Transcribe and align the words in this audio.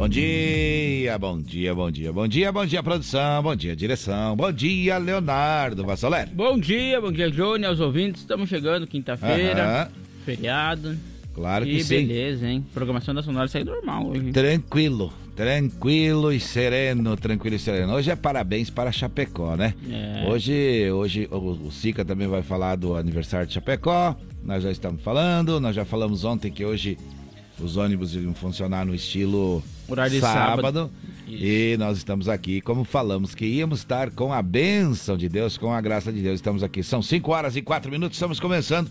Bom 0.00 0.08
dia, 0.08 1.18
bom 1.18 1.38
dia, 1.38 1.74
bom 1.74 1.90
dia, 1.90 2.10
bom 2.10 2.26
dia, 2.26 2.50
bom 2.50 2.64
dia, 2.64 2.82
produção, 2.82 3.42
bom 3.42 3.54
dia, 3.54 3.76
direção, 3.76 4.34
bom 4.34 4.50
dia, 4.50 4.96
Leonardo 4.96 5.84
Vassoler. 5.84 6.26
Bom 6.32 6.58
dia, 6.58 6.98
bom 6.98 7.12
dia, 7.12 7.30
Johnny, 7.30 7.66
aos 7.66 7.80
ouvintes. 7.80 8.22
Estamos 8.22 8.48
chegando 8.48 8.86
quinta-feira, 8.86 9.90
feriado. 10.24 10.96
Claro 11.34 11.66
que 11.66 11.72
e 11.72 11.84
sim. 11.84 12.06
beleza, 12.06 12.48
hein? 12.48 12.64
Programação 12.72 13.14
da 13.14 13.22
Sonora 13.22 13.46
sai 13.46 13.62
normal 13.62 14.06
hoje. 14.06 14.24
hein? 14.24 14.32
Tranquilo, 14.32 15.12
tranquilo 15.36 16.32
e 16.32 16.40
sereno, 16.40 17.14
tranquilo 17.14 17.56
e 17.56 17.58
sereno. 17.58 17.92
Hoje 17.92 18.10
é 18.10 18.16
parabéns 18.16 18.70
para 18.70 18.90
Chapecó, 18.90 19.54
né? 19.54 19.74
É. 19.86 20.26
Hoje, 20.26 20.90
hoje 20.90 21.28
o, 21.30 21.36
o 21.66 21.70
Sica 21.70 22.06
também 22.06 22.26
vai 22.26 22.40
falar 22.40 22.76
do 22.76 22.96
aniversário 22.96 23.46
de 23.46 23.52
Chapecó. 23.52 24.16
Nós 24.42 24.62
já 24.62 24.70
estamos 24.70 25.02
falando, 25.02 25.60
nós 25.60 25.76
já 25.76 25.84
falamos 25.84 26.24
ontem 26.24 26.50
que 26.50 26.64
hoje 26.64 26.96
os 27.62 27.76
ônibus 27.76 28.14
iriam 28.14 28.34
funcionar 28.34 28.84
no 28.84 28.94
estilo 28.94 29.62
Horário 29.88 30.12
de 30.12 30.20
sábado. 30.20 30.56
sábado. 30.56 30.90
E 31.26 31.76
nós 31.78 31.98
estamos 31.98 32.28
aqui, 32.28 32.60
como 32.60 32.84
falamos, 32.84 33.34
que 33.34 33.46
íamos 33.46 33.80
estar 33.80 34.10
com 34.10 34.32
a 34.32 34.42
bênção 34.42 35.16
de 35.16 35.28
Deus, 35.28 35.56
com 35.56 35.72
a 35.72 35.80
graça 35.80 36.12
de 36.12 36.20
Deus. 36.20 36.36
Estamos 36.36 36.62
aqui. 36.62 36.82
São 36.82 37.00
5 37.00 37.30
horas 37.30 37.56
e 37.56 37.62
4 37.62 37.90
minutos, 37.90 38.16
estamos 38.16 38.40
começando 38.40 38.90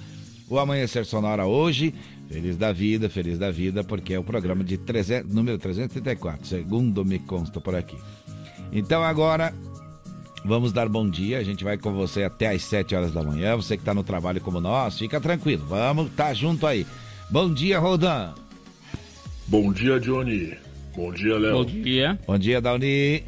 o 0.49 0.57
Amanhecer 0.57 1.05
Sonora 1.05 1.45
hoje. 1.45 1.93
Feliz 2.29 2.57
da 2.57 2.71
vida, 2.71 3.09
feliz 3.09 3.37
da 3.39 3.49
vida, 3.49 3.83
porque 3.83 4.13
é 4.13 4.19
o 4.19 4.23
programa 4.23 4.63
de 4.63 4.77
300, 4.77 5.33
número 5.33 5.57
334, 5.57 6.45
segundo 6.45 7.03
me 7.03 7.17
consta 7.19 7.59
por 7.59 7.75
aqui. 7.75 7.97
Então 8.71 9.03
agora 9.03 9.53
vamos 10.45 10.71
dar 10.71 10.87
bom 10.87 11.09
dia. 11.09 11.39
A 11.39 11.43
gente 11.43 11.63
vai 11.63 11.77
com 11.77 11.91
você 11.93 12.23
até 12.23 12.49
às 12.49 12.63
7 12.63 12.95
horas 12.95 13.11
da 13.11 13.23
manhã. 13.23 13.55
Você 13.55 13.75
que 13.75 13.81
está 13.81 13.93
no 13.93 14.03
trabalho 14.03 14.39
como 14.41 14.61
nós, 14.61 14.97
fica 14.97 15.19
tranquilo. 15.19 15.65
Vamos 15.67 16.07
estar 16.07 16.33
junto 16.33 16.67
aí. 16.67 16.85
Bom 17.29 17.51
dia, 17.51 17.79
Rodan. 17.79 18.33
Bom 19.49 19.73
dia, 19.73 19.99
Johnny. 19.99 20.53
Bom 20.95 21.11
dia, 21.11 21.35
Léo. 21.35 21.63
Bom 21.63 21.65
dia. 21.65 22.19
Bom 22.27 22.37
dia, 22.37 22.61
Dauni. 22.61 23.23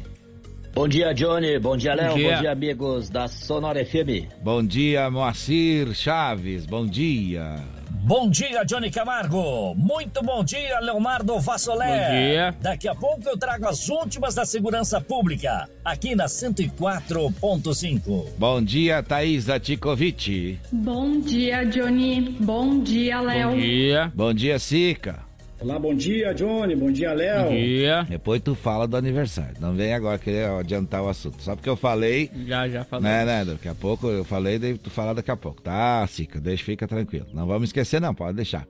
Bom 0.72 0.86
dia, 0.86 1.12
Johnny. 1.12 1.58
Bom 1.58 1.76
dia, 1.76 1.94
Léo. 1.94 2.10
Bom 2.10 2.14
Bom 2.22 2.40
dia. 2.40 2.52
amigos 2.52 3.10
da 3.10 3.26
Sonora 3.26 3.84
FM. 3.84 4.28
Bom 4.40 4.64
dia, 4.64 5.10
Moacir 5.10 5.92
Chaves. 5.92 6.64
Bom 6.64 6.86
dia. 6.86 7.56
Bom 8.04 8.30
dia, 8.30 8.62
Johnny 8.64 8.88
Camargo. 8.88 9.74
Muito 9.74 10.22
bom 10.22 10.44
dia, 10.44 10.78
Leonardo 10.78 11.40
Vassolé. 11.40 11.88
Bom 11.88 12.10
dia. 12.14 12.54
Daqui 12.60 12.86
a 12.86 12.94
pouco 12.94 13.28
eu 13.28 13.36
trago 13.36 13.66
as 13.66 13.88
últimas 13.88 14.36
da 14.36 14.44
segurança 14.44 15.00
pública, 15.00 15.68
aqui 15.84 16.14
na 16.14 16.26
104.5. 16.26 18.26
Bom 18.38 18.62
dia, 18.62 19.02
Thaisa 19.02 19.58
Tikovic. 19.58 20.56
Bom 20.72 21.18
dia, 21.20 21.64
Johnny. 21.64 22.36
Bom 22.38 22.78
dia, 22.80 23.20
Léo. 23.20 23.50
Bom 23.50 23.56
dia. 23.56 24.12
Bom 24.14 24.32
dia, 24.32 24.56
Sica. 24.60 25.31
Olá, 25.62 25.78
bom 25.78 25.94
dia, 25.94 26.34
Johnny. 26.34 26.74
Bom 26.74 26.90
dia, 26.90 27.12
Léo. 27.12 27.44
Bom 27.44 27.54
dia. 27.54 28.04
Depois 28.08 28.42
tu 28.42 28.52
fala 28.52 28.84
do 28.88 28.96
aniversário. 28.96 29.54
Não 29.60 29.72
vem 29.74 29.94
agora 29.94 30.18
querer 30.18 30.48
adiantar 30.48 31.04
o 31.04 31.08
assunto. 31.08 31.40
Só 31.40 31.54
porque 31.54 31.68
eu 31.68 31.76
falei, 31.76 32.28
Já, 32.44 32.68
já 32.68 32.82
falou. 32.82 33.04
né, 33.04 33.24
né? 33.24 33.44
Daqui 33.44 33.68
a 33.68 33.74
pouco 33.74 34.08
eu 34.08 34.24
falei, 34.24 34.58
daí 34.58 34.76
tu 34.76 34.90
fala 34.90 35.14
daqui 35.14 35.30
a 35.30 35.36
pouco. 35.36 35.62
Tá, 35.62 36.04
Sica, 36.08 36.40
deixa, 36.40 36.64
fica 36.64 36.88
tranquilo. 36.88 37.26
Não 37.32 37.46
vamos 37.46 37.68
esquecer 37.68 38.00
não, 38.00 38.12
pode 38.12 38.34
deixar. 38.34 38.66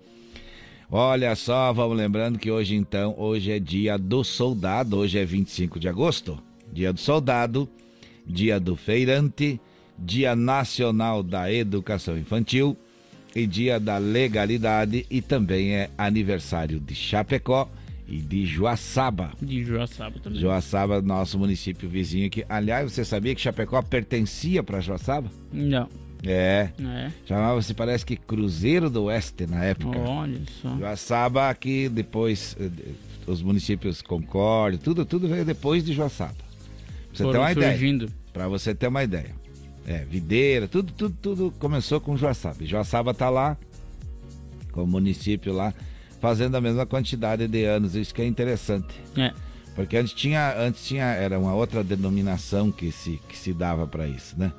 Olha 0.90 1.34
só, 1.34 1.72
vamos 1.72 1.96
lembrando 1.96 2.38
que 2.38 2.50
hoje 2.50 2.74
então, 2.74 3.14
hoje 3.16 3.52
é 3.52 3.58
dia 3.58 3.96
do 3.96 4.22
soldado, 4.22 4.98
hoje 4.98 5.18
é 5.18 5.24
25 5.24 5.80
de 5.80 5.88
agosto. 5.88 6.38
Dia 6.70 6.92
do 6.92 7.00
soldado, 7.00 7.66
dia 8.26 8.60
do 8.60 8.76
feirante, 8.76 9.58
dia 9.98 10.36
nacional 10.36 11.22
da 11.22 11.50
educação 11.50 12.18
infantil 12.18 12.76
e 13.34 13.46
dia 13.46 13.78
da 13.80 13.98
legalidade 13.98 15.06
e 15.10 15.20
também 15.22 15.74
é 15.74 15.90
aniversário 15.96 16.78
de 16.80 16.94
Chapecó 16.94 17.68
e 18.06 18.18
de 18.18 18.44
Joaçaba. 18.44 19.32
De 19.40 19.62
Joaçaba 19.64 20.18
também. 20.20 20.40
Joaçaba, 20.40 21.00
nosso 21.00 21.38
município 21.38 21.88
vizinho 21.88 22.26
aqui. 22.26 22.44
Aliás, 22.48 22.92
você 22.92 23.04
sabia 23.04 23.34
que 23.34 23.40
Chapecó 23.40 23.80
pertencia 23.82 24.62
para 24.62 24.80
Joaçaba? 24.80 25.30
Não. 25.52 25.88
É. 26.24 26.70
É. 26.80 27.10
Chamava-se, 27.26 27.74
parece 27.74 28.06
que 28.06 28.16
Cruzeiro 28.16 28.88
do 28.88 29.04
Oeste 29.04 29.46
na 29.46 29.64
época. 29.64 29.98
Olha 29.98 30.40
só. 30.60 30.76
Joaçaba, 30.78 31.52
que 31.54 31.88
depois 31.88 32.56
eh, 32.60 32.70
os 33.26 33.42
municípios 33.42 34.00
Concórdia, 34.02 34.78
tudo, 34.82 35.04
tudo 35.04 35.26
veio 35.26 35.44
depois 35.44 35.84
de 35.84 35.92
Joaçaba. 35.92 36.34
Pra 36.34 36.44
você 37.12 37.18
ter 37.18 37.24
Foram 37.24 37.40
uma 37.40 37.52
ideia. 37.52 37.72
surgindo. 37.72 38.12
Pra 38.32 38.48
você 38.48 38.74
ter 38.74 38.86
uma 38.86 39.02
ideia. 39.02 39.41
É, 39.86 40.04
Videira, 40.04 40.68
tudo, 40.68 40.92
tudo, 40.92 41.16
tudo 41.20 41.54
começou 41.58 42.00
com 42.00 42.16
Joaçaba. 42.16 42.64
Joaçaba 42.64 43.12
tá 43.12 43.28
lá, 43.28 43.56
como 44.70 44.86
município 44.86 45.52
lá, 45.52 45.74
fazendo 46.20 46.56
a 46.56 46.60
mesma 46.60 46.86
quantidade 46.86 47.48
de 47.48 47.64
anos. 47.64 47.94
Isso 47.94 48.14
que 48.14 48.22
é 48.22 48.26
interessante. 48.26 48.94
É. 49.16 49.32
Porque 49.74 49.96
antes 49.96 50.12
tinha, 50.12 50.54
antes 50.58 50.84
tinha, 50.84 51.04
era 51.04 51.38
uma 51.38 51.54
outra 51.54 51.82
denominação 51.82 52.70
que 52.70 52.92
se, 52.92 53.20
que 53.28 53.36
se 53.36 53.52
dava 53.52 53.86
para 53.86 54.06
isso, 54.06 54.38
né? 54.38 54.52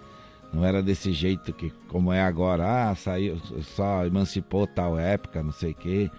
Não 0.53 0.63
era 0.63 0.83
desse 0.83 1.11
jeito 1.11 1.51
que, 1.51 1.71
como 1.87 2.13
é 2.13 2.21
agora, 2.21 2.91
ah, 2.91 2.95
saiu, 2.95 3.41
só 3.75 4.05
emancipou 4.05 4.67
tal 4.67 4.99
época, 4.99 5.41
não 5.41 5.51
sei 5.51 5.71
o 5.71 5.75
quê. 5.75 6.11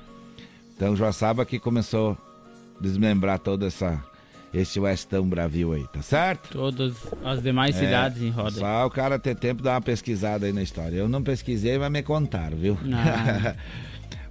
Então 0.74 0.96
Joaçaba 0.96 1.46
que 1.46 1.58
começou 1.58 2.12
a 2.12 2.82
desmembrar 2.82 3.38
toda 3.38 3.66
essa, 3.66 4.02
esse 4.54 4.78
Westão 4.78 5.28
Brasil 5.28 5.72
aí, 5.72 5.84
tá 5.88 6.00
certo? 6.00 6.50
Todas 6.50 6.94
as 7.24 7.42
demais 7.42 7.74
cidades 7.74 8.22
em 8.22 8.30
roda. 8.30 8.56
É, 8.56 8.60
Só 8.60 8.86
o 8.86 8.90
cara 8.90 9.18
ter 9.18 9.34
tempo 9.34 9.58
de 9.58 9.64
dar 9.64 9.74
uma 9.74 9.80
pesquisada 9.80 10.46
aí 10.46 10.52
na 10.52 10.62
história. 10.62 10.96
Eu 10.96 11.08
não 11.08 11.22
pesquisei, 11.22 11.76
mas 11.76 11.90
me 11.90 12.02
contaram, 12.02 12.56
viu? 12.56 12.78
Ah. 12.92 13.54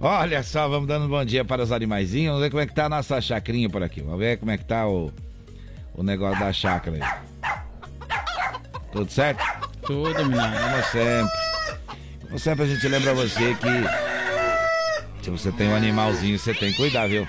Olha 0.00 0.42
só, 0.42 0.66
vamos 0.68 0.88
dando 0.88 1.06
um 1.06 1.08
bom 1.08 1.24
dia 1.24 1.44
para 1.44 1.62
os 1.62 1.70
animaizinhos. 1.70 2.28
Vamos 2.28 2.42
ver 2.42 2.50
como 2.50 2.62
é 2.62 2.66
que 2.66 2.74
tá 2.74 2.86
a 2.86 2.88
nossa 2.88 3.20
chacrinha 3.20 3.68
por 3.68 3.82
aqui. 3.82 4.00
Vamos 4.00 4.18
ver 4.18 4.38
como 4.38 4.50
é 4.50 4.58
que 4.58 4.64
tá 4.64 4.88
o, 4.88 5.12
o 5.94 6.02
negócio 6.02 6.40
da 6.40 6.52
chácara 6.52 6.96
aí. 6.96 7.50
Tudo 8.92 9.10
certo? 9.10 9.44
Tudo, 9.82 10.24
menino. 10.24 10.42
Como 10.42 10.82
sempre. 10.90 11.32
Como 12.26 12.38
sempre 12.38 12.64
a 12.64 12.66
gente 12.66 12.88
lembra 12.88 13.14
você 13.14 13.54
que 13.54 15.22
se 15.22 15.30
você 15.30 15.52
tem 15.52 15.68
um 15.68 15.76
animalzinho, 15.76 16.38
você 16.38 16.52
tem 16.52 16.70
que 16.70 16.76
cuidar, 16.76 17.06
viu? 17.08 17.26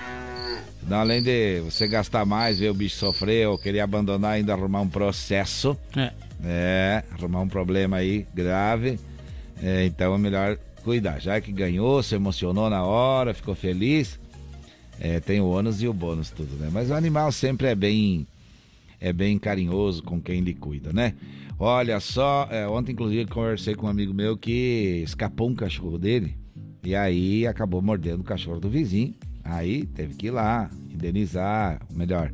Além 0.90 1.20
de 1.20 1.60
você 1.60 1.88
gastar 1.88 2.24
mais, 2.24 2.58
ver 2.58 2.70
o 2.70 2.74
bicho 2.74 2.96
sofrer 2.96 3.48
ou 3.48 3.58
querer 3.58 3.80
abandonar, 3.80 4.32
ainda 4.32 4.52
arrumar 4.52 4.80
um 4.80 4.88
processo. 4.88 5.76
É. 5.96 6.12
É, 6.44 7.04
arrumar 7.12 7.40
um 7.40 7.48
problema 7.48 7.96
aí 7.96 8.26
grave. 8.34 8.98
É, 9.62 9.86
então 9.86 10.14
é 10.14 10.18
melhor 10.18 10.58
cuidar. 10.84 11.20
Já 11.20 11.40
que 11.40 11.50
ganhou, 11.50 12.02
se 12.02 12.14
emocionou 12.14 12.70
na 12.70 12.84
hora, 12.84 13.34
ficou 13.34 13.54
feliz. 13.54 14.20
É, 15.00 15.18
tem 15.20 15.40
o 15.40 15.46
ônus 15.46 15.82
e 15.82 15.88
o 15.88 15.92
bônus, 15.92 16.30
tudo, 16.30 16.54
né? 16.56 16.70
Mas 16.72 16.90
o 16.90 16.94
animal 16.94 17.32
sempre 17.32 17.66
é 17.66 17.74
bem. 17.74 18.26
É 18.98 19.12
bem 19.12 19.38
carinhoso 19.38 20.02
com 20.02 20.20
quem 20.20 20.40
lhe 20.40 20.54
cuida, 20.54 20.92
né? 20.92 21.14
Olha 21.58 22.00
só, 22.00 22.48
é, 22.50 22.66
ontem 22.66 22.92
inclusive 22.92 23.30
conversei 23.30 23.74
com 23.74 23.86
um 23.86 23.90
amigo 23.90 24.14
meu 24.14 24.36
que 24.36 25.02
escapou 25.04 25.48
um 25.48 25.54
cachorro 25.54 25.98
dele 25.98 26.36
e 26.82 26.94
aí 26.94 27.46
acabou 27.46 27.82
mordendo 27.82 28.20
o 28.20 28.24
cachorro 28.24 28.60
do 28.60 28.70
vizinho. 28.70 29.14
Aí 29.48 29.84
teve 29.86 30.14
que 30.14 30.26
ir 30.26 30.30
lá, 30.30 30.70
indenizar, 30.92 31.80
melhor, 31.90 32.32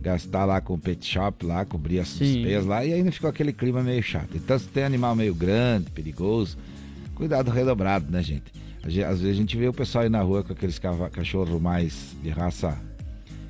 gastar 0.00 0.44
lá 0.44 0.60
com 0.60 0.74
o 0.74 0.78
pet 0.78 1.04
shop 1.04 1.44
lá, 1.44 1.64
cobrir 1.64 2.00
as 2.00 2.08
Sim. 2.08 2.24
despesas 2.24 2.66
lá, 2.66 2.84
e 2.84 2.92
ainda 2.92 3.10
ficou 3.12 3.28
aquele 3.30 3.52
clima 3.52 3.82
meio 3.82 4.02
chato. 4.02 4.30
Então 4.34 4.58
se 4.58 4.68
tem 4.68 4.84
animal 4.84 5.14
meio 5.14 5.34
grande, 5.34 5.90
perigoso, 5.90 6.56
cuidado 7.14 7.50
redobrado, 7.50 8.10
né, 8.10 8.22
gente? 8.22 8.52
Às 8.82 9.20
vezes 9.20 9.26
a 9.26 9.32
gente 9.34 9.56
vê 9.56 9.68
o 9.68 9.72
pessoal 9.72 10.04
aí 10.04 10.10
na 10.10 10.22
rua 10.22 10.42
com 10.42 10.52
aqueles 10.52 10.78
cachorros 11.12 11.60
mais 11.60 12.16
de 12.22 12.30
raça 12.30 12.78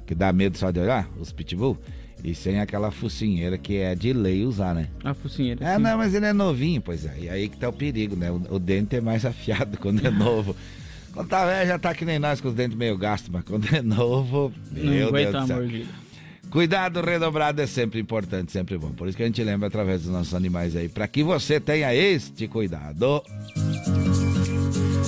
que 0.07 0.15
dá 0.15 0.33
medo 0.33 0.59
só 0.59 0.73
de 0.73 0.81
olhar, 0.81 1.09
os 1.21 1.31
pitbull, 1.31 1.79
e 2.25 2.35
sem 2.35 2.61
aquela 2.61 2.91
focinheira 2.91 3.57
que 3.57 3.77
é 3.77 3.95
de 3.95 4.13
lei 4.13 4.45
usar, 4.45 4.75
né? 4.75 4.89
A 5.05 5.15
focinheira. 5.15 5.65
É, 5.65 5.77
sim. 5.77 5.83
não, 5.83 5.97
mas 5.97 6.15
ele 6.15 6.27
é 6.27 6.33
novinho, 6.33 6.81
pois 6.81 7.07
é. 7.07 7.15
E 7.21 7.29
aí 7.29 7.49
que 7.49 7.57
tá 7.57 7.69
o 7.69 7.73
perigo, 7.73 8.17
né? 8.17 8.31
O, 8.31 8.57
o 8.57 8.59
dente 8.59 8.97
é 8.97 9.01
mais 9.01 9.25
afiado 9.27 9.79
quando 9.79 10.05
é 10.05 10.11
novo. 10.13 10.55
Quando 11.13 11.29
tá 11.29 11.45
velho, 11.45 11.69
já 11.69 11.79
tá 11.79 11.95
que 11.95 12.05
nem 12.05 12.19
nós 12.19 12.41
com 12.41 12.49
os 12.49 12.55
dentes 12.55 12.77
meio 12.77 12.97
gastos, 12.97 13.31
mas 13.31 13.45
quando 13.45 13.67
é 13.75 13.83
novo, 13.83 14.53
Não 14.71 14.83
meu 14.83 14.93
Deus 14.93 15.09
aguenta 15.09 15.33
do 15.33 15.39
a 15.39 15.57
mordida. 15.57 16.01
Cuidado 16.51 17.01
redobrado 17.01 17.63
é 17.63 17.67
sempre 17.67 18.01
importante, 18.01 18.51
sempre 18.51 18.77
bom. 18.77 18.91
Por 18.91 19.07
isso 19.07 19.17
que 19.17 19.23
a 19.23 19.27
gente 19.27 19.43
lembra 19.43 19.69
através 19.69 20.03
dos 20.03 20.11
nossos 20.11 20.35
animais 20.35 20.75
aí, 20.75 20.89
para 20.89 21.07
que 21.07 21.23
você 21.23 21.61
tenha 21.61 21.95
este 21.95 22.49
cuidado. 22.49 23.23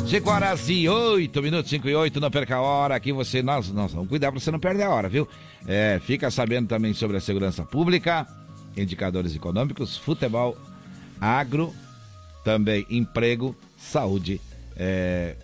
5 0.09 0.31
horas 0.31 0.69
e 0.69 0.89
8 0.89 1.43
minutos, 1.43 1.69
5 1.69 1.89
e 1.89 1.95
8, 1.95 2.21
não 2.21 2.31
perca 2.31 2.57
a 2.57 2.61
hora. 2.61 2.95
Aqui 2.95 3.13
você, 3.13 3.43
nós, 3.43 3.73
nós 3.73 3.93
vamos 3.93 4.09
cuidar 4.09 4.31
para 4.31 4.39
você 4.39 4.53
não 4.53 4.61
perder 4.61 4.85
a 4.85 4.91
hora, 4.91 5.09
viu? 5.09 5.27
É, 5.67 6.01
fica 6.05 6.31
sabendo 6.31 6.69
também 6.69 6.95
sobre 6.95 7.17
a 7.17 7.21
segurança 7.21 7.65
pública. 7.65 8.25
indicadores 8.77 9.35
econômicos, 9.35 9.97
futebol, 9.97 10.57
agro, 11.21 11.75
também 12.45 12.87
emprego, 12.89 13.57
saúde, 13.77 14.41
é, 14.77 15.35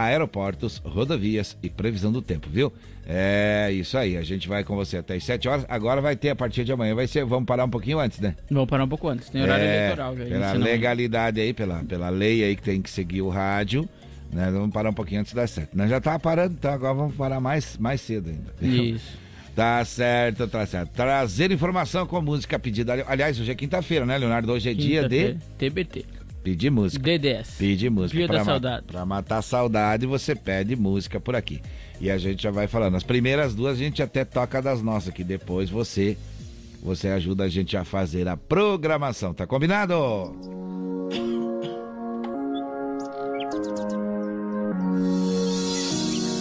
aeroportos, 0.00 0.78
rodovias 0.84 1.56
e 1.62 1.68
previsão 1.68 2.10
do 2.12 2.20
tempo, 2.22 2.48
viu? 2.50 2.72
É 3.06 3.70
isso 3.72 3.96
aí, 3.96 4.16
a 4.16 4.22
gente 4.22 4.46
vai 4.48 4.62
com 4.64 4.76
você 4.76 4.98
até 4.98 5.14
as 5.14 5.24
7 5.24 5.48
horas. 5.48 5.64
Agora 5.68 6.00
vai 6.00 6.14
ter 6.14 6.28
a 6.30 6.36
partir 6.36 6.62
de 6.64 6.72
amanhã, 6.72 6.94
vai 6.94 7.06
ser, 7.06 7.24
vamos 7.24 7.46
parar 7.46 7.64
um 7.64 7.70
pouquinho 7.70 7.98
antes, 7.98 8.20
né? 8.20 8.36
Vamos 8.50 8.68
parar 8.68 8.84
um 8.84 8.88
pouco 8.88 9.08
antes, 9.08 9.30
tem 9.30 9.42
horário 9.42 9.64
É, 9.64 9.76
eleitoral. 9.84 10.16
Já, 10.16 10.24
Pela 10.24 10.52
legalidade 10.52 11.40
aí, 11.40 11.52
pela, 11.54 11.82
pela 11.84 12.08
lei 12.10 12.44
aí 12.44 12.54
que 12.54 12.62
tem 12.62 12.82
que 12.82 12.90
seguir 12.90 13.22
o 13.22 13.28
rádio, 13.30 13.88
né? 14.30 14.50
Vamos 14.50 14.70
parar 14.72 14.90
um 14.90 14.94
pouquinho 14.94 15.22
antes 15.22 15.32
das 15.32 15.50
7. 15.52 15.70
Nós 15.74 15.88
já 15.88 16.00
tava 16.00 16.18
parando, 16.18 16.54
então 16.58 16.70
agora 16.70 16.92
vamos 16.94 17.14
parar 17.14 17.40
mais, 17.40 17.78
mais 17.78 18.00
cedo 18.02 18.28
ainda. 18.28 18.52
viu? 18.60 18.84
Isso. 18.96 19.28
Tá 19.56 19.84
certo, 19.84 20.46
tá 20.46 20.64
certo. 20.66 20.90
Trazer 20.90 21.50
informação 21.50 22.06
com 22.06 22.20
música 22.20 22.58
pedida. 22.60 22.92
Ali- 22.92 23.04
Aliás, 23.08 23.40
hoje 23.40 23.50
é 23.50 23.54
quinta-feira, 23.56 24.06
né, 24.06 24.16
Leonardo? 24.18 24.52
Hoje 24.52 24.70
é 24.70 24.74
dia 24.74 25.08
de 25.08 25.34
TBT. 25.58 26.04
Pedir 26.50 26.70
música. 26.70 27.02
DDS. 27.02 27.56
Pedir 27.58 27.90
música. 27.90 28.16
Dia 28.18 28.26
pra 28.26 28.38
da 28.38 28.44
ma- 28.44 28.50
saudade. 28.50 28.84
Pra 28.86 29.06
matar 29.06 29.38
a 29.38 29.42
saudade, 29.42 30.06
você 30.06 30.34
pede 30.34 30.74
música 30.76 31.18
por 31.20 31.34
aqui. 31.36 31.60
E 32.00 32.10
a 32.10 32.16
gente 32.18 32.42
já 32.42 32.50
vai 32.50 32.66
falando. 32.66 32.96
As 32.96 33.02
primeiras 33.02 33.54
duas 33.54 33.74
a 33.76 33.78
gente 33.78 34.02
até 34.02 34.24
toca 34.24 34.62
das 34.62 34.80
nossas, 34.82 35.12
que 35.12 35.24
depois 35.24 35.68
você 35.70 36.16
você 36.82 37.08
ajuda 37.08 37.44
a 37.44 37.48
gente 37.48 37.76
a 37.76 37.84
fazer 37.84 38.28
a 38.28 38.36
programação. 38.36 39.34
Tá 39.34 39.46
combinado? 39.46 39.96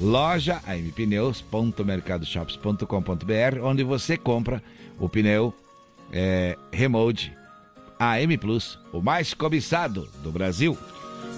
loja 0.00 0.60
ampneus.mercadoshops.com.br, 0.68 3.60
onde 3.62 3.82
você 3.82 4.16
compra 4.16 4.62
o 4.98 5.08
pneu 5.08 5.54
é, 6.12 6.56
Remote 6.72 7.32
AM 7.98 8.38
Plus, 8.38 8.78
o 8.92 9.02
mais 9.02 9.34
cobiçado 9.34 10.08
do 10.22 10.30
Brasil. 10.30 10.78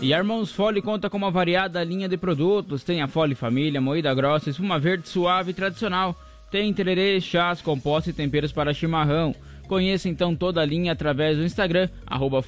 E 0.03 0.15
a 0.15 0.19
Irmãos 0.19 0.53
Fole 0.53 0.81
conta 0.81 1.11
com 1.11 1.17
uma 1.17 1.31
variada 1.31 1.83
linha 1.85 2.09
de 2.09 2.17
produtos. 2.17 2.85
Tem 2.85 3.03
a 3.03 3.09
Fole 3.09 3.35
Família, 3.35 3.81
moída 3.81 4.15
grossa, 4.15 4.51
espuma 4.51 4.79
verde 4.79 5.09
suave 5.09 5.51
e 5.51 5.55
tradicional. 5.55 6.17
Tem 6.51 6.73
tererê, 6.73 7.21
chás, 7.21 7.63
compostos 7.63 8.13
e 8.13 8.17
temperos 8.17 8.53
para 8.53 8.75
chimarrão. 8.75 9.35
Conheça 9.71 10.09
então 10.09 10.35
toda 10.35 10.61
a 10.61 10.67
linha 10.67 10.91
através 10.91 11.39
do 11.39 11.45
Instagram, 11.45 11.89
arroba 12.05 12.43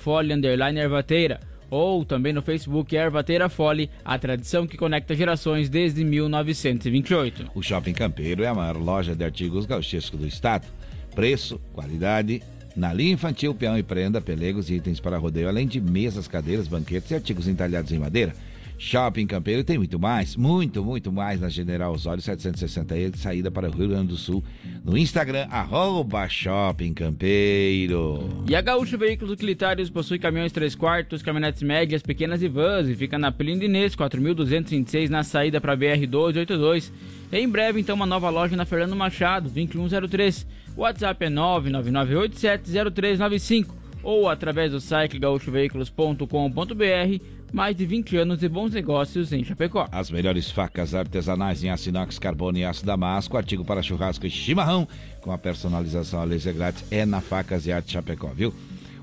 Ervateira. 0.77 1.39
Ou 1.71 2.05
também 2.05 2.33
no 2.33 2.43
Facebook 2.43 2.97
Ervateira 2.97 3.49
Fole, 3.49 3.89
a 4.05 4.19
tradição 4.19 4.67
que 4.67 4.77
conecta 4.77 5.15
gerações 5.15 5.69
desde 5.69 6.03
1928. 6.03 7.53
O 7.55 7.63
Shopping 7.63 7.93
Campeiro 7.93 8.43
é 8.43 8.49
a 8.49 8.55
maior 8.55 8.77
loja 8.77 9.15
de 9.15 9.23
artigos 9.23 9.67
gauchescos 9.67 10.19
do 10.19 10.27
estado. 10.27 10.67
Preço, 11.15 11.61
qualidade, 11.73 12.43
na 12.75 12.93
linha 12.93 13.13
infantil, 13.13 13.55
peão 13.55 13.79
e 13.79 13.85
prenda, 13.85 14.21
pelegos 14.21 14.69
e 14.69 14.75
itens 14.75 14.99
para 14.99 15.17
rodeio, 15.17 15.49
além 15.49 15.69
de 15.69 15.81
mesas, 15.81 16.27
cadeiras, 16.27 16.67
banquetes 16.67 17.13
e 17.13 17.15
artigos 17.15 17.47
entalhados 17.47 17.93
em 17.93 18.01
madeira. 18.01 18.35
Shopping 18.83 19.27
Campeiro 19.29 19.63
tem 19.63 19.79
muito 19.79 19.97
mais, 19.97 20.35
muito, 20.35 20.85
muito 20.85 21.13
mais 21.13 21.41
na 21.41 21.49
General 21.49 21.93
Osório 21.93 22.21
760 22.21 23.17
saída 23.17 23.49
para 23.49 23.69
o 23.69 23.71
Rio 23.71 23.91
Grande 23.91 24.09
do 24.09 24.17
Sul. 24.17 24.43
No 24.85 24.99
Instagram, 24.99 25.47
arroba 25.49 26.29
Shopping 26.29 26.93
Campeiro. 26.93 28.29
E 28.49 28.57
a 28.57 28.61
Gaúcho 28.61 28.99
Veículos 28.99 29.33
Utilitários 29.33 29.89
possui 29.89 30.19
caminhões 30.19 30.51
3 30.51 30.75
quartos, 30.75 31.23
caminhonetes 31.23 31.63
médias, 31.63 32.03
pequenas 32.03 32.43
e 32.43 32.49
vans 32.49 32.89
e 32.89 32.97
fica 32.97 33.17
na 33.21 33.31
Pelindo 33.31 33.65
Inês, 33.65 33.95
4226 33.95 35.09
na 35.09 35.23
saída 35.23 35.61
para 35.61 35.77
BR 35.77 36.05
282. 36.09 36.93
Em 37.33 37.49
breve, 37.49 37.79
então, 37.79 37.95
uma 37.95 38.05
nova 38.05 38.31
loja 38.31 38.57
na 38.57 38.65
Fernando 38.65 38.97
Machado, 38.97 39.49
2103. 39.49 40.45
O 40.77 40.81
WhatsApp 40.81 41.25
é 41.25 41.31
999870395 41.31 43.82
ou 44.03 44.29
através 44.29 44.73
do 44.73 44.81
site 44.81 45.19
gaúchoveículos.com.br. 45.19 47.25
Mais 47.53 47.77
de 47.77 47.85
20 47.85 48.17
anos 48.17 48.39
de 48.39 48.49
bons 48.49 48.73
negócios 48.73 49.31
em 49.33 49.45
Chapecó. 49.45 49.87
As 49.93 50.11
melhores 50.11 50.51
facas 50.51 50.95
artesanais 50.95 51.63
em 51.63 51.69
aço 51.69 51.91
inox, 51.91 52.19
carbono 52.19 52.57
e 52.57 52.65
aço 52.65 52.87
damasco, 52.87 53.37
artigo 53.37 53.63
para 53.63 53.83
churrasco 53.83 54.27
e 54.27 54.31
chimarrão, 54.31 54.89
com 55.21 55.31
a 55.31 55.37
personalização 55.37 56.21
a 56.21 56.25
laser 56.25 56.55
grátis, 56.55 56.83
é 56.91 57.05
na 57.05 57.21
Facas 57.21 57.67
e 57.67 57.73
Arte 57.73 57.93
Chapecó, 57.93 58.29
viu? 58.29 58.55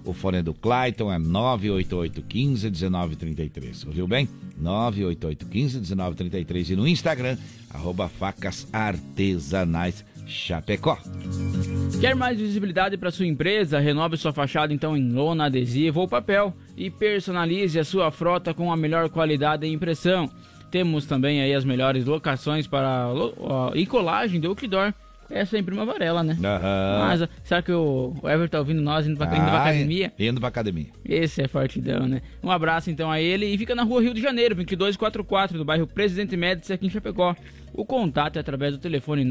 O 0.03 0.13
fone 0.13 0.41
do 0.41 0.55
Clayton 0.55 1.13
é 1.13 1.19
988151933, 1.19 3.85
ouviu 3.85 4.07
bem? 4.07 4.27
988151933 4.59 6.71
e 6.71 6.75
no 6.75 6.87
Instagram, 6.87 7.37
arroba 7.69 8.09
facas 8.09 8.67
artesanais 8.73 10.03
Chapecó. 10.29 10.97
Quer 11.99 12.15
mais 12.15 12.39
visibilidade 12.39 12.97
para 12.97 13.11
sua 13.11 13.25
empresa? 13.25 13.79
Renove 13.79 14.15
sua 14.15 14.31
fachada 14.31 14.73
então 14.73 14.95
em 14.95 15.11
lona, 15.11 15.45
adesivo 15.45 16.01
ou 16.01 16.07
papel 16.07 16.53
e 16.77 16.89
personalize 16.89 17.77
a 17.79 17.83
sua 17.83 18.11
frota 18.11 18.53
com 18.53 18.71
a 18.71 18.77
melhor 18.77 19.09
qualidade 19.09 19.65
em 19.65 19.73
impressão. 19.73 20.29
Temos 20.71 21.05
também 21.05 21.41
aí 21.41 21.53
as 21.53 21.65
melhores 21.65 22.05
locações 22.05 22.67
para 22.67 23.07
e 23.73 23.85
colagem 23.85 24.39
do 24.39 24.49
outdoor. 24.49 24.93
Essa 25.29 25.57
é 25.57 25.59
em 25.59 25.63
Prima 25.63 25.85
Varela, 25.85 26.23
né? 26.23 26.35
Aham. 26.43 26.99
Mas 27.07 27.29
será 27.43 27.61
que 27.61 27.71
o 27.71 28.13
Everton 28.23 28.47
tá 28.47 28.59
ouvindo 28.59 28.81
nós 28.81 29.05
indo 29.07 29.15
pra, 29.17 29.27
indo 29.27 29.35
pra 29.35 29.51
Ah, 29.51 29.61
academia? 29.61 30.11
Indo 30.17 30.39
pra 30.39 30.49
academia. 30.49 30.87
Esse 31.05 31.41
é 31.43 31.47
fortidão, 31.47 32.07
né? 32.07 32.21
Um 32.43 32.49
abraço 32.49 32.89
então 32.89 33.11
a 33.11 33.21
ele 33.21 33.45
e 33.45 33.57
fica 33.57 33.75
na 33.75 33.83
rua 33.83 34.01
Rio 34.01 34.13
de 34.13 34.21
Janeiro, 34.21 34.55
2244, 34.55 35.57
do 35.57 35.63
bairro 35.65 35.85
Presidente 35.85 36.35
Médici, 36.35 36.73
aqui 36.73 36.87
em 36.87 36.89
Chapecó. 36.89 37.35
O 37.73 37.85
contato 37.85 38.37
é 38.37 38.39
através 38.39 38.73
do 38.73 38.79
telefone 38.79 39.23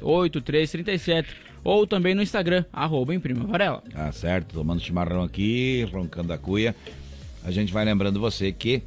98809-8337 0.00 1.26
ou 1.62 1.86
também 1.86 2.14
no 2.14 2.22
Instagram, 2.22 2.64
arroba 2.72 3.14
em 3.14 3.20
Prima 3.20 3.44
Varela. 3.46 3.82
Tá 3.92 4.10
certo, 4.12 4.54
tomando 4.54 4.80
chimarrão 4.80 5.22
aqui, 5.22 5.86
roncando 5.92 6.32
a 6.32 6.38
cuia. 6.38 6.74
A 7.44 7.50
gente 7.50 7.72
vai 7.72 7.84
lembrando 7.84 8.20
você 8.20 8.52
que 8.52 8.82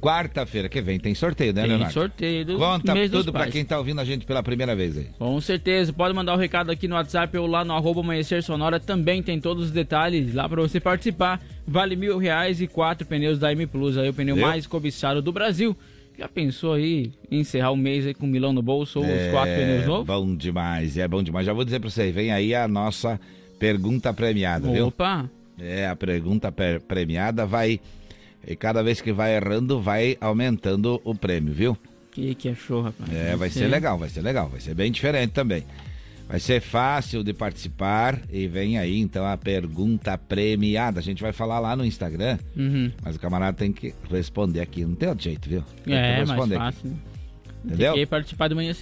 quarta-feira 0.00 0.68
que 0.68 0.80
vem 0.80 0.98
tem 0.98 1.14
sorteio, 1.14 1.52
né, 1.52 1.62
Tem 1.62 1.70
Leonardo? 1.70 1.92
sorteio 1.92 2.44
do 2.44 2.58
Conta 2.58 2.94
mês 2.94 3.10
tudo 3.10 3.32
pra 3.32 3.42
pais. 3.42 3.52
quem 3.52 3.64
tá 3.64 3.78
ouvindo 3.78 4.00
a 4.00 4.04
gente 4.04 4.24
pela 4.26 4.42
primeira 4.42 4.74
vez 4.76 4.96
aí. 4.96 5.08
Com 5.18 5.40
certeza, 5.40 5.92
pode 5.92 6.14
mandar 6.14 6.34
o 6.34 6.36
recado 6.36 6.70
aqui 6.70 6.86
no 6.86 6.94
WhatsApp 6.94 7.36
ou 7.38 7.46
lá 7.46 7.64
no 7.64 7.72
arroba 7.74 8.00
amanhecer 8.00 8.42
sonora, 8.42 8.78
também 8.78 9.22
tem 9.22 9.40
todos 9.40 9.64
os 9.66 9.70
detalhes 9.70 10.34
lá 10.34 10.48
pra 10.48 10.60
você 10.62 10.78
participar. 10.80 11.40
Vale 11.66 11.96
mil 11.96 12.18
reais 12.18 12.60
e 12.60 12.66
quatro 12.66 13.06
pneus 13.06 13.38
da 13.38 13.50
M 13.52 13.66
Plus, 13.66 13.96
aí 13.98 14.08
o 14.08 14.14
pneu 14.14 14.36
mais 14.36 14.66
cobiçado 14.66 15.20
do 15.20 15.32
Brasil. 15.32 15.76
Já 16.18 16.28
pensou 16.28 16.72
aí 16.74 17.12
em 17.30 17.40
encerrar 17.40 17.70
o 17.72 17.76
mês 17.76 18.06
aí 18.06 18.14
com 18.14 18.24
um 18.24 18.28
milão 18.30 18.52
no 18.52 18.62
bolso 18.62 19.00
ou 19.00 19.04
os 19.04 19.30
quatro 19.30 19.54
pneus 19.54 19.86
novos? 19.86 20.08
É, 20.08 20.12
Bom 20.12 20.34
demais, 20.36 20.96
é 20.96 21.06
bom 21.06 21.22
demais. 21.22 21.44
Já 21.44 21.52
vou 21.52 21.64
dizer 21.64 21.78
pra 21.80 21.90
você, 21.90 22.10
vem 22.10 22.32
aí 22.32 22.54
a 22.54 22.66
nossa 22.66 23.20
pergunta 23.58 24.12
premiada, 24.14 24.70
viu? 24.70 24.86
Opa! 24.86 25.28
É, 25.58 25.86
a 25.88 25.96
pergunta 25.96 26.50
pe- 26.52 26.78
premiada 26.86 27.44
vai. 27.46 27.80
E 28.46 28.54
cada 28.54 28.82
vez 28.82 29.00
que 29.00 29.12
vai 29.12 29.34
errando, 29.36 29.80
vai 29.80 30.16
aumentando 30.20 31.00
o 31.04 31.14
prêmio, 31.14 31.52
viu? 31.52 31.76
Que 32.12 32.34
que 32.34 32.48
achou, 32.48 32.82
rapaz? 32.82 33.12
É, 33.12 33.34
vai 33.36 33.50
ser 33.50 33.66
legal, 33.66 33.98
vai 33.98 34.08
ser 34.08 34.22
legal, 34.22 34.48
vai 34.48 34.60
ser 34.60 34.74
bem 34.74 34.90
diferente 34.92 35.32
também. 35.32 35.64
Vai 36.28 36.40
ser 36.40 36.60
fácil 36.60 37.22
de 37.22 37.32
participar 37.32 38.20
e 38.32 38.48
vem 38.48 38.78
aí 38.78 38.98
então 39.00 39.24
a 39.24 39.36
pergunta 39.36 40.16
premiada. 40.18 40.98
A 40.98 41.02
gente 41.02 41.22
vai 41.22 41.32
falar 41.32 41.60
lá 41.60 41.76
no 41.76 41.84
Instagram, 41.84 42.38
Uhum. 42.56 42.90
mas 43.02 43.14
o 43.16 43.20
camarada 43.20 43.56
tem 43.56 43.72
que 43.72 43.94
responder 44.10 44.60
aqui. 44.60 44.84
Não 44.84 44.94
tem 44.96 45.08
outro 45.08 45.22
jeito, 45.24 45.48
viu? 45.48 45.62
Tem 45.84 45.84
que 45.84 45.92
É, 45.92 46.16
mais 46.16 46.28
responder 46.30 46.54
aqui. 46.56 46.64
fácil. 46.64 46.90
né? 46.90 46.96
Entendeu? 47.64 47.92
Tem 47.94 48.02
que 48.02 48.10
participar 48.10 48.48
de 48.48 48.54
manhã 48.54 48.72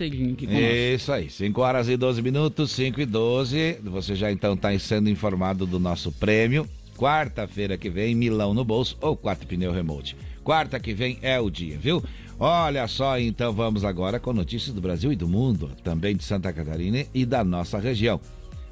nós. 0.47 0.63
Isso 0.95 1.13
aí, 1.13 1.29
5 1.31 1.61
horas 1.61 1.89
e 1.89 1.97
12 1.97 2.21
minutos, 2.23 2.71
5 2.71 3.01
e 3.01 3.07
12. 3.07 3.79
Você 3.85 4.15
já 4.15 4.31
então 4.31 4.55
está 4.55 4.79
sendo 4.79 5.09
informado 5.11 5.67
do 5.67 5.79
nosso 5.79 6.13
prêmio. 6.13 6.67
Quarta-feira 6.97 7.77
que 7.77 7.91
vem, 7.91 8.15
Milão 8.15 8.55
no 8.55 8.65
bolso 8.65 8.97
ou 9.01 9.17
quatro 9.17 9.47
pneu 9.47 9.73
remote. 9.73 10.17
Quarta 10.43 10.79
que 10.79 10.93
vem 10.95 11.19
é 11.23 11.41
o 11.41 11.51
dia, 11.51 11.79
viu? 11.79 12.03
Olha 12.39 12.87
só, 12.89 13.19
então 13.19 13.53
vamos 13.53 13.85
agora 13.85 14.19
com 14.19 14.33
notícias 14.33 14.75
do 14.75 14.81
Brasil 14.81 15.13
e 15.13 15.17
do 15.17 15.29
mundo, 15.29 15.71
também 15.83 16.17
de 16.17 16.25
Santa 16.25 16.53
Catarina 16.53 17.05
e 17.15 17.25
da 17.25 17.45
nossa 17.45 17.79
região. 17.79 18.21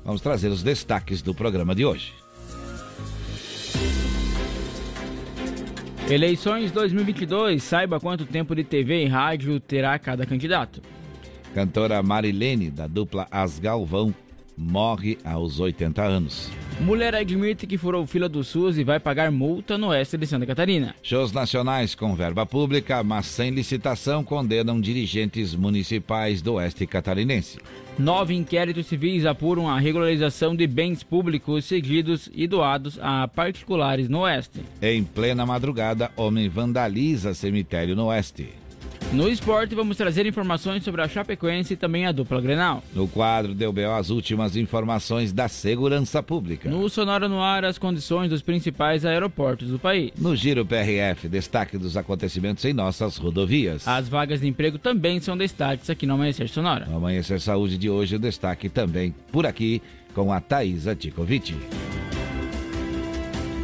Vamos 0.05 0.21
trazer 0.21 0.49
os 0.49 0.63
destaques 0.63 1.23
do 1.23 1.35
programa 1.35 1.75
de 1.75 1.85
hoje. 1.85 2.13
Eleições 6.11 6.73
2022, 6.73 7.63
saiba 7.63 8.01
quanto 8.01 8.27
tempo 8.27 8.55
de 8.55 8.65
TV 8.65 9.05
e 9.05 9.07
rádio 9.07 9.59
terá 9.61 9.99
cada 9.99 10.27
candidato. 10.27 10.83
Cantora 11.55 12.03
Marilene, 12.03 12.71
da 12.71 12.87
dupla 12.87 13.27
As 13.31 13.59
Galvão, 13.59 14.15
morre 14.57 15.19
aos 15.25 15.61
80 15.61 16.03
anos. 16.03 16.51
Mulher 16.81 17.15
admite 17.15 17.67
que 17.67 17.79
furou 17.79 18.07
fila 18.07 18.29
do 18.29 18.43
SUS 18.43 18.79
e 18.79 18.85
vai 18.85 18.99
pagar 18.99 19.31
multa 19.31 19.79
no 19.79 19.89
oeste 19.89 20.17
de 20.17 20.27
Santa 20.27 20.47
Catarina. 20.47 20.95
Shows 21.03 21.33
nacionais 21.33 21.95
com 21.95 22.15
verba 22.15 22.45
pública, 22.45 23.03
mas 23.03 23.27
sem 23.27 23.51
licitação, 23.51 24.25
condenam 24.25 24.81
dirigentes 24.81 25.55
municipais 25.55 26.43
do 26.43 26.55
oeste 26.55 26.87
catarinense. 26.87 27.59
Nove 27.99 28.35
inquéritos 28.35 28.87
civis 28.87 29.27
apuram 29.27 29.69
a 29.69 29.79
regularização 29.79 30.57
de 30.57 30.67
bens 30.67 31.03
públicos 31.03 31.65
cedidos 31.67 32.31
e 32.35 32.47
doados 32.47 32.99
a 33.01 33.29
particulares 33.29 34.09
no 34.09 34.21
oeste. 34.21 34.61
Em 34.81 35.05
plena 35.05 35.45
madrugada, 35.45 36.11
homem 36.17 36.49
vandaliza 36.49 37.35
cemitério 37.35 37.95
no 37.95 38.07
oeste. 38.07 38.62
No 39.13 39.29
esporte, 39.29 39.75
vamos 39.75 39.99
trazer 39.99 40.25
informações 40.25 40.83
sobre 40.83 41.03
a 41.03 41.09
Chapecoense 41.09 41.75
e 41.75 41.77
também 41.77 42.07
a 42.07 42.13
dupla 42.13 42.41
Grenal. 42.41 42.83
No 42.95 43.07
quadro 43.07 43.55
do 43.55 43.71
BO, 43.71 43.91
as 43.91 44.09
últimas 44.09 44.57
informações 44.57 45.35
da 45.35 45.49
segurança 45.49 46.23
pública. 46.23 46.71
No 46.71 46.89
Sonora 46.89 47.29
no 47.29 47.43
Ar, 47.43 47.63
as 47.63 47.77
condições 47.77 48.31
dos 48.31 48.41
principais 48.41 49.05
aeroportos 49.05 49.69
do 49.69 49.79
país. 49.79 50.13
No 50.17 50.35
Giro 50.35 50.65
PRF, 50.65 51.29
destaque 51.29 51.77
dos 51.77 51.95
acontecimentos 51.95 52.65
em 52.65 52.73
nossas 52.73 53.19
rodovias. 53.19 53.87
As 53.87 54.09
vagas 54.09 54.41
de 54.41 54.49
emprego 54.49 54.79
também 54.79 55.21
são 55.21 55.37
destaques 55.37 55.91
aqui 55.91 56.07
no 56.07 56.15
Amanhecer 56.15 56.49
Sonora. 56.49 56.87
No 56.87 56.97
Amanhecer 56.97 57.39
Saúde 57.39 57.77
de 57.77 57.91
hoje, 57.91 58.17
o 58.17 58.19
destaque 58.19 58.71
também 58.71 59.15
por 59.31 59.45
aqui 59.45 59.83
com 60.15 60.33
a 60.33 60.41
Thaisa 60.41 60.97
Ticovici. 60.97 61.55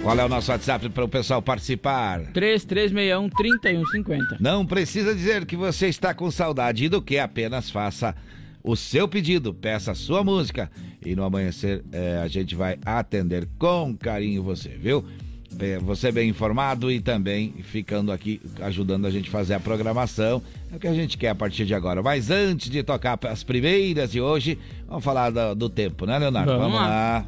Qual 0.03 0.19
é 0.19 0.25
o 0.25 0.29
nosso 0.29 0.51
WhatsApp 0.51 0.89
para 0.91 1.05
o 1.05 1.09
pessoal 1.09 1.43
participar? 1.43 2.21
3361-3150. 2.33 4.39
Não 4.41 4.65
precisa 4.65 5.15
dizer 5.15 5.45
que 5.45 5.57
você 5.57 5.89
está 5.89 6.15
com 6.15 6.31
saudade 6.31 6.89
do 6.89 7.03
que 7.03 7.19
apenas 7.19 7.69
faça 7.69 8.15
o 8.63 8.77
seu 8.77 9.09
pedido, 9.09 9.53
peça 9.53 9.93
a 9.93 9.95
sua 9.95 10.25
música 10.25 10.71
e 11.05 11.15
no 11.15 11.25
amanhecer 11.25 11.85
é, 11.93 12.21
a 12.23 12.29
gente 12.29 12.55
vai 12.55 12.79
atender 12.85 13.47
com 13.59 13.95
carinho 13.97 14.43
você, 14.43 14.71
viu? 14.71 15.05
Você 15.83 16.13
bem 16.13 16.29
informado 16.29 16.93
e 16.93 17.01
também 17.01 17.55
ficando 17.63 18.13
aqui 18.13 18.41
ajudando 18.61 19.07
a 19.07 19.11
gente 19.11 19.31
a 19.31 19.33
fazer 19.33 19.55
a 19.55 19.61
programação. 19.61 20.43
É 20.71 20.77
o 20.77 20.79
que 20.79 20.87
a 20.87 20.95
gente 20.95 21.17
quer 21.17 21.31
a 21.31 21.35
partir 21.35 21.65
de 21.65 21.75
agora. 21.75 22.03
Mas 22.03 22.31
antes 22.31 22.69
de 22.69 22.83
tocar 22.83 23.19
as 23.25 23.43
primeiras 23.43 24.13
de 24.13 24.21
hoje, 24.21 24.59
vamos 24.87 25.03
falar 25.03 25.31
do, 25.31 25.55
do 25.55 25.71
tempo, 25.71 26.05
né, 26.05 26.19
Leonardo? 26.19 26.53
Vamos, 26.53 26.73
vamos 26.73 26.81
lá. 26.81 26.87
lá. 26.87 27.27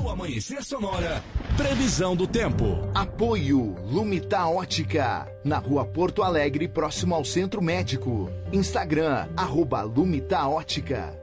No 0.00 0.08
Amanhecer 0.08 0.64
Sonora, 0.64 1.22
previsão 1.58 2.16
do 2.16 2.26
tempo. 2.26 2.88
Apoio 2.94 3.76
Lumita 3.84 4.46
Ótica, 4.46 5.30
na 5.44 5.58
rua 5.58 5.84
Porto 5.84 6.22
Alegre, 6.22 6.66
próximo 6.66 7.14
ao 7.14 7.22
Centro 7.22 7.60
Médico. 7.60 8.30
Instagram, 8.50 9.28
arroba 9.36 9.82
Lumita 9.82 10.48
Ótica. 10.48 11.14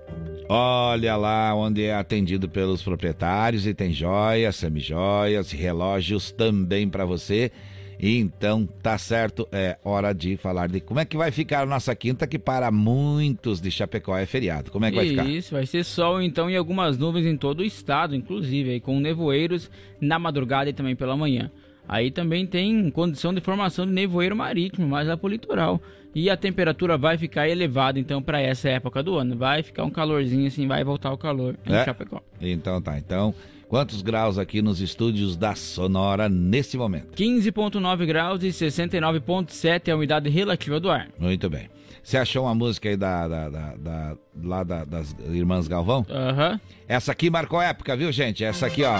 Olha 0.47 1.15
lá 1.15 1.55
onde 1.55 1.85
é 1.85 1.95
atendido 1.95 2.47
pelos 2.47 2.83
proprietários 2.83 3.65
e 3.65 3.73
tem 3.73 3.91
joias, 3.91 4.55
semijoias, 4.57 5.49
relógios 5.49 6.31
também 6.31 6.87
para 6.87 7.03
você. 7.03 7.51
Então, 7.99 8.67
tá 8.81 8.97
certo, 8.97 9.47
é 9.51 9.77
hora 9.83 10.13
de 10.13 10.37
falar 10.37 10.67
de 10.67 10.79
como 10.79 10.99
é 10.99 11.05
que 11.05 11.17
vai 11.17 11.31
ficar 11.31 11.61
a 11.61 11.65
nossa 11.65 11.95
quinta, 11.95 12.27
que 12.27 12.37
para 12.37 12.69
muitos 12.71 13.59
de 13.59 13.71
Chapecó 13.71 14.15
é 14.17 14.25
feriado. 14.25 14.71
Como 14.71 14.85
é 14.85 14.91
que 14.91 14.95
vai 14.95 15.09
ficar? 15.09 15.25
Isso, 15.25 15.55
vai 15.55 15.65
ser 15.65 15.83
sol 15.83 16.21
então 16.21 16.49
e 16.49 16.55
algumas 16.55 16.97
nuvens 16.97 17.25
em 17.25 17.35
todo 17.35 17.61
o 17.61 17.65
estado, 17.65 18.15
inclusive, 18.15 18.71
aí, 18.71 18.79
com 18.79 18.99
nevoeiros 18.99 19.71
na 19.99 20.19
madrugada 20.19 20.69
e 20.69 20.73
também 20.73 20.95
pela 20.95 21.17
manhã. 21.17 21.51
Aí 21.87 22.11
também 22.11 22.45
tem 22.45 22.91
condição 22.91 23.33
de 23.33 23.39
formação 23.39 23.85
de 23.85 23.93
nevoeiro 23.93 24.35
marítimo, 24.35 24.85
mais 24.87 25.07
lá 25.07 25.15
pro 25.15 25.29
litoral. 25.29 25.81
E 26.13 26.29
a 26.29 26.35
temperatura 26.35 26.97
vai 26.97 27.17
ficar 27.17 27.47
elevada 27.47 27.99
então 27.99 28.21
para 28.21 28.41
essa 28.41 28.67
época 28.69 29.01
do 29.01 29.15
ano. 29.15 29.37
Vai 29.37 29.63
ficar 29.63 29.85
um 29.85 29.89
calorzinho 29.89 30.47
assim, 30.47 30.67
vai 30.67 30.83
voltar 30.83 31.13
o 31.13 31.17
calor 31.17 31.55
em 31.65 31.73
É? 31.73 31.85
Chapecó. 31.85 32.21
Então 32.41 32.81
tá, 32.81 32.97
então, 32.97 33.33
quantos 33.67 34.01
graus 34.01 34.37
aqui 34.37 34.61
nos 34.61 34.79
estúdios 34.81 35.35
da 35.35 35.55
Sonora 35.55 36.27
nesse 36.29 36.77
momento? 36.77 37.15
15.9 37.15 38.05
graus 38.05 38.43
e 38.43 38.47
69.7 38.47 39.87
é 39.87 39.91
a 39.91 39.95
umidade 39.95 40.29
relativa 40.29 40.79
do 40.79 40.89
ar. 40.89 41.09
Muito 41.19 41.49
bem. 41.49 41.69
Você 42.03 42.17
achou 42.17 42.45
uma 42.45 42.55
música 42.55 42.87
aí 42.87 42.95
da, 42.95 43.27
da, 43.27 43.49
da- 43.49 43.75
da- 43.75 44.17
lá 44.41 44.63
da- 44.63 44.85
das 44.85 45.13
Irmãs 45.29 45.67
Galvão? 45.67 46.05
Aham. 46.09 46.59
Essa 46.87 47.11
aqui 47.11 47.29
marcou 47.29 47.61
época, 47.61 47.97
viu, 47.97 48.11
gente? 48.13 48.43
Essa 48.45 48.67
aqui, 48.67 48.83
ó. 48.83 48.97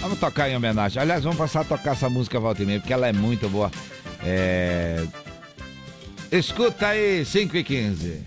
Vamos 0.00 0.20
tocar 0.20 0.48
em 0.48 0.54
homenagem. 0.56 1.02
Aliás, 1.02 1.24
vamos 1.24 1.38
passar 1.38 1.62
a 1.62 1.64
tocar 1.64 1.92
essa 1.92 2.08
música 2.08 2.38
volta 2.38 2.62
e 2.62 2.66
meia, 2.66 2.78
porque 2.78 2.92
ela 2.92 3.08
é 3.08 3.12
muito 3.12 3.48
boa. 3.48 3.68
É... 4.24 5.04
Escuta 6.30 6.88
aí, 6.88 7.24
5 7.24 7.56
e 7.56 7.64
15. 7.64 8.20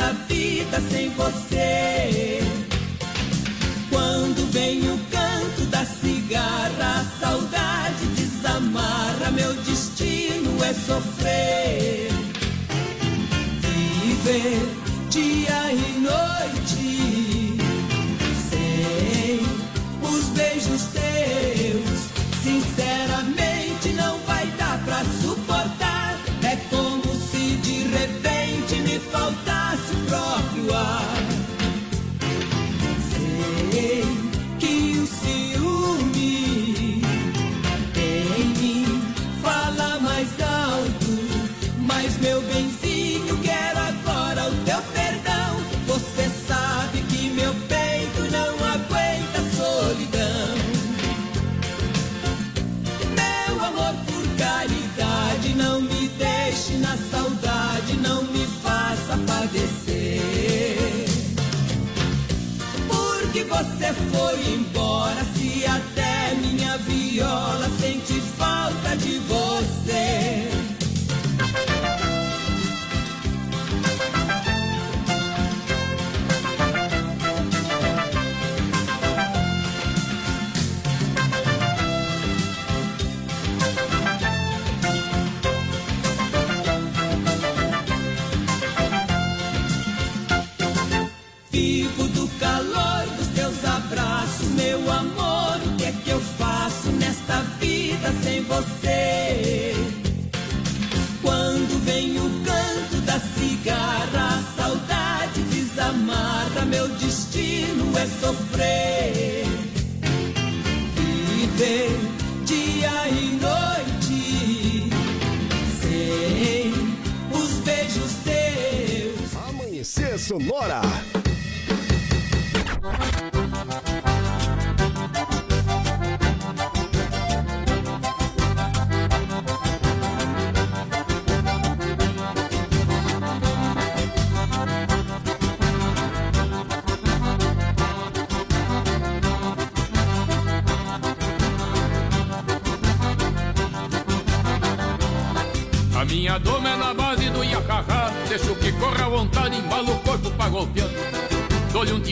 Nesta 0.00 0.12
vida 0.26 0.80
sem 0.90 1.10
você? 1.10 2.40
Quando 3.90 4.50
vem 4.50 4.80
o 4.90 4.98
canto 5.10 5.66
da 5.66 5.84
cigarra, 5.84 7.00
a 7.00 7.20
saudade 7.20 8.06
desamarra. 8.16 9.30
Meu 9.32 9.52
destino 9.54 10.62
é 10.64 10.72
sofrer, 10.72 12.10
viver 13.60 14.68
dia 15.10 15.72
e 15.72 16.00
noite 16.00 17.29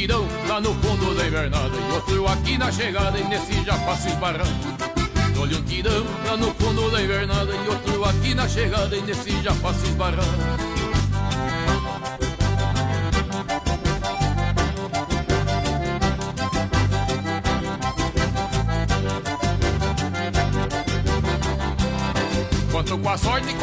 Tirão 0.08 0.26
lá 0.48 0.58
no 0.58 0.72
fundo 0.76 1.14
da 1.14 1.26
invernada 1.26 1.76
E 1.76 1.92
outro 1.92 2.26
aqui 2.28 2.56
na 2.56 2.72
chegada 2.72 3.18
e 3.18 3.24
nesse 3.24 3.62
já 3.62 3.76
passo 3.80 4.08
esbarrando 4.08 4.48
Dou-lhe 5.34 5.54
um 5.54 5.62
tirão 5.64 6.06
lá 6.26 6.34
no 6.34 6.54
fundo 6.54 6.90
da 6.90 7.02
invernada 7.02 7.52
E 7.54 7.68
outro 7.68 8.04
aqui 8.06 8.34
na 8.34 8.48
chegada 8.48 8.96
e 8.96 9.02
nesse 9.02 9.42
já 9.42 9.52
passo 9.56 9.84
esbarrando 9.84 10.57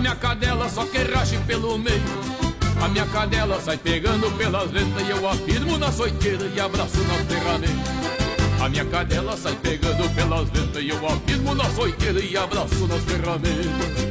Minha 0.00 0.16
cadela, 0.16 0.68
só 0.68 0.84
que 0.86 0.98
rache 0.98 1.36
pelo 1.46 1.78
meio. 1.78 2.02
A 2.82 2.88
minha 2.88 3.04
cadela 3.06 3.60
sai 3.60 3.76
pegando 3.76 4.30
pelas 4.38 4.70
ventas 4.70 5.06
E 5.06 5.10
eu 5.10 5.28
afirmo 5.28 5.76
na 5.76 5.92
soiteira 5.92 6.46
e 6.46 6.58
abraço 6.58 6.96
nas 7.02 7.26
ferramentas 7.26 7.76
A 8.58 8.68
minha 8.70 8.86
cadela 8.86 9.36
sai 9.36 9.54
pegando 9.56 10.08
pelas 10.14 10.48
ventas 10.48 10.82
E 10.82 10.88
eu 10.88 11.06
afirmo 11.06 11.54
na 11.54 11.68
soiteira 11.70 12.20
e 12.20 12.34
abraço 12.38 12.86
nas 12.86 13.04
ferramentas 13.04 14.10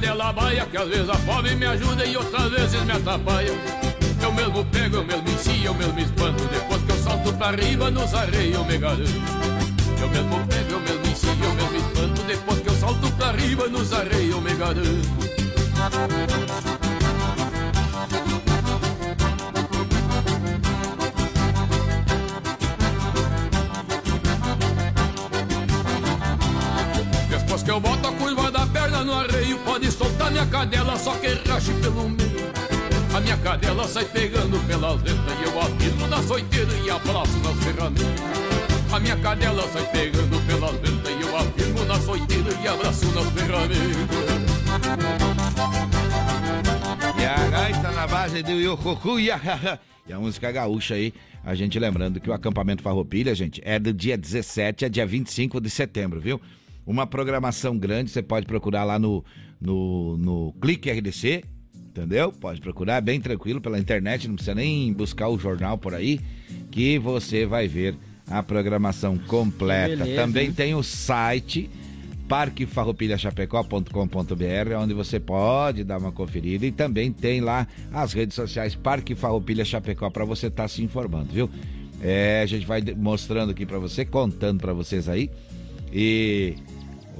cadela 0.00 0.32
baia 0.32 0.66
Que 0.66 0.76
às 0.76 0.88
vezes 0.88 1.08
a 1.08 1.14
fome 1.14 1.54
me 1.54 1.66
ajuda 1.66 2.04
e 2.06 2.16
outras 2.16 2.50
vezes 2.50 2.82
me 2.82 2.92
atrapalha. 2.92 3.52
Eu 4.22 4.32
mesmo 4.32 4.64
pego, 4.66 4.96
eu 4.96 5.04
mesmo 5.04 5.28
ensino, 5.28 5.66
eu 5.66 5.74
mesmo 5.74 5.98
espanto. 5.98 6.44
Depois 6.44 6.82
que 6.82 6.92
eu 6.92 6.96
salto 6.96 7.32
pra 7.34 7.50
riba 7.50 7.90
nos 7.90 8.14
arreios 8.14 8.54
eu 8.54 8.64
me 8.64 8.78
garanto 8.78 9.10
Eu 10.00 10.08
mesmo 10.08 10.46
pego, 10.46 10.72
eu 10.72 10.80
mesmo 10.80 11.06
ensino, 11.06 11.44
eu 11.44 11.54
mesmo 11.54 11.76
espanto. 11.76 12.22
Depois 12.22 12.60
que 12.60 12.68
eu 12.68 12.74
salto 12.74 13.12
pra 13.12 13.32
riba 13.32 13.68
nos 13.68 13.92
arreios 13.92 14.30
eu 14.30 14.40
me 14.40 14.54
garanto 14.54 15.30
Soltar 30.30 30.32
minha 30.32 30.46
cadela, 30.46 30.96
só 30.96 31.14
que 31.16 31.28
rache 31.48 31.72
pelo 31.74 32.08
meio 32.08 32.50
A 33.14 33.20
minha 33.20 33.36
cadela 33.38 33.86
sai 33.86 34.04
pegando 34.04 34.58
pelas 34.66 35.00
ventas 35.02 35.38
E 35.38 35.44
eu 35.44 35.60
afirmo 35.60 36.06
na 36.06 36.22
soiteira 36.22 36.72
e 36.84 36.90
abraço 36.90 37.36
nas 37.38 37.64
ferramentas 37.64 38.22
A 38.92 39.00
minha 39.00 39.16
cadela 39.16 39.68
sai 39.68 39.90
pegando 39.90 40.46
pelas 40.46 40.72
ventas 40.76 41.12
E 41.12 41.22
eu 41.22 41.36
afirmo 41.36 41.84
na 41.84 42.00
soiteira 42.00 42.50
e 42.62 42.68
abraço 42.68 43.06
nas 43.06 43.26
ferramentas 43.32 44.30
E 47.18 47.24
a 47.24 47.48
gaita 47.50 47.90
na 47.90 48.06
base 48.06 48.42
do 48.42 48.52
Yokoku 48.52 49.18
e 49.18 49.30
a, 49.30 49.40
e 50.08 50.12
a 50.12 50.18
música 50.18 50.50
gaúcha 50.52 50.94
aí. 50.94 51.12
A 51.44 51.54
gente 51.54 51.78
lembrando 51.78 52.20
que 52.20 52.28
o 52.28 52.32
acampamento 52.32 52.82
Farroupilha, 52.82 53.34
gente, 53.34 53.60
é 53.64 53.78
do 53.78 53.92
dia 53.92 54.16
17 54.16 54.84
a 54.84 54.88
dia 54.88 55.06
25 55.06 55.60
de 55.60 55.70
setembro, 55.70 56.20
viu? 56.20 56.40
Uma 56.90 57.06
programação 57.06 57.78
grande, 57.78 58.10
você 58.10 58.20
pode 58.20 58.46
procurar 58.46 58.82
lá 58.82 58.98
no, 58.98 59.24
no, 59.60 60.18
no 60.18 60.52
Clique 60.60 60.90
RDC, 60.90 61.44
entendeu? 61.88 62.32
Pode 62.32 62.60
procurar 62.60 63.00
bem 63.00 63.20
tranquilo 63.20 63.60
pela 63.60 63.78
internet, 63.78 64.26
não 64.26 64.34
precisa 64.34 64.56
nem 64.56 64.92
buscar 64.92 65.28
o 65.28 65.38
jornal 65.38 65.78
por 65.78 65.94
aí, 65.94 66.18
que 66.68 66.98
você 66.98 67.46
vai 67.46 67.68
ver 67.68 67.94
a 68.28 68.42
programação 68.42 69.16
completa. 69.16 69.98
Beleza, 69.98 70.20
Também 70.20 70.46
hein? 70.46 70.52
tem 70.52 70.74
o 70.74 70.82
site 70.82 71.70
parquefarroupilhachapecó.com.br, 72.26 74.74
onde 74.76 74.92
você 74.92 75.20
pode 75.20 75.84
dar 75.84 75.98
uma 75.98 76.10
conferida 76.10 76.66
e 76.66 76.72
também 76.72 77.12
tem 77.12 77.40
lá 77.40 77.68
as 77.92 78.12
redes 78.12 78.34
sociais 78.34 78.74
Parque 78.74 79.14
Farroupilha 79.14 79.64
Chapecó 79.64 80.10
para 80.10 80.24
você 80.24 80.48
estar 80.48 80.66
se 80.66 80.82
informando, 80.82 81.32
viu? 81.32 81.48
É, 82.02 82.40
a 82.42 82.46
gente 82.46 82.66
vai 82.66 82.82
mostrando 82.96 83.50
aqui 83.50 83.64
para 83.64 83.78
você, 83.78 84.04
contando 84.04 84.60
para 84.60 84.72
vocês 84.72 85.08
aí. 85.08 85.30
E 85.92 86.54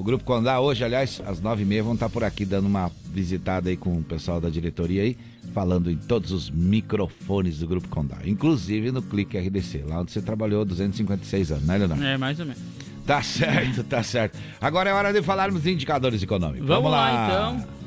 o 0.00 0.02
Grupo 0.02 0.24
Condá 0.24 0.58
hoje, 0.60 0.82
aliás, 0.82 1.20
às 1.26 1.40
nove 1.42 1.62
e 1.62 1.66
meia 1.66 1.82
vão 1.82 1.92
estar 1.94 2.08
por 2.08 2.24
aqui 2.24 2.46
dando 2.46 2.66
uma 2.66 2.90
visitada 3.12 3.68
aí 3.68 3.76
com 3.76 3.98
o 3.98 4.02
pessoal 4.02 4.40
da 4.40 4.48
diretoria 4.48 5.02
aí, 5.02 5.14
falando 5.52 5.90
em 5.90 5.96
todos 5.96 6.32
os 6.32 6.48
microfones 6.48 7.58
do 7.58 7.66
Grupo 7.66 7.86
Condá, 7.88 8.16
inclusive 8.24 8.90
no 8.90 9.02
Clique 9.02 9.36
RDC, 9.36 9.84
lá 9.86 10.00
onde 10.00 10.10
você 10.12 10.22
trabalhou 10.22 10.64
256 10.64 11.52
anos, 11.52 11.64
né, 11.64 11.76
Leonardo? 11.76 12.02
É, 12.02 12.16
mais 12.16 12.40
ou 12.40 12.46
menos. 12.46 12.62
Tá 13.06 13.22
certo, 13.22 13.84
tá 13.84 14.02
certo. 14.02 14.38
Agora 14.60 14.88
é 14.88 14.92
hora 14.94 15.12
de 15.12 15.20
falarmos 15.20 15.62
de 15.64 15.72
indicadores 15.72 16.22
econômicos. 16.22 16.66
Vamos, 16.66 16.90
lá, 16.90 17.26
então. 17.26 17.80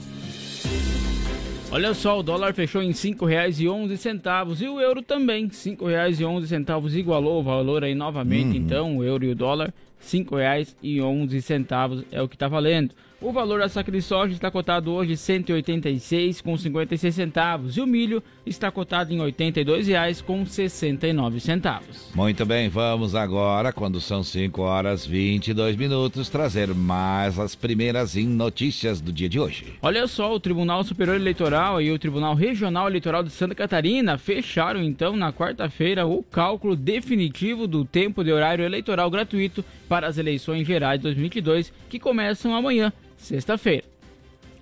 Olha 1.71 1.93
só, 1.95 2.19
o 2.19 2.23
dólar 2.23 2.53
fechou 2.53 2.83
em 2.83 2.89
R$ 2.89 2.93
5,11 2.93 4.61
e 4.61 4.67
o 4.67 4.79
euro 4.79 5.01
também, 5.01 5.45
R$ 5.45 5.51
5,11 5.51 6.95
igualou 6.95 7.39
o 7.39 7.43
valor 7.43 7.83
aí 7.83 7.95
novamente, 7.95 8.49
Uhum. 8.59 8.63
então, 8.63 8.97
o 8.97 9.03
euro 9.03 9.25
e 9.25 9.31
o 9.31 9.35
dólar, 9.35 9.73
R$ 10.03 10.19
5,11 10.19 12.05
é 12.11 12.21
o 12.21 12.27
que 12.27 12.35
está 12.35 12.47
valendo. 12.47 12.93
O 13.23 13.31
valor 13.31 13.61
da 13.61 13.69
saca 13.69 13.89
de 13.89 14.01
soja 14.01 14.33
está 14.33 14.51
cotado 14.51 14.91
hoje 14.91 15.11
R$ 15.11 15.15
186,56 15.15 17.09
centavos 17.09 17.77
e 17.77 17.81
o 17.81 17.87
milho 17.87 18.21
está 18.45 18.69
cotado 18.69 19.13
em 19.13 19.17
R$ 19.17 19.31
82,00 19.31 20.21
com 20.21 20.45
69 20.45 21.39
centavos. 21.39 22.11
Muito 22.13 22.45
bem, 22.45 22.67
vamos 22.67 23.15
agora, 23.15 23.71
quando 23.71 24.01
são 24.01 24.21
5 24.21 24.61
horas 24.61 25.05
22 25.05 25.77
minutos, 25.77 26.27
trazer 26.27 26.73
mais 26.75 27.39
as 27.39 27.55
primeiras 27.55 28.15
notícias 28.15 28.99
do 28.99 29.13
dia 29.13 29.29
de 29.29 29.39
hoje. 29.39 29.67
Olha 29.81 30.05
só, 30.05 30.33
o 30.33 30.39
Tribunal 30.39 30.83
Superior 30.83 31.15
Eleitoral 31.15 31.81
e 31.81 31.93
o 31.93 31.99
Tribunal 31.99 32.35
Regional 32.35 32.89
Eleitoral 32.89 33.23
de 33.23 33.29
Santa 33.29 33.55
Catarina 33.55 34.17
fecharam 34.17 34.83
então 34.83 35.15
na 35.15 35.31
quarta-feira 35.31 36.05
o 36.05 36.21
cálculo 36.23 36.75
definitivo 36.75 37.67
do 37.67 37.85
tempo 37.85 38.21
de 38.21 38.33
horário 38.33 38.65
eleitoral 38.65 39.09
gratuito 39.09 39.63
para 39.87 40.07
as 40.07 40.17
eleições 40.17 40.67
gerais 40.67 40.99
de 40.99 41.03
2022, 41.03 41.71
que 41.87 41.99
começam 41.99 42.53
amanhã, 42.53 42.91
sexta-feira. 43.23 43.85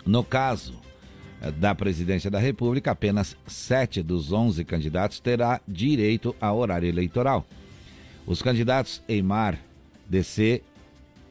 No 0.06 0.24
caso, 0.24 0.76
eh, 1.42 1.52
da 1.52 1.76
presidência 1.76 2.30
da 2.30 2.40
República, 2.40 2.92
apenas 2.92 3.36
sete 3.48 4.02
dos 4.02 4.32
11 4.32 4.64
candidatos 4.64 5.20
terá 5.20 5.60
direito 5.68 6.36
a 6.40 6.54
horário 6.54 6.88
eleitoral. 6.88 7.46
Os 8.26 8.42
candidatos 8.42 9.02
Eimar, 9.08 9.60
DC, 10.08 10.62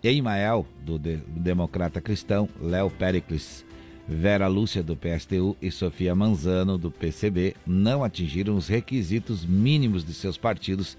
Eimael, 0.03 0.67
do 0.83 0.99
de 0.99 1.17
Democrata 1.17 2.01
Cristão, 2.01 2.49
Léo 2.61 2.91
Pericles, 2.91 3.65
Vera 4.09 4.49
Lúcia, 4.49 4.83
do 4.83 4.97
PSTU, 4.97 5.57
e 5.63 5.71
Sofia 5.71 6.15
Manzano, 6.15 6.77
do 6.77 6.91
PCB, 6.91 7.55
não 7.67 8.03
atingiram 8.03 8.57
os 8.57 8.67
requisitos 8.67 9.45
mínimos 9.45 10.05
de 10.05 10.13
seus 10.13 10.37
partidos 10.37 10.97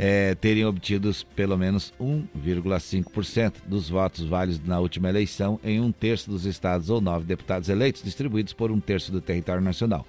é, 0.00 0.36
terem 0.36 0.64
obtido 0.64 1.10
pelo 1.34 1.58
menos 1.58 1.92
1,5% 2.00 3.54
dos 3.66 3.88
votos 3.90 4.24
válidos 4.24 4.64
na 4.64 4.78
última 4.78 5.08
eleição 5.08 5.58
em 5.64 5.80
um 5.80 5.90
terço 5.90 6.30
dos 6.30 6.46
estados 6.46 6.88
ou 6.88 7.00
nove 7.00 7.26
deputados 7.26 7.68
eleitos, 7.68 8.04
distribuídos 8.04 8.52
por 8.52 8.70
um 8.70 8.78
terço 8.78 9.10
do 9.10 9.20
território 9.20 9.60
nacional. 9.60 10.06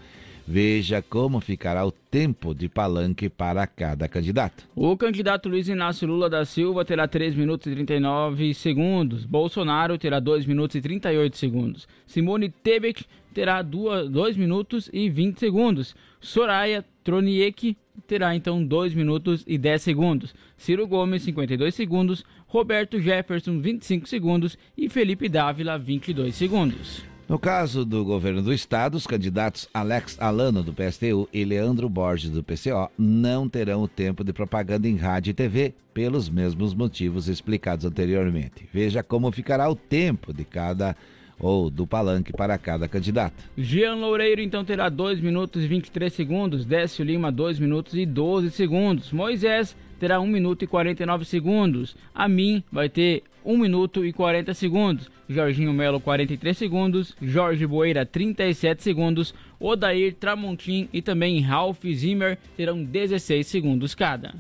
Veja 0.48 1.04
como 1.08 1.40
ficará 1.40 1.86
o 1.86 1.92
tempo 1.92 2.56
de 2.56 2.68
palanque 2.68 3.30
para 3.30 3.68
cada 3.68 4.08
candidato. 4.08 4.64
O 4.76 4.98
candidato 4.98 5.48
Luiz 5.48 5.68
Inácio 5.68 6.08
Lula 6.08 6.28
da 6.28 6.44
Silva 6.44 6.84
terá 6.84 7.08
3 7.08 7.36
minutos 7.36 7.68
e 7.68 7.72
39 7.72 8.54
segundos. 8.56 9.26
Bolsonaro 9.26 9.96
terá 9.98 10.20
2 10.20 10.48
minutos 10.48 10.76
e 10.76 10.82
38 10.82 11.38
segundos. 11.38 11.88
Simone 12.08 12.50
Tebet 12.50 13.06
terá 13.32 13.62
2 13.62 14.36
minutos 14.38 14.90
e 14.92 15.08
20 15.08 15.40
segundos. 15.40 15.96
Soraya 16.20 16.84
Troniek 17.10 17.76
terá 18.06 18.36
então 18.36 18.64
2 18.64 18.94
minutos 18.94 19.44
e 19.48 19.58
10 19.58 19.82
segundos. 19.82 20.36
Ciro 20.56 20.86
Gomes, 20.86 21.24
52 21.24 21.74
segundos. 21.74 22.24
Roberto 22.46 23.02
Jefferson, 23.02 23.60
25 23.60 24.08
segundos. 24.08 24.56
E 24.78 24.88
Felipe 24.88 25.28
Dávila, 25.28 25.80
22 25.80 26.36
segundos. 26.36 27.04
No 27.28 27.40
caso 27.40 27.84
do 27.84 28.06
governo 28.06 28.44
do 28.44 28.54
estado, 28.54 28.94
os 28.96 29.08
candidatos 29.08 29.68
Alex 29.74 30.20
Alano, 30.20 30.62
do 30.62 30.72
PSTU, 30.72 31.28
e 31.34 31.44
Leandro 31.44 31.90
Borges, 31.90 32.30
do 32.30 32.44
PCO, 32.44 32.92
não 32.96 33.50
terão 33.50 33.82
o 33.82 33.88
tempo 33.88 34.24
de 34.24 34.32
propaganda 34.32 34.88
em 34.88 34.96
rádio 34.96 35.32
e 35.32 35.34
TV, 35.34 35.74
pelos 35.92 36.30
mesmos 36.30 36.76
motivos 36.76 37.28
explicados 37.28 37.86
anteriormente. 37.86 38.70
Veja 38.72 39.02
como 39.02 39.32
ficará 39.32 39.68
o 39.68 39.76
tempo 39.76 40.32
de 40.32 40.44
cada 40.44 40.96
ou 41.40 41.70
do 41.70 41.88
palanque 41.88 42.34
para 42.34 42.58
cada 42.58 42.88
candidato. 42.88 43.34
Jean 43.58 43.96
Loureiro 43.96 44.42
então 44.42 44.66
terá 44.66 44.90
2 44.90 45.22
minutos 45.22 45.64
e 45.64 45.68
23 45.68 46.12
segundos, 46.12 46.66
Décio 46.66 47.06
Lima 47.06 47.32
2 47.32 47.60
minutos 47.60 47.94
e 47.96 48.06
12 48.06 48.52
segundos, 48.52 49.12
Moisés 49.12 49.76
terá 50.00 50.20
1 50.20 50.28
minuto 50.28 50.64
e 50.64 50.68
49 50.68 51.26
segundos, 51.26 51.96
a 52.14 52.28
mim 52.28 52.64
vai 52.72 52.90
ter 52.90 53.24
1 53.44 53.58
minuto 53.58 54.06
e 54.06 54.14
40 54.14 54.54
segundos, 54.54 55.10
Jorginho 55.28 55.74
Melo 55.74 56.00
43 56.00 56.58
segundos, 56.58 57.16
Jorge 57.22 57.66
Boeira 57.66 58.06
37 58.06 58.84
segundos, 58.84 59.34
Odair 59.60 60.14
Tramontim 60.16 60.88
e 60.94 61.02
também 61.02 61.42
Ralph 61.42 61.84
Zimmer 61.94 62.38
terão 62.56 62.84
16 62.84 63.46
segundos 63.46 63.96
cada. 63.96 64.34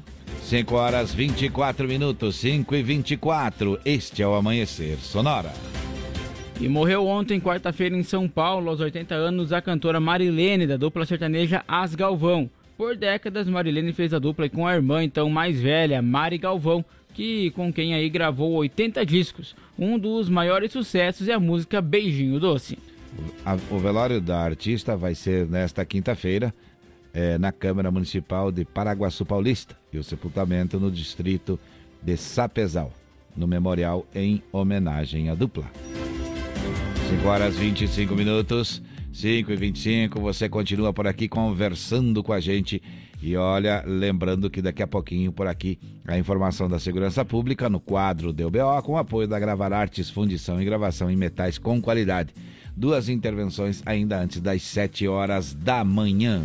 5 0.44 0.76
horas 0.76 1.14
24 1.14 1.88
minutos, 1.88 2.38
5 2.38 2.76
e 2.76 2.82
24. 2.82 3.80
Este 3.86 4.24
é 4.24 4.28
o 4.28 4.34
Amanhecer 4.34 4.98
Sonora. 4.98 5.52
E 6.62 6.68
morreu 6.68 7.08
ontem, 7.08 7.40
quarta-feira, 7.40 7.96
em 7.96 8.04
São 8.04 8.28
Paulo, 8.28 8.70
aos 8.70 8.82
80 8.82 9.16
anos, 9.16 9.54
a 9.54 9.62
cantora 9.62 9.98
Marilene, 9.98 10.68
da 10.68 10.76
dupla 10.76 11.06
sertaneja 11.06 11.64
As 11.66 11.96
Galvão. 11.96 12.50
Por 12.78 12.98
décadas, 12.98 13.48
Marilene 13.48 13.94
fez 13.94 14.14
a 14.14 14.20
dupla 14.20 14.50
com 14.50 14.68
a 14.68 14.76
irmã, 14.76 15.02
então 15.02 15.30
mais 15.30 15.62
velha, 15.62 16.02
Mari 16.02 16.38
Galvão, 16.38 16.84
que 17.14 17.50
com 17.52 17.72
quem 17.72 17.94
aí 17.94 18.10
gravou 18.10 18.52
80 18.56 19.06
discos. 19.06 19.56
Um 19.78 19.98
dos 19.98 20.28
maiores 20.28 20.74
sucessos 20.74 21.30
é 21.30 21.34
a 21.34 21.40
música 21.40 21.82
Beijinho 21.82 22.42
Doce. 22.42 22.78
O 23.72 23.80
velório 23.80 24.20
da 24.20 24.42
artista 24.42 24.98
vai 24.98 25.16
ser 25.16 25.48
nesta 25.48 25.86
quinta-feira 25.86 26.54
é, 27.14 27.38
na 27.38 27.54
Câmara 27.54 27.90
Municipal 27.90 28.52
de 28.52 28.66
Paraguaçu 28.66 29.26
Paulista 29.26 29.78
e 29.94 29.98
o 29.98 30.04
sepultamento 30.04 30.78
no 30.78 30.92
distrito 30.92 31.58
de 32.04 32.18
Sapezal, 32.18 32.92
no 33.36 33.48
memorial 33.48 34.06
em 34.14 34.44
homenagem 34.52 35.30
à 35.30 35.36
dupla. 35.36 35.66
5 37.10 37.28
horas 37.28 37.56
25 37.56 38.16
minutos, 38.16 38.84
5 39.12 39.52
e 39.52 39.56
25. 39.56 40.20
Você 40.22 40.48
continua 40.48 40.94
por 40.94 41.08
aqui 41.08 41.28
conversando 41.28 42.22
com 42.22 42.32
a 42.32 42.40
gente. 42.40 42.84
E 43.20 43.36
olha, 43.36 43.84
lembrando 43.84 44.48
que 44.48 44.62
daqui 44.62 44.84
a 44.84 44.88
pouquinho 44.88 45.32
por 45.32 45.48
aqui 45.48 45.80
a 46.06 46.20
informação 46.20 46.70
da 46.70 46.78
segurança 46.78 47.26
pública 47.26 47.68
no 47.68 47.80
quadro 47.80 48.32
do 48.32 48.52
BO 48.52 48.84
com 48.84 48.96
apoio 48.96 49.28
da 49.28 49.40
Gravar 49.40 49.74
Artes, 49.74 50.12
fundição 50.12 50.62
e 50.62 50.66
gravação 50.66 51.10
em 51.10 51.16
metais 51.16 51.58
com 51.58 51.82
qualidade. 51.82 52.32
Duas 52.78 53.10
intervenções 53.10 53.82
ainda 53.88 54.20
antes 54.20 54.40
das 54.40 54.62
7 54.62 55.08
horas 55.08 55.56
da 55.56 55.84
manhã. 55.84 56.44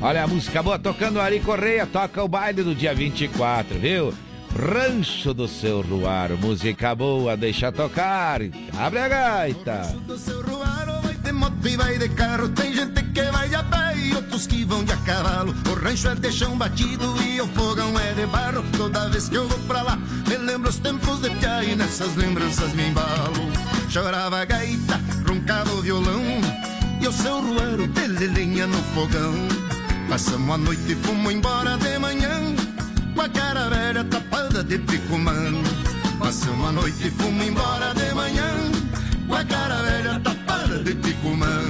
Olha 0.00 0.24
a 0.24 0.26
música 0.26 0.62
boa 0.62 0.78
tocando 0.78 1.20
Ari 1.20 1.40
Correia, 1.40 1.86
toca 1.86 2.24
o 2.24 2.28
baile 2.28 2.62
do 2.62 2.74
dia 2.74 2.94
24, 2.94 3.78
viu? 3.78 4.14
Rancho 4.56 5.34
do 5.34 5.46
Seu 5.46 5.82
Ruar, 5.82 6.30
música 6.40 6.94
boa, 6.94 7.36
deixa 7.36 7.70
tocar, 7.70 8.40
abre 8.78 8.98
a 8.98 9.08
gaita. 9.08 9.82
Rancho 9.82 10.00
do 10.00 10.16
Seu 10.16 10.40
Ruar, 10.40 11.02
vai 11.02 11.14
de 11.14 11.30
moto 11.30 11.68
e 11.68 11.76
vai 11.76 11.98
de 11.98 12.08
carro, 12.08 12.48
tem 12.48 12.74
gente 12.74 13.02
que 13.02 13.22
vai 13.22 13.54
a 13.54 13.62
pé 13.62 13.98
e 13.98 14.14
outros 14.14 14.46
que 14.46 14.64
vão 14.64 14.82
de 14.82 14.92
a 14.92 14.96
cavalo. 14.96 15.54
O 15.70 15.74
rancho 15.74 16.08
é 16.08 16.14
de 16.14 16.32
chão 16.32 16.56
batido 16.56 17.14
e 17.22 17.38
o 17.38 17.46
fogão 17.48 17.98
é 18.00 18.14
de 18.14 18.24
barro, 18.26 18.64
toda 18.74 19.10
vez 19.10 19.28
que 19.28 19.34
eu 19.34 19.46
vou 19.46 19.58
pra 19.60 19.82
lá, 19.82 19.98
me 20.26 20.36
lembro 20.38 20.70
os 20.70 20.78
tempos 20.78 21.20
de 21.20 21.28
pia 21.28 21.62
e 21.62 21.76
nessas 21.76 22.16
lembranças 22.16 22.72
me 22.72 22.88
embalo. 22.88 23.52
Chorava 23.90 24.40
a 24.40 24.44
gaita, 24.46 24.98
roncava 25.28 25.70
o 25.74 25.82
violão, 25.82 26.22
e 26.98 27.06
o 27.06 27.12
seu 27.12 27.42
ruaro 27.42 27.86
de 27.86 28.26
lenha 28.26 28.66
no 28.66 28.82
fogão. 28.94 29.34
Passamos 30.08 30.54
a 30.54 30.56
noite 30.56 30.92
e 30.92 30.94
fomos 30.94 31.32
embora 31.32 31.76
de 31.76 31.98
manhã 31.98 32.35
a 33.26 33.28
cara 33.28 33.68
velha 33.68 34.04
tapada 34.04 34.62
de 34.62 34.78
picumã. 34.78 35.34
Passamos 36.18 36.60
uma 36.60 36.72
noite 36.72 37.08
e 37.08 37.10
fomos 37.10 37.44
embora 37.44 37.92
de 37.94 38.14
manhã, 38.14 38.70
com 39.26 39.34
a 39.34 39.44
cara 39.44 39.82
velha 39.82 40.20
tapada 40.20 40.78
de 40.84 40.94
picumã. 40.94 41.60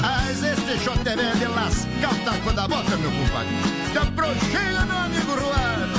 Mas 0.00 0.42
este 0.42 0.78
shot 0.82 1.06
é 1.06 1.16
velho 1.16 1.38
de 1.38 1.46
lascar 1.46 2.14
o 2.14 2.24
taco 2.24 2.52
da 2.52 2.66
bota, 2.66 2.96
meu 2.96 3.10
compadre. 3.10 3.54
Caprochega, 3.92 4.86
meu 4.86 4.98
amigo 4.98 5.32
Ruaro. 5.32 5.97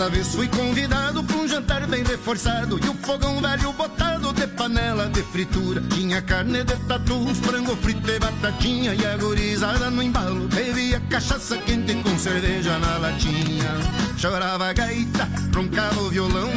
Certa 0.00 0.16
vez 0.16 0.34
fui 0.34 0.48
convidado 0.48 1.22
pra 1.22 1.36
um 1.36 1.46
jantar 1.46 1.86
bem 1.86 2.02
reforçado 2.02 2.80
E 2.82 2.88
o 2.88 2.94
fogão 2.94 3.38
velho 3.38 3.70
botado 3.74 4.32
de 4.32 4.46
panela 4.46 5.06
de 5.10 5.22
fritura. 5.24 5.82
Tinha 5.90 6.22
carne 6.22 6.64
de 6.64 6.74
tatu, 6.86 7.34
frango 7.34 7.76
frito 7.76 8.10
e 8.10 8.18
batatinha 8.18 8.94
E 8.94 9.04
a 9.04 9.90
no 9.90 10.02
embalo 10.02 10.48
bebia 10.48 11.02
cachaça 11.10 11.58
quente 11.58 11.94
com 11.96 12.18
cerveja 12.18 12.78
na 12.78 12.96
latinha. 12.96 13.76
Chorava 14.16 14.70
a 14.70 14.72
gaita, 14.72 15.28
roncava 15.54 16.00
o 16.00 16.08
violão 16.08 16.48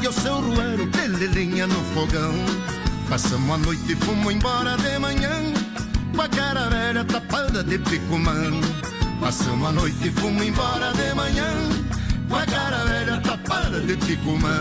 E 0.00 0.08
o 0.08 0.12
seu 0.12 0.40
ruero 0.40 0.86
de 0.86 1.26
lenha 1.26 1.66
no 1.66 1.84
fogão. 1.92 2.32
Passamos 3.06 3.54
a 3.54 3.58
noite 3.58 3.92
e 3.92 3.96
fomos 3.96 4.32
embora 4.32 4.78
de 4.78 4.98
manhã 4.98 5.42
Com 6.14 6.22
a 6.22 6.28
cara 6.28 6.70
velha 6.70 7.04
tapada 7.04 7.62
de 7.62 7.78
picumã 7.78 8.50
Passamos 9.20 9.68
a 9.68 9.72
noite 9.72 10.08
e 10.08 10.10
fomos 10.10 10.42
embora 10.42 10.90
de 10.92 11.14
manhã 11.14 11.92
com 12.32 12.36
a 12.36 12.46
cara 12.46 12.84
velha 12.84 13.20
tapada 13.20 13.80
de 13.80 13.94
ticumã. 13.94 14.58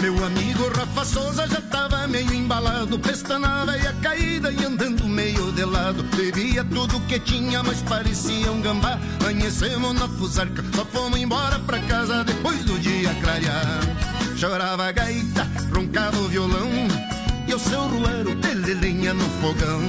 Meu 0.00 0.24
amigo 0.24 0.70
Rafa 0.74 1.04
Souza 1.04 1.46
já 1.46 1.60
tava 1.60 2.08
meio 2.08 2.32
embalado, 2.32 2.98
pestanava 2.98 3.76
e 3.76 3.86
a 3.86 3.92
caída 4.00 4.50
e 4.50 4.64
andando 4.64 5.04
meio 5.04 5.52
de 5.52 5.66
lado. 5.66 6.02
Bebia 6.16 6.64
tudo 6.64 6.98
que 7.00 7.20
tinha, 7.20 7.62
mas 7.62 7.82
parecia 7.82 8.50
um 8.50 8.62
gambá. 8.62 8.98
Amanhecemos 9.20 9.92
na 9.92 10.08
fusarca, 10.08 10.64
só 10.74 10.86
fomos 10.86 11.20
embora 11.20 11.58
pra 11.58 11.78
casa 11.80 12.24
depois 12.24 12.64
do 12.64 12.78
dia 12.78 13.14
clarear. 13.20 14.09
Chorava 14.40 14.86
a 14.86 14.92
gaita, 14.92 15.46
roncava 15.70 16.16
o 16.16 16.26
violão 16.26 16.70
E 17.46 17.52
o 17.52 17.58
seu 17.58 17.82
ruero 17.82 18.34
de 18.36 18.72
lenha 18.72 19.12
no 19.12 19.28
fogão. 19.42 19.82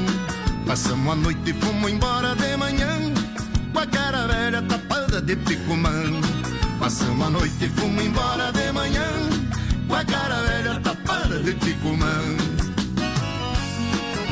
Passamos 0.67 1.13
a 1.13 1.15
noite 1.15 1.51
e 1.51 1.53
fomos 1.53 1.89
embora 1.89 2.35
de 2.35 2.57
manhã 2.57 2.99
Com 3.71 3.79
a 3.79 3.87
cara 3.87 4.27
velha 4.27 4.61
tapada 4.63 5.21
de 5.21 5.37
picumã 5.37 6.03
Passamos 6.81 7.27
a 7.27 7.29
noite 7.29 7.63
e 7.63 7.69
fomos 7.69 8.03
embora 8.03 8.51
de 8.51 8.73
manhã 8.73 9.07
Com 9.87 9.95
a 9.95 10.03
cara 10.03 10.41
velha 10.41 10.81
tapada 10.81 11.39
de 11.39 11.53
picumã 11.53 12.21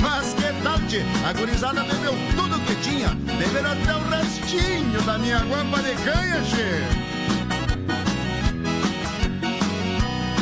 Mas 0.01 0.33
que 0.33 0.63
tal, 0.63 0.79
tchê? 0.79 1.01
A 1.25 1.31
gurizada 1.31 1.81
bebeu 1.81 2.13
tudo 2.35 2.59
que 2.65 2.75
tinha 2.81 3.15
Beberam 3.37 3.71
até 3.71 3.95
o 3.95 4.09
restinho 4.09 5.01
da 5.03 5.17
minha 5.17 5.39
guampa 5.45 5.81
de 5.81 5.95
canha, 6.03 6.41
tchê 6.41 7.08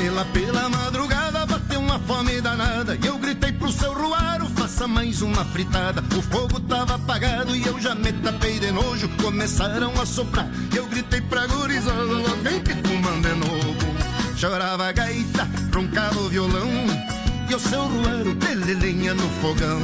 lá 0.10 0.26
pela 0.26 0.70
madrugada 0.70 1.46
bateu 1.46 1.80
uma 1.80 2.00
fome 2.00 2.40
danada. 2.42 2.98
E 3.02 3.06
eu 3.06 3.18
gritei 3.18 3.52
pro 3.52 3.72
seu 3.72 3.94
ruaro, 3.94 4.48
faça 4.56 4.88
mais 4.88 5.22
uma 5.22 5.44
fritada. 5.46 6.04
O 6.16 6.22
fogo 6.22 6.60
tava 6.62 6.96
apagado 6.96 7.56
e 7.56 7.66
eu 7.66 7.80
já 7.80 7.96
me 7.96 8.14
tapei 8.14 8.60
de 8.60 8.72
nojo. 8.72 9.10
Começaram 9.22 9.92
a 10.00 10.06
soprar. 10.06 10.48
Eu 10.76 10.86
gritei 10.88 11.22
pra 11.22 11.48
gurizada, 11.48 12.36
vem 12.44 12.60
Picumã 12.62 13.22
de 13.22 13.34
novo. 13.36 14.38
Chorava 14.38 14.88
a 14.88 14.92
gaita, 14.92 15.48
roncava 15.74 16.20
o 16.20 16.30
violão. 16.30 16.70
E 17.50 17.56
o 17.56 17.60
seu 17.60 17.86
ruaro, 17.86 18.38
lenha 18.82 19.14
no 19.14 19.30
fogão. 19.42 19.80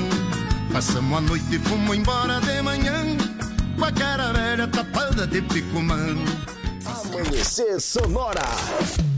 Passamos 0.71 1.17
a 1.17 1.21
noite 1.21 1.55
e 1.55 1.59
fomos 1.59 1.95
embora 1.95 2.39
de 2.41 2.61
manhã. 2.61 3.17
Com 3.77 3.85
a 3.85 3.91
cara 3.91 4.31
velha 4.33 4.67
tapada 4.67 5.25
de 5.25 5.41
picumã. 5.41 6.15
Amanhecer 6.85 7.79
Sonora. 7.79 9.12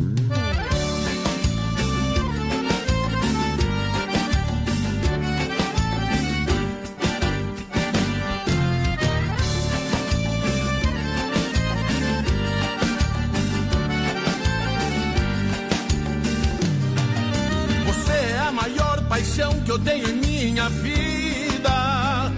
Eu 19.84 20.10
em 20.10 20.14
minha 20.14 20.70
vida. 20.70 22.32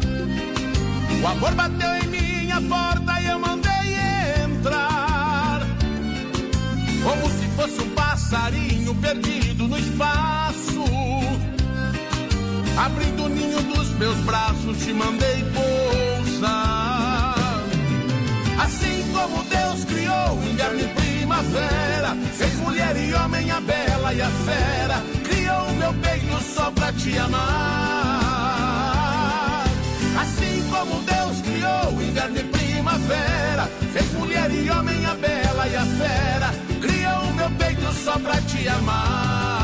O 1.21 1.27
amor 1.27 1.53
bateu 1.53 1.89
em 1.97 2.07
minha 2.07 2.59
porta 2.61 3.21
e 3.21 3.27
eu 3.27 3.39
mandei 3.39 3.95
entrar. 4.43 5.61
Como 7.03 7.29
se 7.31 7.47
fosse 7.55 7.81
um 7.81 7.89
passarinho 7.91 8.95
perdido 8.95 9.67
no 9.67 9.77
espaço. 9.77 10.83
Abrindo 12.77 13.25
o 13.25 13.29
ninho 13.29 13.61
dos 13.63 13.89
meus 13.91 14.17
braços, 14.19 14.77
te 14.83 14.93
mandei 14.93 15.43
pousar. 15.53 17.35
Assim 18.59 19.11
como 19.13 19.43
Deus 19.43 19.85
criou 19.85 20.43
inverno 20.43 20.79
e 20.79 20.87
primavera, 20.87 22.15
fez 22.35 22.53
mulher 22.55 22.95
e 22.97 23.13
homem 23.13 23.51
a 23.51 23.61
bela 23.61 24.13
e 24.13 24.21
a 24.21 24.29
fera, 24.29 25.16
o 25.63 25.73
meu 25.73 25.93
peito 25.93 26.43
só 26.43 26.71
pra 26.71 26.91
te 26.93 27.17
amar. 27.17 28.57
Assim 30.19 30.63
como 30.69 31.01
Deus 31.03 31.41
criou 31.41 32.01
inverno 32.01 32.39
e 32.39 32.43
primavera, 32.43 33.69
fez 33.93 34.11
mulher 34.13 34.51
e 34.51 34.69
homem 34.69 35.05
a 35.05 35.15
bela 35.15 35.67
e 35.67 35.75
a 35.75 35.85
fera, 35.85 36.53
criou 36.81 37.29
o 37.29 37.33
meu 37.33 37.49
peito 37.51 37.91
só 37.93 38.17
pra 38.19 38.41
te 38.41 38.67
amar. 38.67 39.56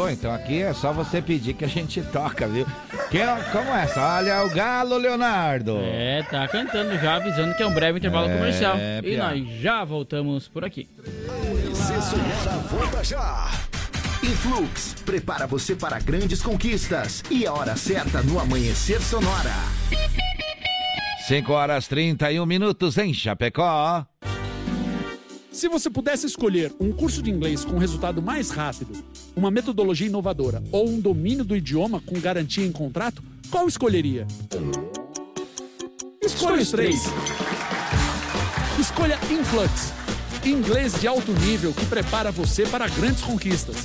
Pensou? 0.00 0.10
Então 0.10 0.32
aqui 0.32 0.62
é 0.62 0.72
só 0.72 0.92
você 0.92 1.20
pedir 1.20 1.54
que 1.54 1.64
a 1.64 1.68
gente 1.68 2.00
toca, 2.02 2.46
viu? 2.48 2.66
Que, 3.10 3.18
como 3.52 3.70
é 3.70 3.82
essa? 3.82 4.00
Olha 4.16 4.44
o 4.44 4.50
galo, 4.50 4.96
Leonardo. 4.96 5.78
É, 5.82 6.22
tá 6.22 6.46
cantando 6.48 6.96
já, 6.98 7.16
avisando 7.16 7.54
que 7.54 7.62
é 7.62 7.66
um 7.66 7.74
breve 7.74 7.98
intervalo 7.98 8.28
É, 8.28 8.36
comercial. 8.36 8.76
E 9.04 9.16
nós 9.16 9.60
já 9.60 9.84
voltamos 9.84 10.48
por 10.48 10.64
aqui. 10.64 10.88
Amanhecer 11.28 12.02
Sonora 12.02 12.58
volta 12.68 13.04
já. 13.04 13.50
Influx, 14.22 14.94
prepara 15.04 15.46
você 15.46 15.74
para 15.74 15.98
grandes 15.98 16.42
conquistas. 16.42 17.22
E 17.30 17.46
a 17.46 17.52
hora 17.52 17.76
certa 17.76 18.22
no 18.22 18.38
Amanhecer 18.38 19.00
Sonora. 19.00 19.54
5 21.26 21.52
horas 21.52 21.86
31 21.86 22.44
minutos 22.44 22.98
em 22.98 23.14
Chapecó. 23.14 24.04
Se 25.52 25.68
você 25.68 25.90
pudesse 25.90 26.26
escolher 26.26 26.72
um 26.80 26.92
curso 26.92 27.20
de 27.22 27.30
inglês 27.30 27.64
com 27.64 27.76
resultado 27.76 28.22
mais 28.22 28.50
rápido, 28.50 28.89
uma 29.40 29.50
metodologia 29.50 30.06
inovadora 30.06 30.62
ou 30.70 30.86
um 30.86 31.00
domínio 31.00 31.42
do 31.42 31.56
idioma 31.56 32.02
com 32.04 32.20
garantia 32.20 32.66
em 32.66 32.70
contrato, 32.70 33.22
qual 33.50 33.66
escolheria? 33.66 34.26
Escolha 36.22 36.60
os 36.60 36.70
três. 36.70 37.04
Escolha 38.78 39.18
Influx, 39.30 39.94
inglês 40.44 41.00
de 41.00 41.06
alto 41.06 41.32
nível 41.32 41.72
que 41.72 41.86
prepara 41.86 42.30
você 42.30 42.66
para 42.66 42.86
grandes 42.88 43.22
conquistas. 43.22 43.76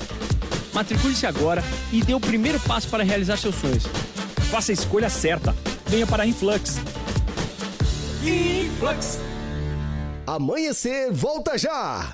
Matricule-se 0.73 1.25
agora 1.25 1.63
e 1.91 2.01
dê 2.03 2.13
o 2.13 2.19
primeiro 2.19 2.59
passo 2.59 2.89
para 2.89 3.03
realizar 3.03 3.37
seus 3.37 3.55
sonhos. 3.55 3.85
Faça 4.51 4.73
a 4.73 4.73
escolha 4.73 5.09
certa. 5.09 5.55
Venha 5.87 6.05
para 6.05 6.27
Influx. 6.27 6.79
Influx. 8.21 9.19
Amanhecer 10.27 11.13
volta 11.13 11.57
já. 11.57 12.13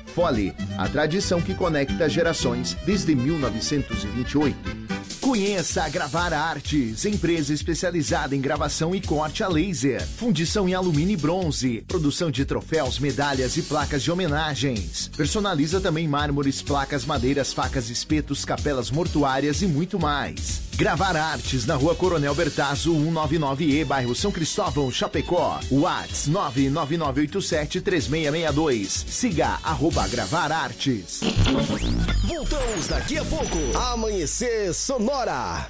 Fole, 0.13 0.53
a 0.77 0.87
tradição 0.87 1.41
que 1.41 1.55
conecta 1.55 2.09
gerações 2.09 2.75
desde 2.85 3.15
1928. 3.15 4.81
Conheça 5.21 5.83
a 5.83 5.89
Gravar 5.89 6.33
Artes, 6.33 7.05
empresa 7.05 7.53
especializada 7.53 8.35
em 8.35 8.41
gravação 8.41 8.93
e 8.93 8.99
corte 8.99 9.43
a 9.43 9.47
laser, 9.47 10.05
fundição 10.05 10.67
em 10.67 10.73
alumínio 10.73 11.13
e 11.13 11.17
bronze, 11.17 11.83
produção 11.87 12.29
de 12.29 12.43
troféus, 12.43 12.99
medalhas 12.99 13.55
e 13.55 13.61
placas 13.61 14.03
de 14.03 14.11
homenagens. 14.11 15.09
Personaliza 15.15 15.79
também 15.79 16.07
mármores, 16.07 16.61
placas, 16.61 17.05
madeiras, 17.05 17.53
facas, 17.53 17.89
espetos, 17.89 18.43
capelas 18.43 18.91
mortuárias 18.91 19.61
e 19.61 19.67
muito 19.67 19.99
mais. 19.99 20.70
Gravar 20.81 21.15
Artes 21.15 21.67
na 21.67 21.75
rua 21.75 21.93
Coronel 21.93 22.33
Bertazzo, 22.33 22.91
199E, 22.91 23.85
bairro 23.85 24.15
São 24.15 24.31
Cristóvão, 24.31 24.89
Chapecó. 24.89 25.59
Whats 25.71 26.27
999873662. 26.27 29.05
Siga 29.07 29.59
arroba 29.61 30.07
Gravar 30.07 30.51
Artes. 30.51 31.21
Voltamos 32.23 32.87
daqui 32.87 33.19
a 33.19 33.25
pouco. 33.25 33.59
Amanhecer 33.77 34.73
Sonora. 34.73 35.69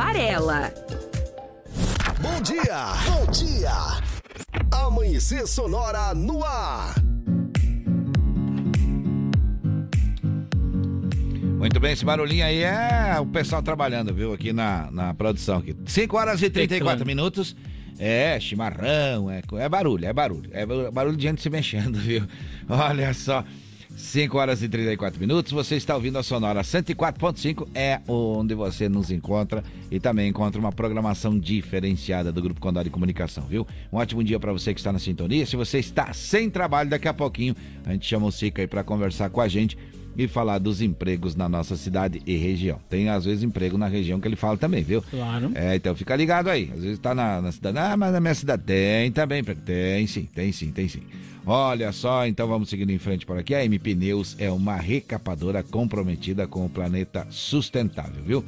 Bom 2.19 2.41
dia, 2.41 2.85
bom 3.05 3.31
dia. 3.31 3.71
Amanhecer 4.71 5.45
Sonora 5.45 6.15
no 6.15 6.43
ar. 6.43 6.95
Muito 11.59 11.79
bem, 11.79 11.93
esse 11.93 12.03
barulhinho 12.03 12.43
aí 12.43 12.63
é 12.63 13.19
o 13.19 13.27
pessoal 13.27 13.61
trabalhando, 13.61 14.11
viu, 14.11 14.33
aqui 14.33 14.51
na, 14.51 14.89
na 14.89 15.13
produção. 15.13 15.59
Aqui. 15.59 15.75
5 15.85 16.17
horas 16.17 16.41
e 16.41 16.49
34 16.49 17.05
minutos. 17.05 17.55
É, 17.99 18.39
chimarrão, 18.39 19.29
é, 19.29 19.43
é 19.59 19.69
barulho, 19.69 20.07
é 20.07 20.11
barulho. 20.11 20.49
É 20.51 20.65
barulho 20.65 21.15
de 21.15 21.21
gente 21.21 21.43
se 21.43 21.49
mexendo, 21.51 21.99
viu? 22.01 22.23
Olha 22.67 23.13
só. 23.13 23.45
5 23.95 24.37
horas 24.37 24.63
e 24.63 24.69
34 24.69 25.19
minutos, 25.19 25.51
você 25.51 25.75
está 25.75 25.95
ouvindo 25.95 26.17
a 26.17 26.23
Sonora 26.23 26.61
104.5, 26.61 27.67
é 27.75 27.99
onde 28.07 28.55
você 28.55 28.89
nos 28.89 29.11
encontra 29.11 29.63
e 29.89 29.99
também 29.99 30.29
encontra 30.29 30.59
uma 30.59 30.71
programação 30.71 31.37
diferenciada 31.37 32.31
do 32.31 32.41
Grupo 32.41 32.59
Condado 32.59 32.85
de 32.85 32.89
Comunicação, 32.89 33.45
viu? 33.45 33.65
Um 33.91 33.97
ótimo 33.97 34.23
dia 34.23 34.39
para 34.39 34.51
você 34.51 34.73
que 34.73 34.79
está 34.79 34.91
na 34.91 34.99
sintonia. 34.99 35.45
Se 35.45 35.55
você 35.55 35.79
está 35.79 36.13
sem 36.13 36.49
trabalho, 36.49 36.89
daqui 36.89 37.07
a 37.07 37.13
pouquinho 37.13 37.55
a 37.85 37.91
gente 37.91 38.07
chama 38.07 38.25
o 38.25 38.31
Sica 38.31 38.61
aí 38.61 38.67
para 38.67 38.83
conversar 38.83 39.29
com 39.29 39.41
a 39.41 39.47
gente 39.47 39.77
e 40.17 40.27
falar 40.27 40.59
dos 40.59 40.81
empregos 40.81 41.35
na 41.35 41.47
nossa 41.47 41.75
cidade 41.75 42.21
e 42.25 42.35
região. 42.35 42.79
Tem 42.89 43.09
às 43.09 43.25
vezes 43.25 43.43
emprego 43.43 43.77
na 43.77 43.87
região 43.87 44.19
que 44.19 44.27
ele 44.27 44.35
fala 44.35 44.57
também, 44.57 44.83
viu? 44.83 45.01
Claro. 45.01 45.51
É, 45.55 45.75
então 45.75 45.95
fica 45.95 46.15
ligado 46.15 46.49
aí. 46.49 46.69
Às 46.73 46.81
vezes 46.81 46.99
tá 46.99 47.13
na, 47.13 47.41
na 47.41 47.51
cidade, 47.51 47.77
ah, 47.77 47.97
mas 47.97 48.13
na 48.13 48.19
minha 48.19 48.35
cidade 48.35 48.63
tem 48.63 49.11
também, 49.11 49.43
tem 49.43 50.07
sim, 50.07 50.27
tem 50.33 50.51
sim, 50.51 50.71
tem 50.71 50.87
sim. 50.87 51.01
Olha 51.45 51.91
só, 51.91 52.25
então 52.27 52.47
vamos 52.47 52.69
seguindo 52.69 52.91
em 52.91 52.99
frente 52.99 53.25
por 53.25 53.37
aqui. 53.37 53.55
A 53.55 53.65
MP 53.65 53.95
Pneus 53.95 54.35
é 54.37 54.51
uma 54.51 54.75
recapadora 54.75 55.63
comprometida 55.63 56.47
com 56.47 56.65
o 56.65 56.69
planeta 56.69 57.25
sustentável, 57.29 58.23
viu? 58.23 58.45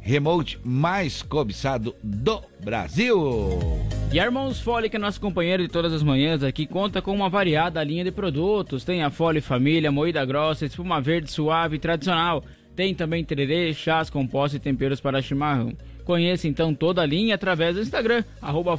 remote 0.00 0.58
mais 0.64 1.22
cobiçado 1.22 1.94
do 2.02 2.42
Brasil. 2.64 3.58
E 4.12 4.18
a 4.18 4.24
Irmãos 4.24 4.60
Fole, 4.60 4.88
que 4.88 4.96
é 4.96 4.98
nosso 4.98 5.20
companheiro 5.20 5.62
de 5.62 5.68
todas 5.68 5.92
as 5.92 6.02
manhãs 6.02 6.42
aqui, 6.42 6.66
conta 6.66 7.00
com 7.00 7.14
uma 7.14 7.28
variada 7.28 7.82
linha 7.84 8.02
de 8.02 8.10
produtos. 8.10 8.82
Tem 8.82 9.02
a 9.02 9.10
Fole 9.10 9.40
Família, 9.40 9.92
moída 9.92 10.24
grossa, 10.24 10.66
espuma 10.66 11.00
verde 11.00 11.30
suave 11.30 11.76
e 11.76 11.78
tradicional. 11.78 12.42
Tem 12.74 12.94
também 12.94 13.24
tererê, 13.24 13.72
chás, 13.72 14.10
compostos 14.10 14.56
e 14.56 14.60
temperos 14.60 15.00
para 15.00 15.22
chimarrão. 15.22 15.74
Conheça 16.10 16.48
então 16.48 16.74
toda 16.74 17.02
a 17.02 17.06
linha 17.06 17.36
através 17.36 17.76
do 17.76 17.82
Instagram, 17.82 18.24
arroba 18.42 18.76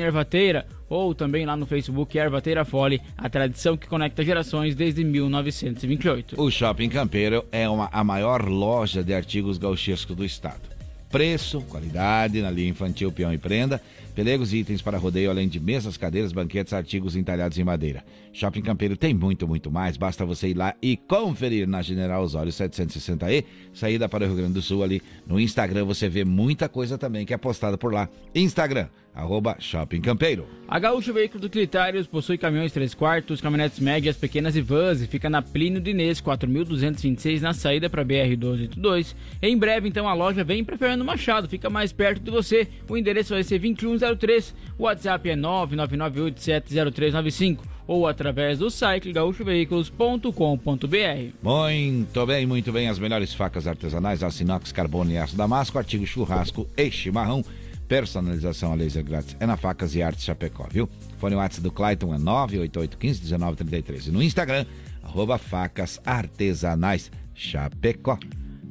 Ervateira, 0.00 0.66
ou 0.88 1.14
também 1.14 1.44
lá 1.44 1.54
no 1.54 1.66
Facebook 1.66 2.16
Ervateira 2.16 2.64
Fole, 2.64 2.98
a 3.14 3.28
tradição 3.28 3.76
que 3.76 3.86
conecta 3.86 4.24
gerações 4.24 4.74
desde 4.74 5.04
1928. 5.04 6.40
O 6.40 6.50
Shopping 6.50 6.88
Campeiro 6.88 7.44
é 7.52 7.68
uma, 7.68 7.90
a 7.92 8.02
maior 8.02 8.48
loja 8.48 9.04
de 9.04 9.12
artigos 9.12 9.58
gauchescos 9.58 10.16
do 10.16 10.24
estado. 10.24 10.62
Preço, 11.10 11.60
qualidade 11.68 12.40
na 12.40 12.50
linha 12.50 12.70
infantil, 12.70 13.12
peão 13.12 13.34
e 13.34 13.38
prenda, 13.38 13.78
pelegos 14.16 14.54
e 14.54 14.56
itens 14.56 14.80
para 14.80 14.96
rodeio, 14.96 15.30
além 15.30 15.46
de 15.46 15.60
mesas, 15.60 15.98
cadeiras, 15.98 16.32
banquetes, 16.32 16.72
artigos 16.72 17.14
entalhados 17.14 17.58
em 17.58 17.62
madeira. 17.62 18.02
Shopping 18.32 18.62
Campeiro 18.62 18.96
tem 18.96 19.12
muito, 19.12 19.46
muito 19.46 19.70
mais. 19.70 19.98
Basta 19.98 20.24
você 20.24 20.48
ir 20.48 20.56
lá 20.56 20.74
e 20.80 20.96
conferir 20.96 21.68
na 21.68 21.82
General 21.82 22.22
Osório 22.22 22.50
760E, 22.50 23.44
saída 23.74 24.08
para 24.08 24.24
o 24.24 24.26
Rio 24.26 24.36
Grande 24.38 24.54
do 24.54 24.62
Sul 24.62 24.82
ali. 24.82 25.02
No 25.26 25.38
Instagram 25.38 25.84
você 25.84 26.08
vê 26.08 26.24
muita 26.24 26.66
coisa 26.66 26.96
também 26.96 27.26
que 27.26 27.34
é 27.34 27.36
postada 27.36 27.76
por 27.76 27.92
lá. 27.92 28.08
Instagram, 28.34 28.88
arroba 29.16 29.56
Shopping 29.58 30.02
Campeiro. 30.02 30.46
A 30.68 30.78
Gaúcho 30.78 31.12
Veículos 31.12 31.46
Utilitários 31.46 32.06
possui 32.06 32.36
caminhões 32.36 32.72
3 32.72 32.92
quartos, 32.94 33.40
caminhonetes 33.40 33.80
médias, 33.80 34.16
pequenas 34.16 34.56
e 34.56 34.60
vans 34.60 35.00
e 35.00 35.06
fica 35.06 35.30
na 35.30 35.40
Plínio 35.40 35.80
Dinês 35.80 36.20
4226 36.20 37.40
na 37.40 37.54
saída 37.54 37.88
para 37.88 38.04
BR-282. 38.04 39.14
Em 39.40 39.56
breve, 39.56 39.88
então, 39.88 40.08
a 40.08 40.14
loja 40.14 40.44
vem 40.44 40.62
para 40.62 40.76
Fernando 40.76 41.04
Machado, 41.04 41.48
fica 41.48 41.70
mais 41.70 41.92
perto 41.92 42.22
de 42.22 42.30
você. 42.30 42.68
O 42.88 42.96
endereço 42.96 43.32
vai 43.32 43.42
ser 43.42 43.58
2103, 43.58 44.54
o 44.78 44.82
WhatsApp 44.82 45.30
é 45.30 45.36
999870395 45.36 47.60
ou 47.86 48.06
através 48.06 48.58
do 48.58 48.68
site 48.68 49.10
gaúchoveículos.com.br. 49.12 51.32
Muito 51.42 52.26
bem, 52.26 52.44
muito 52.44 52.70
bem. 52.72 52.88
As 52.88 52.98
melhores 52.98 53.32
facas 53.32 53.68
artesanais, 53.68 54.24
aço 54.24 54.42
inox, 54.42 54.72
carbono 54.72 55.12
e 55.12 55.16
aço 55.16 55.36
damasco, 55.36 55.78
artigo 55.78 56.04
churrasco 56.04 56.68
e 56.76 56.90
chimarrão. 56.90 57.44
Personalização 57.88 58.72
a 58.72 58.74
laser 58.74 59.04
grátis 59.04 59.36
é 59.38 59.46
na 59.46 59.56
Facas 59.56 59.94
e 59.94 60.02
Artes 60.02 60.24
Chapecó, 60.24 60.66
viu? 60.70 60.88
Fone 61.18 61.36
WhatsApp 61.36 61.62
do 61.62 61.70
Clayton 61.70 62.14
é 62.14 62.18
988151933. 62.18 64.08
E 64.08 64.10
no 64.10 64.22
Instagram, 64.22 64.66
arroba 65.02 65.38
facas 65.38 66.00
artesanais 66.04 67.10
Chapecó. 67.34 68.18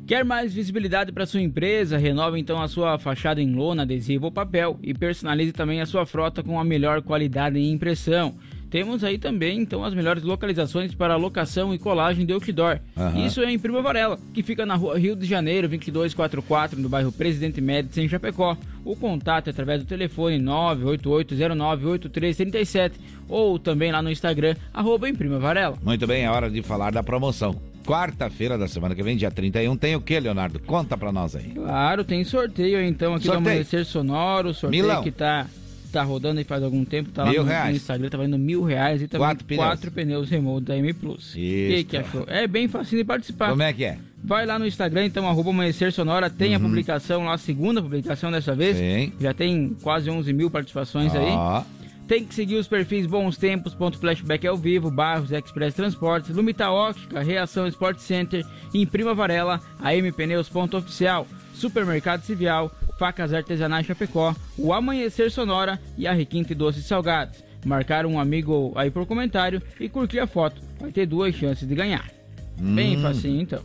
Quer 0.06 0.24
mais 0.24 0.54
visibilidade 0.54 1.12
para 1.12 1.26
sua 1.26 1.42
empresa? 1.42 1.98
Renove 1.98 2.40
então 2.40 2.62
a 2.62 2.68
sua 2.68 3.00
fachada 3.00 3.42
em 3.42 3.56
lona, 3.56 3.82
adesivo 3.82 4.26
ou 4.26 4.32
papel 4.32 4.78
e 4.84 4.94
personalize 4.94 5.52
também 5.52 5.82
a 5.82 5.86
sua 5.86 6.06
frota 6.06 6.44
com 6.44 6.60
a 6.60 6.64
melhor 6.64 7.02
qualidade 7.02 7.58
em 7.58 7.72
impressão. 7.72 8.36
Temos 8.76 9.06
aí 9.06 9.18
também, 9.18 9.62
então, 9.62 9.86
as 9.86 9.94
melhores 9.94 10.22
localizações 10.22 10.94
para 10.94 11.16
locação 11.16 11.74
e 11.74 11.80
colagem 11.80 12.26
de 12.26 12.34
outdoor. 12.34 12.82
Uhum. 12.98 13.26
Isso 13.26 13.40
é 13.40 13.50
em 13.50 13.58
Prima 13.58 13.82
Varela, 13.82 14.20
que 14.34 14.44
fica 14.44 14.66
na 14.66 14.76
rua 14.76 15.00
Rio 15.00 15.16
de 15.16 15.26
Janeiro, 15.26 15.70
2244, 15.70 16.82
no 16.82 16.90
bairro 16.90 17.10
Presidente 17.10 17.62
Médici, 17.62 18.02
em 18.02 18.10
Chapecó. 18.10 18.58
O 18.84 18.94
contato 18.94 19.48
é 19.48 19.52
através 19.52 19.82
do 19.82 19.88
telefone 19.88 20.42
988098337 20.42 22.92
ou 23.30 23.58
também 23.58 23.94
lá 23.94 24.02
no 24.02 24.12
Instagram, 24.12 24.56
arroba 24.74 25.08
Imprima 25.08 25.40
Varela. 25.40 25.78
Muito 25.82 26.06
bem, 26.06 26.26
é 26.26 26.30
hora 26.30 26.50
de 26.50 26.62
falar 26.62 26.92
da 26.92 27.02
promoção. 27.02 27.56
Quarta-feira 27.86 28.58
da 28.58 28.68
semana 28.68 28.94
que 28.94 29.02
vem, 29.02 29.16
dia 29.16 29.32
31, 29.32 29.78
tem 29.78 29.96
o 29.96 30.02
que, 30.02 30.20
Leonardo? 30.20 30.60
Conta 30.60 30.98
pra 30.98 31.14
nós 31.14 31.34
aí. 31.34 31.52
Claro, 31.52 32.04
tem 32.04 32.26
sorteio 32.26 32.82
então 32.82 33.14
aqui 33.14 33.24
sorteio. 33.24 33.42
do 33.42 33.50
Amanhecer 33.50 33.86
Sonoro, 33.86 34.54
sorteio 34.54 34.84
Milão. 34.84 35.02
que 35.02 35.12
tá 35.12 35.48
tá 35.96 36.04
rodando 36.04 36.40
aí 36.40 36.44
faz 36.44 36.62
algum 36.62 36.84
tempo, 36.84 37.10
tá 37.12 37.24
mil 37.26 37.38
lá 37.38 37.44
no, 37.44 37.50
reais. 37.50 37.70
no 37.70 37.76
Instagram, 37.78 38.10
tá 38.10 38.18
valendo 38.18 38.38
mil 38.38 38.64
reais 38.64 39.02
e 39.02 39.08
também 39.08 39.28
quatro 39.28 39.46
pneus, 39.46 39.66
quatro 39.66 39.92
pneus 39.92 40.30
remote 40.30 40.66
da 40.66 40.78
M 40.78 40.94
Plus. 40.94 41.30
Isso. 41.30 41.38
E 41.38 41.84
que 41.86 41.96
achou? 41.96 42.26
É 42.28 42.46
bem 42.46 42.68
fácil 42.68 42.98
de 42.98 43.06
participar. 43.06 43.52
Como 43.52 43.64
é 43.64 43.72
que 43.72 43.86
é? 43.86 43.98
Vai 44.22 44.46
lá 44.46 44.60
no 44.60 44.68
Instagram, 44.68 45.06
então, 45.06 45.28
arroba 45.30 45.52
Amanhecer 45.52 45.94
Sonora, 45.94 46.30
tem 46.30 46.50
uhum. 46.50 46.58
a 46.58 46.60
publicação 46.60 47.24
lá, 47.24 47.34
a 47.34 47.38
segunda 47.38 47.82
publicação 47.82 48.30
dessa 48.30 48.54
vez. 48.54 48.76
Sim. 48.76 49.14
Já 49.20 49.34
tem 49.34 49.76
quase 49.82 50.10
11 50.10 50.34
mil 50.34 50.52
participações 50.52 51.14
ah. 51.16 51.20
aí. 51.20 51.76
Tem 52.08 52.26
que 52.26 52.36
seguir 52.36 52.56
os 52.56 52.68
perfis 52.68 53.08
Bons 53.08 53.38
Tempos, 53.38 53.74
ponto 53.74 53.98
Flashback 53.98 54.46
ao 54.46 54.58
vivo, 54.58 54.92
Barros, 54.92 55.32
Express 55.32 55.74
Transportes, 55.74 56.36
Lumita 56.36 56.70
Óptica, 56.70 57.24
Reação 57.24 57.66
Sport 57.68 57.98
Center, 58.00 58.46
Imprima 58.74 59.14
Varela, 59.16 59.60
AM 59.80 60.12
Pneus 60.12 60.50
ponto 60.50 60.78
oficial, 60.78 61.26
Supermercado 61.54 62.22
Civil, 62.22 62.70
Facas 62.98 63.34
Artesanais 63.34 63.86
Chapecó, 63.86 64.34
o 64.58 64.72
Amanhecer 64.74 65.30
Sonora 65.32 65.80
e 65.98 66.08
a 66.08 66.14
Requinte 66.14 66.54
Doces 66.56 66.86
Salgados. 66.86 67.44
Marcar 67.66 68.06
um 68.06 68.20
amigo 68.20 68.72
aí 68.76 68.92
por 68.92 69.06
comentário 69.06 69.62
e 69.80 69.90
curtir 69.90 70.20
a 70.20 70.28
foto. 70.28 70.62
Vai 70.80 70.92
ter 70.92 71.06
duas 71.06 71.34
chances 71.36 71.68
de 71.68 71.74
ganhar. 71.76 72.10
Bem 72.58 72.98
Hum. 72.98 73.02
facinho 73.02 73.42
então. 73.42 73.62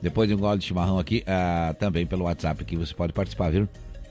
Depois 0.00 0.28
de 0.28 0.34
um 0.34 0.38
gole 0.38 0.58
de 0.58 0.64
chimarrão 0.66 0.98
aqui, 0.98 1.22
ah, 1.26 1.74
também 1.78 2.06
pelo 2.06 2.24
WhatsApp 2.24 2.62
aqui 2.62 2.76
você 2.76 2.94
pode 2.94 3.12
participar, 3.12 3.50
viu? 3.50 3.68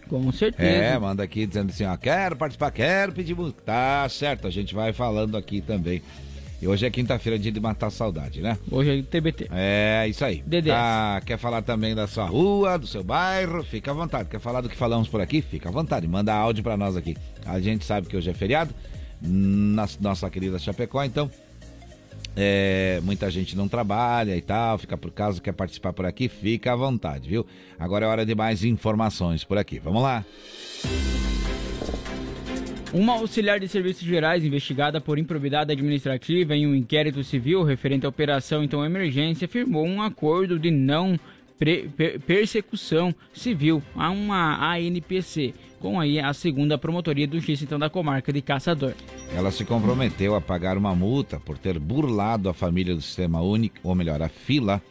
Com 0.07 0.31
certeza. 0.31 0.69
É, 0.69 0.97
manda 0.99 1.23
aqui 1.23 1.45
dizendo 1.45 1.69
assim, 1.69 1.83
ó, 1.85 1.95
quero 1.97 2.35
participar, 2.35 2.71
quero 2.71 3.11
pedir 3.11 3.35
música. 3.35 3.61
Tá 3.65 4.07
certo, 4.09 4.47
a 4.47 4.49
gente 4.49 4.73
vai 4.73 4.93
falando 4.93 5.35
aqui 5.35 5.59
também. 5.61 6.01
E 6.59 6.67
hoje 6.67 6.85
é 6.85 6.89
quinta-feira, 6.89 7.37
dia 7.37 7.51
de 7.51 7.59
matar 7.59 7.91
saudade, 7.91 8.41
né? 8.41 8.57
Hoje 8.71 8.99
é 8.99 9.01
TBT. 9.03 9.47
É, 9.51 10.07
isso 10.09 10.25
aí. 10.25 10.41
DDS. 10.45 10.73
Ah, 10.75 11.21
quer 11.23 11.37
falar 11.37 11.61
também 11.61 11.93
da 11.93 12.07
sua 12.07 12.25
rua, 12.25 12.77
do 12.79 12.87
seu 12.87 13.03
bairro? 13.03 13.63
Fica 13.63 13.91
à 13.91 13.93
vontade. 13.93 14.27
Quer 14.27 14.39
falar 14.39 14.61
do 14.61 14.69
que 14.69 14.75
falamos 14.75 15.07
por 15.07 15.21
aqui? 15.21 15.41
Fica 15.41 15.69
à 15.69 15.71
vontade. 15.71 16.07
Manda 16.07 16.33
áudio 16.33 16.63
pra 16.63 16.75
nós 16.75 16.97
aqui. 16.97 17.15
A 17.45 17.59
gente 17.59 17.85
sabe 17.85 18.07
que 18.07 18.17
hoje 18.17 18.29
é 18.29 18.33
feriado, 18.33 18.73
na 19.21 19.87
nossa 19.99 20.29
querida 20.29 20.57
Chapecó, 20.57 21.03
então 21.03 21.29
é, 22.35 22.99
muita 23.03 23.29
gente 23.31 23.55
não 23.55 23.67
trabalha 23.67 24.35
e 24.35 24.41
tal, 24.41 24.77
fica 24.77 24.95
por 24.95 25.11
casa, 25.11 25.41
quer 25.41 25.53
participar 25.53 25.91
por 25.91 26.05
aqui, 26.05 26.29
fica 26.29 26.73
à 26.73 26.75
vontade, 26.75 27.27
viu? 27.27 27.45
Agora 27.79 28.05
é 28.05 28.07
hora 28.07 28.25
de 28.25 28.35
mais 28.35 28.63
informações 28.63 29.43
por 29.43 29.57
aqui. 29.57 29.79
Vamos 29.79 30.03
lá. 30.03 30.23
Uma 32.93 33.13
auxiliar 33.13 33.59
de 33.59 33.67
serviços 33.67 34.03
gerais 34.03 34.45
investigada 34.45 34.99
por 35.01 35.19
improbidade 35.19 35.71
administrativa 35.71 36.55
em 36.55 36.65
um 36.65 36.73
inquérito 36.73 37.23
civil 37.23 37.63
referente 37.63 38.05
à 38.05 38.09
operação 38.09 38.63
então 38.63 38.83
emergência 38.83 39.47
firmou 39.47 39.85
um 39.85 40.01
acordo 40.01 40.57
de 40.57 40.71
não 40.71 41.19
pre- 41.59 41.89
per- 41.95 42.19
persecução 42.21 43.13
civil 43.33 43.83
a 43.95 44.09
uma 44.09 44.73
ANPC 44.73 45.53
com 45.79 45.99
aí 45.99 46.17
a 46.19 46.33
segunda 46.33 46.77
promotoria 46.77 47.27
do 47.27 47.37
justiça 47.37 47.65
então 47.65 47.77
da 47.77 47.89
comarca 47.89 48.31
de 48.33 48.41
Caçador. 48.41 48.93
Ela 49.35 49.51
se 49.51 49.63
comprometeu 49.65 50.33
a 50.33 50.41
pagar 50.41 50.77
uma 50.77 50.95
multa 50.95 51.39
por 51.39 51.57
ter 51.57 51.77
burlado 51.77 52.49
a 52.49 52.53
família 52.53 52.95
do 52.95 53.01
Sistema 53.01 53.41
Único, 53.41 53.77
ou 53.83 53.93
melhor, 53.93 54.21
a 54.21 54.29
fila 54.29 54.81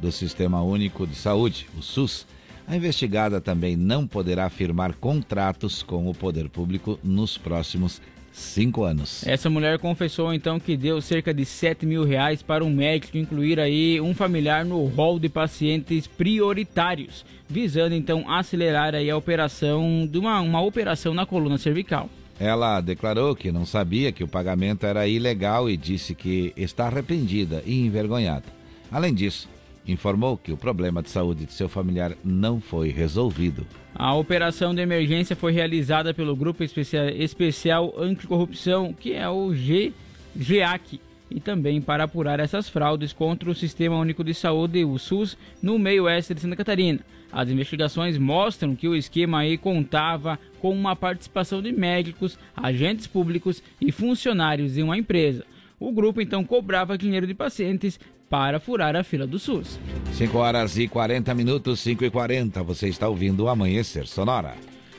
do 0.00 0.10
Sistema 0.10 0.62
Único 0.62 1.06
de 1.06 1.14
Saúde, 1.14 1.68
o 1.78 1.82
SUS. 1.82 2.26
A 2.68 2.74
investigada 2.74 3.40
também 3.40 3.76
não 3.76 4.06
poderá 4.06 4.50
firmar 4.50 4.94
contratos 4.96 5.82
com 5.82 6.08
o 6.08 6.14
poder 6.14 6.48
público 6.48 6.98
nos 7.02 7.38
próximos 7.38 8.00
cinco 8.32 8.82
anos. 8.82 9.26
Essa 9.26 9.48
mulher 9.48 9.78
confessou 9.78 10.34
então 10.34 10.58
que 10.58 10.76
deu 10.76 11.00
cerca 11.00 11.32
de 11.32 11.44
7 11.44 11.86
mil 11.86 12.04
reais 12.04 12.42
para 12.42 12.64
um 12.64 12.70
médico 12.70 13.16
incluir 13.16 13.58
aí 13.60 14.00
um 14.00 14.12
familiar 14.14 14.64
no 14.64 14.84
rol 14.86 15.18
de 15.18 15.28
pacientes 15.28 16.06
prioritários, 16.06 17.24
visando 17.48 17.94
então 17.94 18.28
acelerar 18.30 18.94
aí 18.94 19.08
a 19.10 19.16
operação 19.16 20.06
de 20.10 20.18
uma, 20.18 20.40
uma 20.40 20.60
operação 20.60 21.14
na 21.14 21.24
coluna 21.24 21.56
cervical. 21.56 22.10
Ela 22.38 22.80
declarou 22.82 23.34
que 23.34 23.50
não 23.50 23.64
sabia 23.64 24.12
que 24.12 24.22
o 24.22 24.28
pagamento 24.28 24.84
era 24.84 25.08
ilegal 25.08 25.70
e 25.70 25.76
disse 25.76 26.14
que 26.14 26.52
está 26.56 26.86
arrependida 26.86 27.62
e 27.64 27.80
envergonhada. 27.80 28.44
Além 28.90 29.14
disso, 29.14 29.48
informou 29.86 30.36
que 30.36 30.52
o 30.52 30.56
problema 30.56 31.02
de 31.02 31.10
saúde 31.10 31.46
de 31.46 31.52
seu 31.52 31.68
familiar 31.68 32.12
não 32.24 32.60
foi 32.60 32.90
resolvido. 32.90 33.66
A 33.94 34.14
operação 34.14 34.74
de 34.74 34.82
emergência 34.82 35.34
foi 35.34 35.52
realizada 35.52 36.12
pelo 36.12 36.36
Grupo 36.36 36.62
Especia- 36.62 37.14
Especial 37.14 37.94
Anticorrupção, 37.98 38.92
que 38.92 39.12
é 39.12 39.28
o 39.28 39.54
G, 39.54 39.92
e 41.30 41.40
também 41.40 41.80
para 41.80 42.04
apurar 42.04 42.38
essas 42.38 42.68
fraudes 42.68 43.12
contra 43.12 43.50
o 43.50 43.54
Sistema 43.54 43.96
Único 43.96 44.22
de 44.22 44.34
Saúde, 44.34 44.84
o 44.84 44.98
SUS, 44.98 45.36
no 45.62 45.78
meio 45.78 46.04
oeste 46.04 46.34
de 46.34 46.40
Santa 46.40 46.56
Catarina. 46.56 47.00
As 47.32 47.48
investigações 47.48 48.16
mostram 48.16 48.76
que 48.76 48.86
o 48.86 48.94
esquema 48.94 49.40
aí 49.40 49.58
contava 49.58 50.38
com 50.60 50.70
uma 50.72 50.94
participação 50.94 51.60
de 51.60 51.72
médicos, 51.72 52.38
agentes 52.56 53.06
públicos 53.06 53.62
e 53.80 53.90
funcionários 53.90 54.74
de 54.74 54.82
uma 54.82 54.96
empresa. 54.96 55.44
O 55.78 55.92
grupo 55.92 56.20
então 56.20 56.44
cobrava 56.44 56.96
dinheiro 56.96 57.26
de 57.26 57.34
pacientes 57.34 57.98
para 58.28 58.58
furar 58.60 58.96
a 58.96 59.04
fila 59.04 59.26
do 59.26 59.38
SUS. 59.38 59.78
5 60.12 60.38
horas 60.38 60.76
e 60.78 60.88
40 60.88 61.34
minutos, 61.34 61.80
5 61.80 62.04
e 62.04 62.10
40. 62.10 62.62
Você 62.62 62.88
está 62.88 63.08
ouvindo 63.08 63.44
o 63.44 63.48
Amanhecer 63.48 64.06
Sonora. 64.06 64.54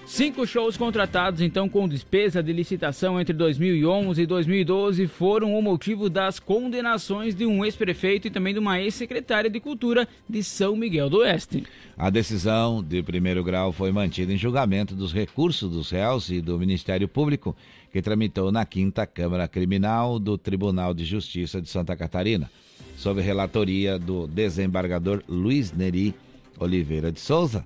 Cinco 0.08 0.48
shows 0.48 0.78
contratados 0.78 1.42
então 1.42 1.68
com 1.68 1.86
despesa 1.86 2.42
de 2.42 2.54
licitação 2.54 3.20
entre 3.20 3.34
2011 3.34 4.22
e 4.22 4.26
2012 4.26 5.06
foram 5.06 5.54
o 5.54 5.62
motivo 5.62 6.10
das 6.10 6.40
condenações 6.40 7.36
de 7.36 7.46
um 7.46 7.66
ex-prefeito 7.66 8.26
e 8.26 8.32
também 8.32 8.54
de 8.54 8.60
uma 8.60 8.80
ex-secretária 8.80 9.50
de 9.50 9.60
Cultura 9.60 10.08
de 10.28 10.42
São 10.42 10.78
Miguel 10.78 11.10
do 11.10 11.18
Oeste. 11.18 11.66
A 11.98 12.10
decisão 12.10 12.82
de 12.82 13.04
primeiro 13.04 13.44
grau 13.44 13.74
foi 13.74 13.92
mantida 13.92 14.32
em 14.32 14.38
julgamento 14.38 14.96
dos 14.96 15.12
recursos 15.12 15.70
dos 15.70 15.92
réus 15.92 16.30
e 16.30 16.40
do 16.40 16.58
Ministério 16.58 17.10
Público, 17.10 17.54
que 17.92 18.02
tramitou 18.02 18.50
na 18.50 18.66
quinta 18.66 19.06
Câmara 19.06 19.46
Criminal 19.46 20.20
do 20.20 20.38
Tribunal 20.38 20.94
de 20.94 21.04
Justiça 21.04 21.62
de 21.62 21.68
Santa 21.68 21.98
Catarina, 21.98 22.50
sob 22.98 23.22
relatoria 23.22 23.98
do 23.98 24.28
desembargador 24.28 25.24
Luiz 25.30 25.72
Neri 25.72 26.14
Oliveira 26.60 27.12
de 27.12 27.20
Souza. 27.20 27.64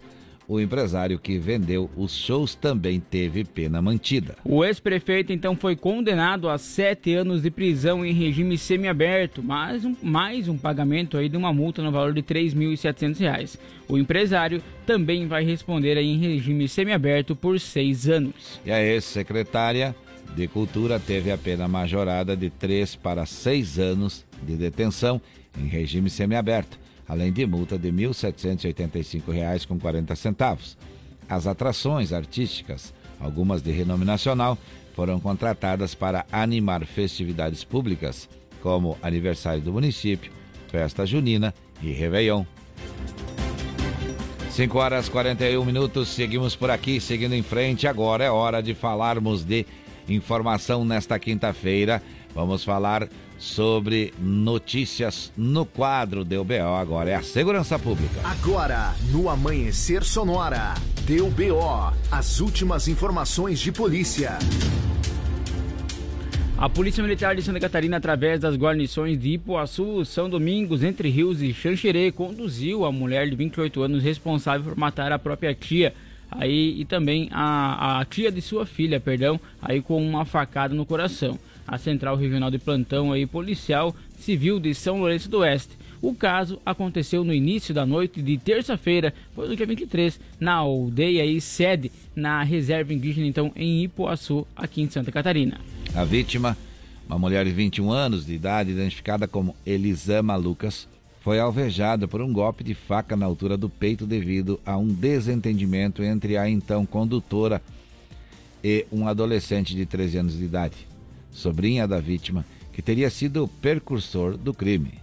O 0.48 0.60
empresário 0.60 1.18
que 1.18 1.38
vendeu 1.38 1.90
os 1.96 2.14
shows 2.14 2.54
também 2.54 3.00
teve 3.00 3.46
pena 3.46 3.82
mantida. 3.82 4.36
O 4.44 4.66
ex-prefeito 4.66 5.32
então 5.32 5.56
foi 5.56 5.78
condenado 5.78 6.50
a 6.50 6.58
sete 6.58 7.14
anos 7.14 7.42
de 7.42 7.50
prisão 7.50 8.06
em 8.06 8.12
regime 8.12 8.58
semiaberto, 8.58 9.42
mais 9.42 9.86
um, 9.86 9.96
mais 10.04 10.50
um 10.50 10.58
pagamento 10.58 11.18
aí 11.18 11.30
de 11.30 11.38
uma 11.38 11.54
multa 11.54 11.82
no 11.82 11.90
valor 11.90 12.14
de 12.14 12.22
3.700 12.22 13.18
reais. 13.20 13.58
O 13.88 13.98
empresário 13.98 14.62
também 14.86 15.26
vai 15.26 15.46
responder 15.46 15.98
aí 15.98 16.08
em 16.08 16.18
regime 16.18 16.68
semiaberto 16.68 17.34
por 17.34 17.58
seis 17.58 18.10
anos. 18.10 18.60
E 18.66 18.72
a 18.72 18.84
ex-secretária 18.84 19.96
de 20.36 20.50
Cultura 20.50 21.00
teve 21.00 21.32
a 21.32 21.38
pena 21.38 21.66
majorada 21.66 22.36
de 22.36 22.50
3 22.50 22.98
para 22.98 23.26
6 23.26 23.80
anos 23.80 24.26
de 24.42 24.56
detenção 24.56 25.22
em 25.58 25.68
regime 25.68 26.10
semiaberto, 26.10 26.80
além 27.08 27.32
de 27.32 27.46
multa 27.46 27.78
de 27.78 27.89
R$ 27.89 28.08
1.785,40. 28.08 30.78
As 31.28 31.48
atrações 31.48 32.14
artísticas, 32.14 32.94
algumas 33.20 33.62
de 33.62 33.72
renome 33.72 34.06
nacional, 34.06 34.58
foram 34.94 35.20
contratadas 35.20 35.94
para 35.96 36.26
animar 36.32 36.86
festividades 36.86 37.64
públicas, 37.64 38.30
como 38.62 38.98
aniversário 39.02 39.62
do 39.62 39.74
município, 39.74 40.32
festa 40.68 41.06
junina 41.06 41.54
e 41.82 41.92
Réveillon. 41.92 42.46
5 44.52 44.78
horas 44.78 45.08
41 45.08 45.64
minutos, 45.64 46.10
seguimos 46.10 46.58
por 46.58 46.70
aqui, 46.70 47.00
seguindo 47.00 47.34
em 47.34 47.42
frente. 47.42 47.88
Agora 47.88 48.26
é 48.26 48.30
hora 48.30 48.62
de 48.62 48.74
falarmos 48.74 49.46
de 49.46 49.66
informação 50.10 50.84
nesta 50.84 51.18
quinta-feira. 51.18 52.04
Vamos 52.36 52.64
falar 52.64 53.08
sobre 53.42 54.14
notícias 54.20 55.34
no 55.36 55.66
quadro 55.66 56.24
do 56.24 56.44
BO. 56.44 56.76
Agora 56.80 57.10
é 57.10 57.16
a 57.16 57.24
segurança 57.24 57.80
pública. 57.80 58.22
Agora, 58.24 58.94
no 59.12 59.28
Amanhecer 59.28 60.04
Sonora, 60.04 60.76
deu 61.08 61.30
BO, 61.32 61.92
as 62.12 62.39
últimas 62.39 62.88
informações 62.88 63.60
de 63.60 63.72
polícia. 63.72 64.38
A 66.56 66.70
Polícia 66.70 67.02
Militar 67.02 67.36
de 67.36 67.42
Santa 67.42 67.60
Catarina, 67.60 67.98
através 67.98 68.39
das 68.39 68.56
guarnições 68.56 69.20
de 69.20 69.30
Ipuaçu, 69.32 70.06
São 70.06 70.30
Domingos, 70.30 70.84
Entre 70.84 71.10
Rios 71.10 71.42
e 71.42 71.52
Xanxerê, 71.52 72.12
conduziu 72.12 72.86
a 72.86 72.92
mulher 72.92 73.28
de 73.28 73.36
28 73.36 73.82
anos 73.82 74.04
responsável 74.04 74.70
por 74.70 74.78
matar 74.78 75.12
a 75.12 75.18
própria 75.18 75.56
tia 75.56 75.92
aí, 76.30 76.80
e 76.80 76.86
também 76.86 77.28
a, 77.32 78.00
a 78.00 78.06
tia 78.06 78.32
de 78.32 78.42
sua 78.42 78.68
filha, 78.68 79.00
perdão, 79.00 79.39
aí 79.60 79.82
com 79.82 80.02
uma 80.02 80.24
facada 80.24 80.76
no 80.76 80.86
coração. 80.86 81.39
A 81.68 81.78
Central 81.78 82.16
Regional 82.16 82.51
de 82.51 82.59
Plantão 82.59 83.12
aí, 83.12 83.26
Policial 83.26 83.95
Civil 84.20 84.59
de 84.59 84.74
São 84.74 84.99
Lourenço 84.99 85.30
do 85.30 85.39
Oeste. 85.39 85.78
O 86.01 86.16
caso 86.16 86.59
aconteceu 86.66 87.24
no 87.24 87.34
início 87.34 87.74
da 87.74 87.86
noite 87.86 88.22
de 88.22 88.38
terça-feira, 88.38 89.14
foi 89.36 89.47
no 89.47 89.55
dia 89.55 89.66
23, 89.66 90.20
na 90.39 90.53
aldeia 90.53 91.24
e 91.24 91.39
sede 91.39 91.91
na 92.16 92.41
reserva 92.41 92.93
indígena, 92.93 93.28
então, 93.28 93.51
em 93.55 93.84
Ipuaçu, 93.84 94.47
aqui 94.55 94.82
em 94.82 94.89
Santa 94.89 95.12
Catarina. 95.12 95.59
A 95.93 96.03
vítima, 96.03 96.57
uma 97.07 97.20
mulher 97.20 97.45
de 97.45 97.51
21 97.51 97.91
anos 97.91 98.26
de 98.26 98.34
idade, 98.34 98.72
identificada 98.72 99.28
como 99.28 99.55
Elisama 99.64 100.36
Lucas, 100.36 100.88
foi 101.22 101.39
alvejada 101.39 102.07
por 102.07 102.20
um 102.20 102.34
golpe 102.34 102.64
de 102.64 102.74
faca 102.74 103.16
na 103.16 103.28
altura 103.28 103.55
do 103.55 103.70
peito 103.70 104.07
devido 104.07 104.59
a 104.66 104.76
um 104.78 104.88
desentendimento 104.88 106.01
entre 106.01 106.36
a 106.36 106.49
então 106.49 106.84
condutora 106.84 107.62
e 108.64 108.86
um 108.91 109.07
adolescente 109.07 109.76
de 109.76 109.86
13 109.86 110.18
anos 110.18 110.38
de 110.38 110.43
idade, 110.43 110.76
sobrinha 111.32 111.88
da 111.88 112.00
vítima, 112.00 112.46
que 112.74 112.82
teria 112.82 113.10
sido 113.10 113.44
o 113.44 113.48
percursor 113.48 114.38
do 114.38 114.54
crime. 114.54 115.00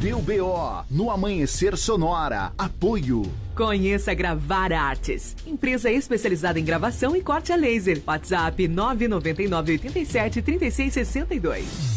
Deu 0.00 0.20
BO 0.20 0.84
no 0.90 1.10
Amanhecer 1.10 1.76
Sonora. 1.76 2.52
Apoio. 2.58 3.22
Conheça 3.54 4.12
Gravar 4.12 4.70
Artes, 4.70 5.34
empresa 5.46 5.90
especializada 5.90 6.60
em 6.60 6.64
gravação 6.64 7.16
e 7.16 7.22
corte 7.22 7.50
a 7.52 7.56
laser. 7.56 8.02
WhatsApp 8.06 8.68
999 8.68 9.72
87 9.72 10.42
3662. 10.42 11.96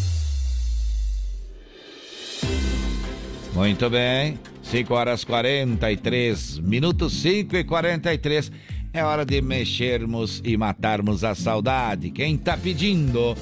Muito 3.53 3.89
bem. 3.89 4.39
5 4.63 4.93
horas 4.93 5.23
43 5.23 6.59
minutos, 6.59 7.13
5 7.21 7.57
e 7.57 7.63
43. 7.63 8.51
É 8.91 9.03
hora 9.03 9.23
de 9.23 9.39
mexermos 9.41 10.41
e 10.43 10.57
matarmos 10.57 11.23
a 11.23 11.35
saudade. 11.35 12.09
Quem 12.09 12.35
tá 12.35 12.57
pedindo? 12.57 13.37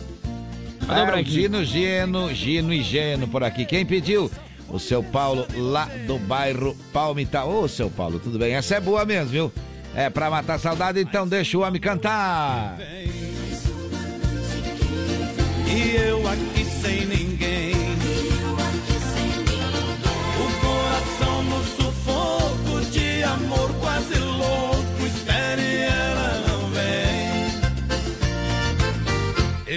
É 0.90 1.20
o 1.20 1.24
Gino, 1.24 1.64
Gino, 1.64 2.34
Gino 2.34 2.74
e 2.74 2.84
Geno 2.84 3.28
por 3.28 3.44
aqui. 3.44 3.66
Quem 3.66 3.86
pediu? 3.86 4.30
O 4.70 4.78
seu 4.78 5.02
Paulo, 5.02 5.48
lá 5.56 5.86
do 6.06 6.20
bairro 6.20 6.76
Palmital. 6.92 7.50
Ô, 7.50 7.68
seu 7.68 7.90
Paulo, 7.90 8.20
tudo 8.20 8.38
bem? 8.38 8.54
Essa 8.54 8.76
é 8.76 8.80
boa 8.82 9.06
mesmo, 9.06 9.30
viu? 9.30 9.54
É 9.96 10.10
pra 10.10 10.30
matar 10.30 10.56
a 10.56 10.60
saudade, 10.60 11.00
então 11.00 11.26
deixa 11.26 11.58
o 11.58 11.62
homem 11.62 11.80
cantar. 11.80 12.78
E 15.66 15.96
eu 15.96 16.28
aqui 16.28 16.66
sem 16.66 17.06
ninguém. 17.06 17.17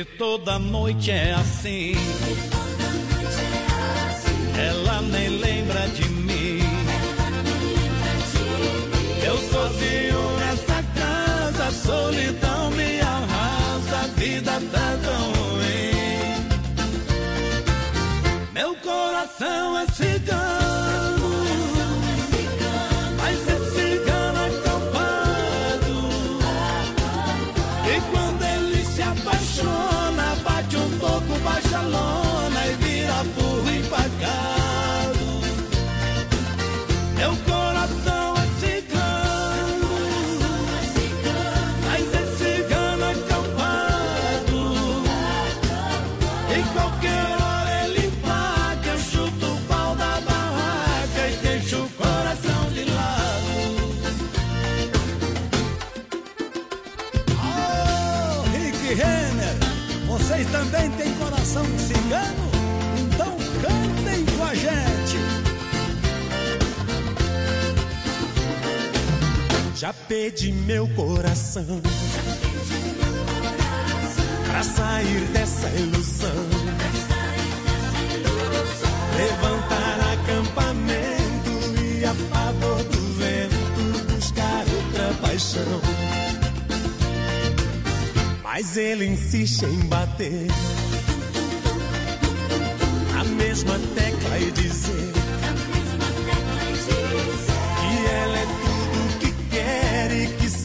E 0.01 0.05
toda 0.17 0.59
noite 0.59 1.11
é 1.11 1.35
assim. 1.35 1.93
Ela 4.57 5.03
nem 5.03 5.29
lembra 5.29 5.89
de 5.89 6.09
mim. 6.09 6.61
Eu 9.23 9.37
sozinho 9.37 10.39
nessa 10.39 10.83
casa, 10.99 11.71
solidão 11.71 12.71
me 12.71 12.99
arrasa, 13.03 13.99
a 13.99 14.07
vida 14.19 14.53
tá 14.73 14.99
tão 15.05 15.33
ruim. 15.33 16.35
Meu 18.55 18.75
coração 18.77 19.81
é 19.81 19.87
cigano, 19.89 20.60
Já 69.81 69.95
pedi 69.95 70.53
meu 70.53 70.87
coração 70.89 71.81
pra 74.47 74.63
sair 74.63 75.21
dessa 75.33 75.71
ilusão. 75.71 76.29
Levantar 79.17 80.01
acampamento 80.13 81.51
e 81.83 82.05
a 82.05 82.15
favor 82.15 82.83
do 82.85 83.01
vento 83.15 84.15
buscar 84.15 84.67
outra 84.69 85.15
paixão. 85.23 85.81
Mas 88.43 88.77
ele 88.77 89.07
insiste 89.07 89.65
em 89.65 89.81
bater 89.87 90.47
a 93.19 93.25
mesma 93.25 93.79
tecla 93.95 94.39
e 94.41 94.51
dizer 94.51 95.13
que 97.81 98.07
ela 98.13 98.37
é 98.37 98.60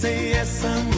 sem 0.06 0.34
essa 0.34 0.95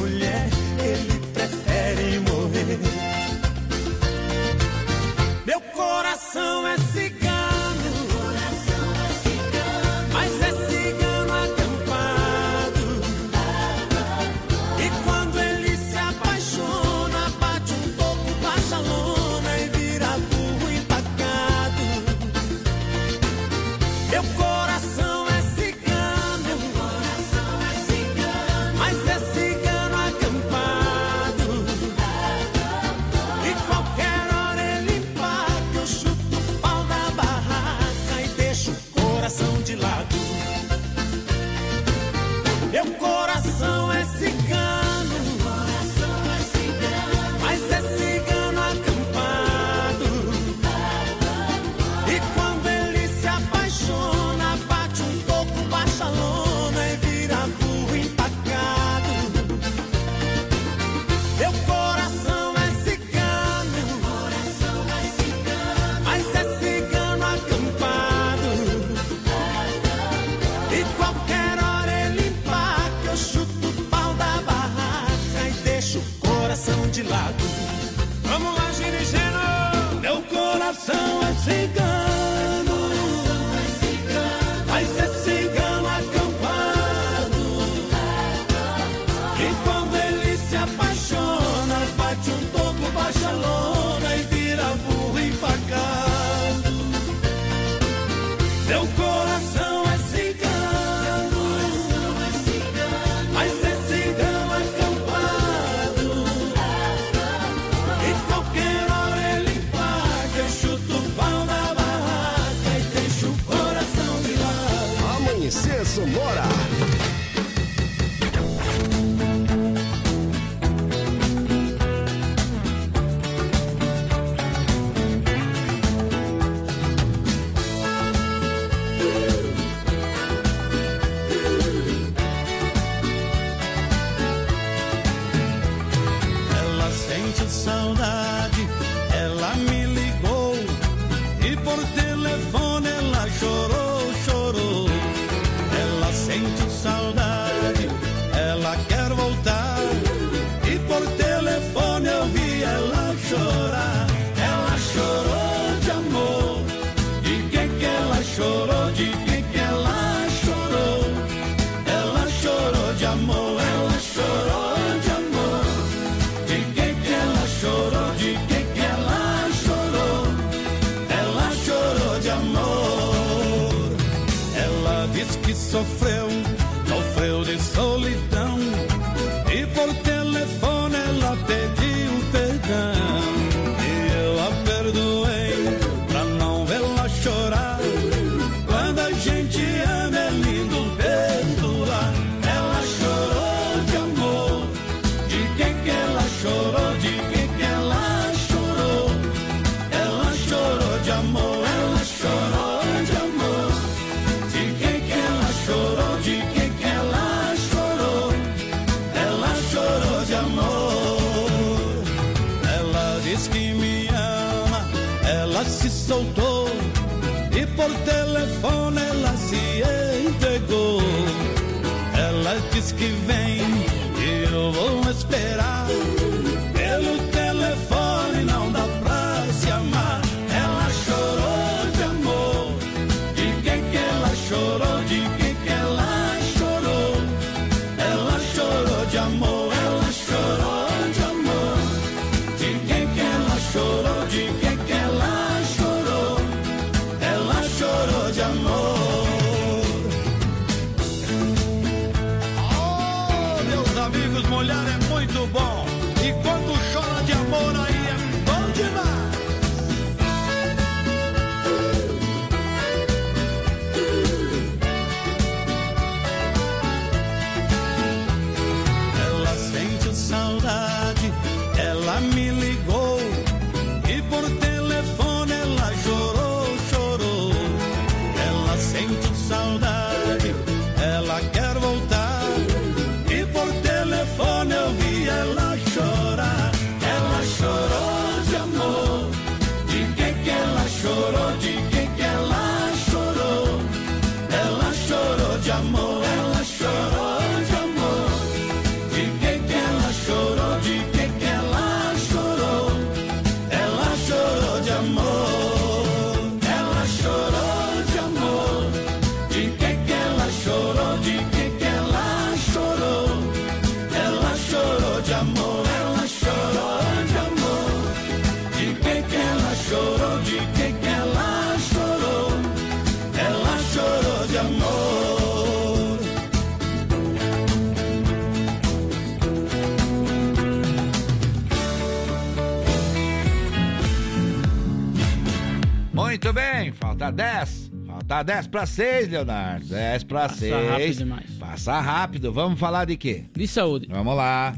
10. 338.38 338.38
Falta 338.38 338.44
10 338.44 338.68
para 338.68 338.86
6, 338.86 339.30
Leonardo. 339.30 339.86
10 339.86 340.24
para 340.24 340.50
6. 340.50 340.74
rápido 340.74 341.18
demais. 341.18 341.52
Passa 341.60 342.00
rápido. 342.00 342.54
Vamos 342.54 342.80
falar 342.80 343.06
de 343.06 343.18
quê? 343.18 343.46
De 343.56 343.68
saúde. 343.68 344.08
Vamos 344.10 344.36
lá. 344.36 344.76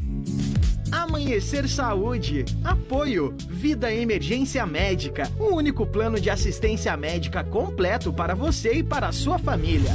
Amanhecer 0.91 1.67
Saúde. 1.67 2.45
Apoio. 2.63 3.35
Vida 3.49 3.93
Emergência 3.93 4.65
Médica. 4.65 5.31
O 5.39 5.55
único 5.55 5.85
plano 5.85 6.19
de 6.19 6.29
assistência 6.29 6.95
médica 6.95 7.43
completo 7.43 8.13
para 8.13 8.33
você 8.33 8.75
e 8.75 8.83
para 8.83 9.07
a 9.07 9.11
sua 9.11 9.37
família. 9.37 9.91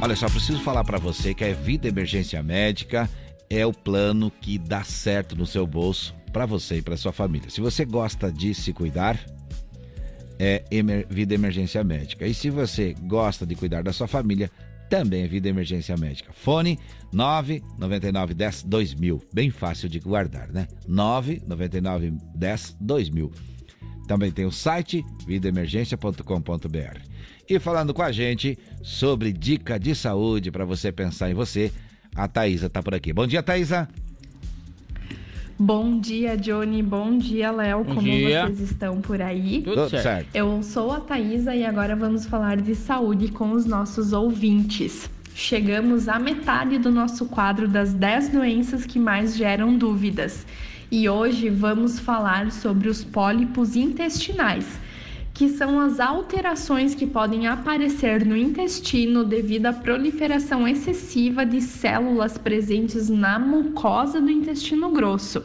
Olha 0.00 0.16
só, 0.16 0.28
preciso 0.28 0.62
falar 0.62 0.84
para 0.84 0.98
você 0.98 1.34
que 1.34 1.44
a 1.44 1.52
Vida 1.52 1.88
Emergência 1.88 2.42
Médica 2.42 3.08
é 3.50 3.66
o 3.66 3.72
plano 3.72 4.30
que 4.30 4.56
dá 4.56 4.82
certo 4.82 5.36
no 5.36 5.44
seu 5.44 5.66
bolso 5.66 6.14
para 6.32 6.46
você 6.46 6.76
e 6.76 6.82
para 6.82 6.96
sua 6.96 7.12
família. 7.12 7.50
Se 7.50 7.60
você 7.60 7.84
gosta 7.84 8.32
de 8.32 8.54
se 8.54 8.72
cuidar, 8.72 9.18
é 10.42 10.64
Emer- 10.70 11.06
Vida 11.10 11.34
Emergência 11.34 11.84
Médica. 11.84 12.26
E 12.26 12.32
se 12.32 12.48
você 12.48 12.94
gosta 13.02 13.44
de 13.44 13.54
cuidar 13.54 13.82
da 13.82 13.92
sua 13.92 14.08
família, 14.08 14.50
também 14.88 15.22
é 15.24 15.28
Vida 15.28 15.50
Emergência 15.50 15.94
Médica. 15.98 16.32
Fone 16.32 16.78
99910 17.12 18.62
2000. 18.64 19.22
Bem 19.34 19.50
fácil 19.50 19.86
de 19.88 20.00
guardar, 20.00 20.48
né? 20.48 20.66
99910 20.88 22.76
2000. 22.80 23.30
Também 24.08 24.32
tem 24.32 24.46
o 24.46 24.50
site 24.50 25.04
vidaemergência.com.br. 25.26 27.00
E 27.48 27.58
falando 27.58 27.92
com 27.92 28.02
a 28.02 28.10
gente 28.10 28.58
sobre 28.82 29.32
dica 29.32 29.78
de 29.78 29.94
saúde 29.94 30.50
para 30.50 30.64
você 30.64 30.90
pensar 30.90 31.30
em 31.30 31.34
você, 31.34 31.70
a 32.14 32.26
Thaisa 32.26 32.70
tá 32.70 32.82
por 32.82 32.94
aqui. 32.94 33.12
Bom 33.12 33.26
dia, 33.26 33.42
Thaisa. 33.42 33.88
Bom 35.62 36.00
dia, 36.00 36.38
Johnny. 36.38 36.82
Bom 36.82 37.18
dia, 37.18 37.50
Léo. 37.50 37.84
Bom 37.84 37.96
Como 37.96 38.00
dia. 38.00 38.46
vocês 38.46 38.60
estão 38.60 38.98
por 39.02 39.20
aí? 39.20 39.60
Tudo 39.60 39.90
certo. 39.90 40.26
Eu 40.32 40.62
sou 40.62 40.90
a 40.90 41.00
Thaisa 41.00 41.54
e 41.54 41.66
agora 41.66 41.94
vamos 41.94 42.24
falar 42.24 42.56
de 42.56 42.74
saúde 42.74 43.30
com 43.30 43.52
os 43.52 43.66
nossos 43.66 44.14
ouvintes. 44.14 45.10
Chegamos 45.34 46.08
à 46.08 46.18
metade 46.18 46.78
do 46.78 46.90
nosso 46.90 47.26
quadro 47.26 47.68
das 47.68 47.92
10 47.92 48.30
doenças 48.30 48.86
que 48.86 48.98
mais 48.98 49.36
geram 49.36 49.76
dúvidas. 49.76 50.46
E 50.90 51.10
hoje 51.10 51.50
vamos 51.50 51.98
falar 52.00 52.50
sobre 52.50 52.88
os 52.88 53.04
pólipos 53.04 53.76
intestinais, 53.76 54.80
que 55.40 55.48
são 55.48 55.80
as 55.80 55.98
alterações 55.98 56.94
que 56.94 57.06
podem 57.06 57.46
aparecer 57.46 58.26
no 58.26 58.36
intestino 58.36 59.24
devido 59.24 59.64
à 59.64 59.72
proliferação 59.72 60.68
excessiva 60.68 61.46
de 61.46 61.62
células 61.62 62.36
presentes 62.36 63.08
na 63.08 63.38
mucosa 63.38 64.20
do 64.20 64.30
intestino 64.30 64.90
grosso, 64.90 65.42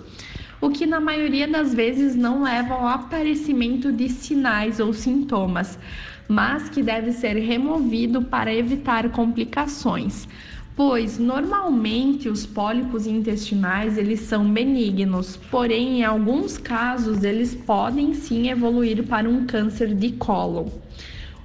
o 0.60 0.70
que 0.70 0.86
na 0.86 1.00
maioria 1.00 1.48
das 1.48 1.74
vezes 1.74 2.14
não 2.14 2.44
leva 2.44 2.74
ao 2.74 2.86
aparecimento 2.86 3.90
de 3.90 4.10
sinais 4.10 4.82
ou 4.82 4.92
sintomas, 4.92 5.80
mas 6.28 6.68
que 6.68 6.84
deve 6.84 7.14
ser 7.14 7.38
removido 7.38 8.22
para 8.22 8.54
evitar 8.54 9.10
complicações. 9.12 10.28
Pois 10.76 11.18
normalmente 11.18 12.28
os 12.28 12.46
pólipos 12.46 13.08
intestinais 13.08 13.98
eles 13.98 14.20
são 14.20 14.44
benignos, 14.52 15.38
porém 15.50 16.00
em 16.00 16.04
alguns 16.04 16.58
casos 16.58 17.24
eles 17.24 17.56
podem 17.56 18.14
sim 18.14 18.50
evoluir 18.50 19.04
para 19.04 19.30
um 19.30 19.46
câncer 19.46 19.96
de 19.96 20.12
cólon. 20.12 20.68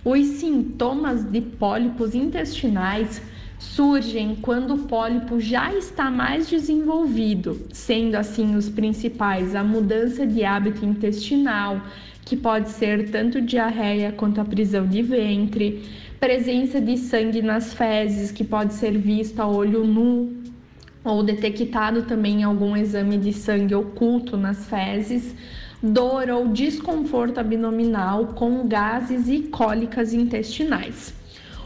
Os 0.05 0.27
sintomas 0.27 1.23
de 1.23 1.41
pólipos 1.41 2.13
intestinais 2.13 3.23
surgem 3.57 4.35
quando 4.35 4.75
o 4.75 4.79
pólipo 4.79 5.39
já 5.39 5.73
está 5.75 6.11
mais 6.11 6.51
desenvolvido, 6.51 7.69
sendo 7.71 8.17
assim 8.17 8.57
os 8.57 8.69
principais 8.69 9.55
a 9.55 9.63
mudança 9.63 10.27
de 10.27 10.43
hábito 10.43 10.85
intestinal, 10.85 11.81
que 12.25 12.37
pode 12.37 12.71
ser 12.71 13.11
tanto 13.11 13.41
diarreia 13.41 14.11
quanto 14.11 14.41
a 14.41 14.45
prisão 14.45 14.87
de 14.87 15.03
ventre, 15.03 15.85
presença 16.21 16.81
de 16.83 16.99
sangue 16.99 17.41
nas 17.41 17.73
fezes, 17.73 18.31
que 18.31 18.45
pode 18.45 18.75
ser 18.75 18.99
visto 18.99 19.41
a 19.41 19.49
olho 19.49 19.85
nu 19.85 20.37
ou 21.03 21.23
detectado 21.23 22.03
também 22.03 22.43
em 22.43 22.45
algum 22.45 22.77
exame 22.77 23.17
de 23.17 23.33
sangue 23.33 23.75
oculto 23.75 24.37
nas 24.37 24.67
fezes, 24.67 25.35
dor 25.83 26.29
ou 26.29 26.49
desconforto 26.49 27.39
abdominal 27.39 28.35
com 28.35 28.69
gases 28.69 29.29
e 29.29 29.45
cólicas 29.45 30.13
intestinais. 30.13 31.15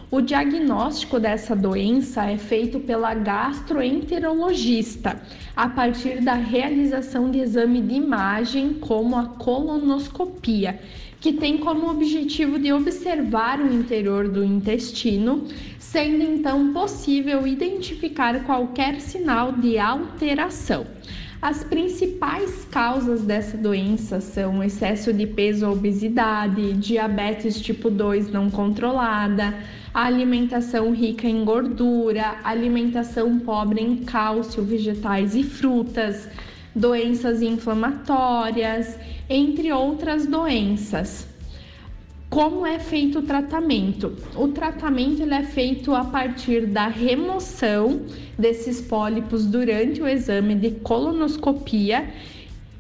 O 0.09 0.21
diagnóstico 0.21 1.19
dessa 1.19 1.57
doença 1.57 2.25
é 2.25 2.39
feito 2.39 2.79
pela 2.79 3.13
gastroenterologista 3.13 5.21
a 5.57 5.69
partir 5.69 6.23
da 6.23 6.35
realização 6.35 7.29
de 7.29 7.41
exame 7.41 7.81
de 7.81 7.95
imagem, 7.95 8.75
como 8.75 9.17
a 9.17 9.25
colonoscopia, 9.25 10.79
que 11.25 11.33
tem 11.33 11.57
como 11.57 11.91
objetivo 11.91 12.59
de 12.59 12.71
observar 12.71 13.59
o 13.59 13.73
interior 13.73 14.29
do 14.29 14.45
intestino, 14.45 15.45
sendo 15.79 16.23
então 16.23 16.75
possível 16.75 17.47
identificar 17.47 18.45
qualquer 18.45 19.01
sinal 19.01 19.51
de 19.51 19.79
alteração. 19.79 20.87
As 21.41 21.65
principais 21.65 22.67
causas 22.71 23.23
dessa 23.23 23.57
doença 23.57 24.21
são 24.21 24.63
excesso 24.63 25.15
de 25.15 25.27
peso 25.27 25.65
ou 25.67 25.73
obesidade, 25.73 26.75
diabetes 26.75 27.59
tipo 27.59 27.89
2 27.89 28.31
não 28.31 28.51
controlada, 28.51 29.55
alimentação 29.95 30.93
rica 30.93 31.27
em 31.27 31.43
gordura, 31.43 32.37
alimentação 32.45 33.39
pobre 33.39 33.81
em 33.81 33.97
cálcio, 33.97 34.63
vegetais 34.63 35.35
e 35.35 35.43
frutas, 35.43 36.29
doenças 36.75 37.43
inflamatórias, 37.43 38.99
entre 39.29 39.73
outras 39.73 40.27
doenças. 40.27 41.29
Como 42.29 42.67
é 42.67 42.81
feito 42.81 43.21
o 43.21 43.23
tratamento? 43.23 44.17
O 44.35 44.49
tratamento 44.49 45.23
ele 45.23 45.35
é 45.35 45.45
feito 45.45 45.95
a 45.95 46.05
partir 46.05 46.67
da 46.67 46.89
remoção 46.89 48.03
desses 48.37 48.81
pólipos 48.81 49.47
durante 49.47 50.03
o 50.03 50.09
exame 50.09 50.57
de 50.57 50.73
colonoscopia 50.73 52.09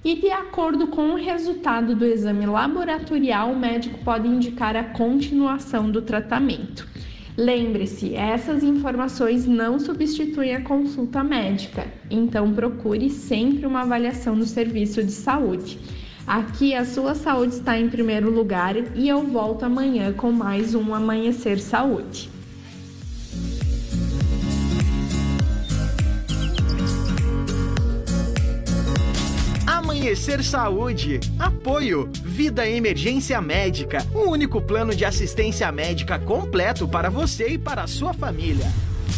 e 0.04 0.16
de 0.16 0.30
acordo 0.30 0.88
com 0.88 1.10
o 1.10 1.16
resultado 1.16 1.94
do 1.94 2.04
exame 2.04 2.44
laboratorial, 2.44 3.52
o 3.52 3.58
médico 3.58 4.00
pode 4.04 4.28
indicar 4.28 4.76
a 4.76 4.84
continuação 4.84 5.90
do 5.90 6.02
tratamento. 6.02 6.86
Lembre-se, 7.36 8.14
essas 8.14 8.62
informações 8.62 9.44
não 9.44 9.80
substituem 9.80 10.54
a 10.54 10.60
consulta 10.60 11.24
médica, 11.24 11.84
então 12.08 12.54
procure 12.54 13.10
sempre 13.10 13.66
uma 13.66 13.80
avaliação 13.80 14.38
do 14.38 14.46
serviço 14.46 15.02
de 15.02 15.10
saúde. 15.10 15.76
Aqui 16.24 16.74
a 16.74 16.84
sua 16.84 17.12
saúde 17.16 17.54
está 17.54 17.76
em 17.76 17.90
primeiro 17.90 18.30
lugar 18.30 18.76
e 18.94 19.08
eu 19.08 19.22
volto 19.26 19.64
amanhã 19.64 20.12
com 20.12 20.30
mais 20.30 20.76
um 20.76 20.94
Amanhecer 20.94 21.58
Saúde. 21.58 22.33
Amanhecer 30.04 30.44
Saúde. 30.44 31.18
Apoio. 31.38 32.10
Vida 32.22 32.68
Emergência 32.68 33.40
Médica. 33.40 34.06
O 34.12 34.28
único 34.28 34.60
plano 34.60 34.94
de 34.94 35.02
assistência 35.02 35.72
médica 35.72 36.18
completo 36.18 36.86
para 36.86 37.08
você 37.08 37.54
e 37.54 37.58
para 37.58 37.84
a 37.84 37.86
sua 37.86 38.12
família. 38.12 38.70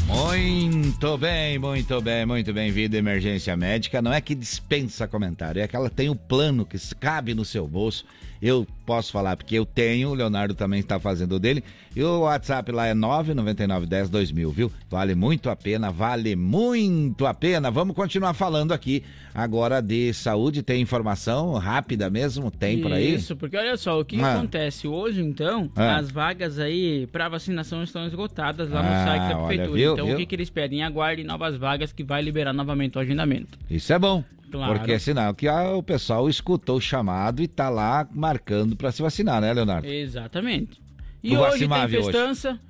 Muito 0.07 1.18
bem, 1.18 1.59
muito 1.59 2.01
bem, 2.01 2.24
muito 2.24 2.53
bem. 2.53 2.70
Vida 2.70 2.97
Emergência 2.97 3.57
Médica 3.57 4.01
não 4.01 4.12
é 4.12 4.20
que 4.20 4.32
dispensa 4.32 5.09
comentário, 5.09 5.61
é 5.61 5.66
que 5.66 5.74
ela 5.74 5.91
tem 5.91 6.09
o 6.09 6.14
plano 6.14 6.64
que 6.64 6.78
cabe 6.95 7.34
no 7.34 7.45
seu 7.45 7.66
bolso. 7.66 8.05
Eu 8.41 8.66
posso 8.84 9.11
falar 9.12 9.37
porque 9.37 9.55
eu 9.57 9.64
tenho, 9.66 10.11
o 10.11 10.14
Leonardo 10.14 10.55
também 10.55 10.80
está 10.80 10.99
fazendo 11.01 11.37
o 11.37 11.39
dele. 11.39 11.64
E 11.95 12.03
o 12.03 12.20
WhatsApp 12.20 12.70
lá 12.70 12.87
é 12.87 12.95
999102000, 12.95 14.53
viu? 14.53 14.72
Vale 14.91 15.14
muito 15.14 15.49
a 15.51 15.57
pena, 15.57 15.91
vale 15.91 16.37
muito 16.37 17.26
a 17.26 17.34
pena. 17.34 17.70
Vamos 17.70 17.97
continuar 17.97 18.34
falando 18.34 18.72
aqui 18.72 19.03
agora 19.34 19.80
de 19.80 20.12
saúde. 20.12 20.62
Tem 20.62 20.80
informação 20.80 21.55
rápida 21.55 22.09
mesmo? 22.11 22.51
Tem 22.51 22.80
por 22.80 22.93
aí? 22.93 23.14
Isso, 23.14 23.34
porque 23.37 23.57
olha 23.57 23.76
só, 23.76 23.99
o 24.01 24.05
que 24.05 24.20
Ah. 24.20 24.34
acontece 24.34 24.87
hoje, 24.87 25.22
então, 25.22 25.70
Ah. 25.74 25.97
as 25.97 26.11
vagas 26.11 26.59
aí 26.59 27.07
para 27.09 27.28
vacinação 27.28 27.82
estão 27.82 28.07
esgotadas 28.07 28.70
lá 28.70 28.82
no 28.82 28.89
Ah, 28.89 29.05
site 29.05 29.28
da 29.30 29.39
olha, 29.39 29.47
prefeitura. 29.47 29.76
viu, 29.78 29.93
então, 29.95 30.07
viu? 30.07 30.14
o 30.14 30.18
que, 30.18 30.26
que 30.26 30.34
eles 30.34 30.51
pedem? 30.51 30.82
Aguarde 30.82 31.24
novas 31.24 31.57
vagas 31.57 31.93
que 31.93 32.05
vai 32.05 32.22
liberar 32.22 32.53
novamente 32.53 32.97
o 32.99 33.01
agendamento. 33.01 33.59
Isso 33.70 33.93
é 33.93 33.99
bom. 33.99 34.22
Claro. 34.57 34.79
Porque 34.79 34.93
é 34.93 34.99
sinal 34.99 35.35
que 35.35 35.49
ah, 35.49 35.73
o 35.73 35.83
pessoal 35.83 36.29
escutou 36.29 36.77
o 36.77 36.81
chamado 36.81 37.43
e 37.43 37.49
tá 37.49 37.69
lá 37.69 38.07
marcando 38.13 38.77
para 38.77 38.91
se 38.93 39.03
vacinar, 39.03 39.41
né, 39.41 39.53
Leonardo? 39.53 39.87
Exatamente. 39.87 40.81
E 41.23 41.37
O 41.37 41.41
hoje 41.41 41.67
tem 41.69 41.85
hoje. 41.85 41.97
festança 42.03 42.61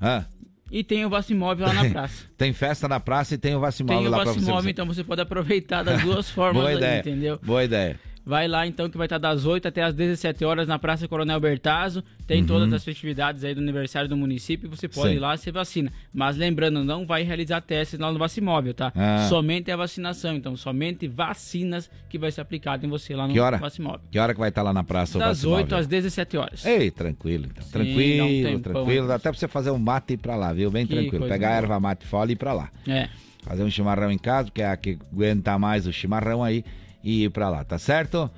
Ah, 0.00 0.24
e 0.70 0.82
tem 0.82 1.04
o 1.04 1.08
Vacimóvel 1.10 1.66
lá 1.66 1.72
na 1.74 1.90
praça. 1.90 2.24
tem 2.36 2.52
festa 2.52 2.88
na 2.88 2.98
praça 2.98 3.34
e 3.34 3.38
tem 3.38 3.54
o 3.54 3.60
vacimóvel 3.60 3.98
tem 4.02 4.08
o 4.08 4.10
lá 4.10 4.18
para 4.22 4.32
você. 4.32 4.40
Vacimóvel, 4.40 4.70
então 4.70 4.86
você 4.86 5.04
pode 5.04 5.20
aproveitar 5.20 5.82
das 5.82 6.02
duas 6.04 6.28
formas 6.30 6.62
Boa 6.62 6.70
aí, 6.70 6.76
ideia. 6.76 6.98
entendeu? 7.00 7.38
Boa 7.42 7.62
ideia. 7.64 8.00
Vai 8.26 8.48
lá 8.48 8.66
então 8.66 8.90
que 8.90 8.98
vai 8.98 9.06
estar 9.06 9.18
das 9.18 9.46
8 9.46 9.68
até 9.68 9.84
as 9.84 9.94
17 9.94 10.44
horas 10.44 10.66
na 10.66 10.80
Praça 10.80 11.06
Coronel 11.06 11.38
Bertazzo. 11.38 12.02
Tem 12.26 12.40
Uhum. 12.40 12.46
todas 12.48 12.72
as 12.72 12.82
festividades 12.84 13.44
aí 13.44 13.54
do 13.54 13.60
aniversário 13.60 14.08
do 14.08 14.16
município. 14.16 14.68
Você 14.68 14.88
pode 14.88 15.10
Sim. 15.10 15.16
ir 15.16 15.18
lá 15.20 15.36
e 15.36 15.38
se 15.38 15.52
vacina. 15.52 15.92
Mas 16.12 16.36
lembrando, 16.36 16.82
não 16.82 17.06
vai 17.06 17.22
realizar 17.22 17.60
testes 17.60 18.00
lá 18.00 18.10
no 18.12 18.18
Vacimóvel, 18.18 18.74
tá? 18.74 18.92
Ah. 18.96 19.26
Somente 19.28 19.70
a 19.70 19.76
vacinação. 19.76 20.34
Então, 20.34 20.56
somente 20.56 21.06
vacinas 21.06 21.88
que 22.08 22.18
vai 22.18 22.32
ser 22.32 22.40
aplicado 22.40 22.84
em 22.84 22.88
você 22.88 23.14
lá 23.14 23.28
no 23.28 23.32
Que 23.32 23.38
hora? 23.38 23.58
Vacimóvel. 23.58 24.00
Que 24.10 24.18
hora 24.18 24.34
que 24.34 24.40
vai 24.40 24.48
estar 24.48 24.62
lá 24.62 24.72
na 24.72 24.82
praça 24.82 25.20
Das 25.20 25.28
vacimóvel? 25.38 25.62
8 25.64 25.74
às 25.76 25.86
17 25.86 26.36
horas. 26.36 26.66
Ei, 26.66 26.90
tranquilo, 26.90 27.46
então. 27.48 27.62
Sim, 27.62 27.70
tranquilo, 27.70 28.24
um 28.26 28.42
tempão 28.42 28.60
tranquilo. 28.60 29.06
Dá 29.06 29.14
até 29.14 29.30
pra 29.30 29.38
você 29.38 29.46
fazer 29.46 29.70
um 29.70 29.78
mate 29.78 30.12
e 30.12 30.14
ir 30.14 30.16
pra 30.16 30.34
lá, 30.34 30.52
viu? 30.52 30.68
Bem 30.68 30.84
tranquilo. 30.84 31.28
Pegar 31.28 31.46
a 31.46 31.50
boa. 31.50 31.58
erva 31.58 31.78
mate 31.80 32.04
e 32.04 32.32
ir 32.32 32.36
pra 32.36 32.52
lá. 32.52 32.70
É. 32.88 33.08
Fazer 33.44 33.62
um 33.62 33.70
chimarrão 33.70 34.10
em 34.10 34.18
casa, 34.18 34.50
que 34.50 34.60
é 34.60 34.66
a 34.68 34.76
que 34.76 34.98
aguenta 35.12 35.56
mais 35.56 35.86
o 35.86 35.92
chimarrão 35.92 36.42
aí, 36.42 36.64
e 37.06 37.24
ir 37.24 37.30
pra 37.30 37.48
lá, 37.48 37.62
tá 37.62 37.78
certo? 37.78 38.28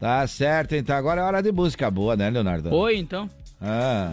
Tá 0.00 0.26
certo, 0.26 0.74
então 0.74 0.96
agora 0.96 1.20
é 1.20 1.24
hora 1.24 1.40
de 1.40 1.52
música 1.52 1.88
boa, 1.88 2.16
né, 2.16 2.28
Leonardo? 2.28 2.74
Oi, 2.74 2.96
então. 2.98 3.30
Ah. 3.62 4.12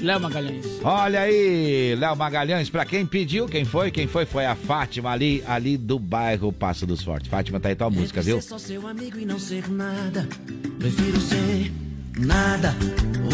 Léo 0.00 0.20
Magalhães. 0.20 0.64
Olha 0.82 1.20
aí, 1.20 1.94
Léo 1.96 2.16
Magalhães, 2.16 2.70
pra 2.70 2.84
quem 2.86 3.04
pediu, 3.04 3.46
quem 3.46 3.64
foi? 3.64 3.90
Quem 3.90 4.06
foi? 4.06 4.24
Foi 4.24 4.46
a 4.46 4.54
Fátima 4.54 5.10
ali, 5.10 5.42
ali 5.46 5.76
do 5.76 5.98
bairro 5.98 6.52
Passo 6.52 6.86
dos 6.86 7.02
Fortes. 7.02 7.28
Fátima, 7.28 7.58
tá 7.58 7.68
aí 7.68 7.74
tua 7.74 7.90
música, 7.90 8.22
viu? 8.22 8.40
Ser 8.40 8.48
só 8.48 8.58
seu 8.58 8.86
amigo 8.86 9.18
e 9.18 9.26
não 9.26 9.38
ser 9.40 9.68
nada. 9.68 10.26
Prefiro 10.78 11.20
ser 11.20 11.72
nada. 12.18 12.74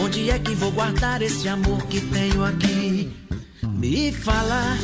Onde 0.03 0.31
é 0.31 0.39
que 0.39 0.55
vou 0.55 0.73
guardar 0.73 1.21
esse 1.21 1.49
amor 1.49 1.87
que 1.87 2.01
tenho 2.01 2.45
aqui? 2.45 3.13
Me 3.63 4.11
fala 4.11 4.77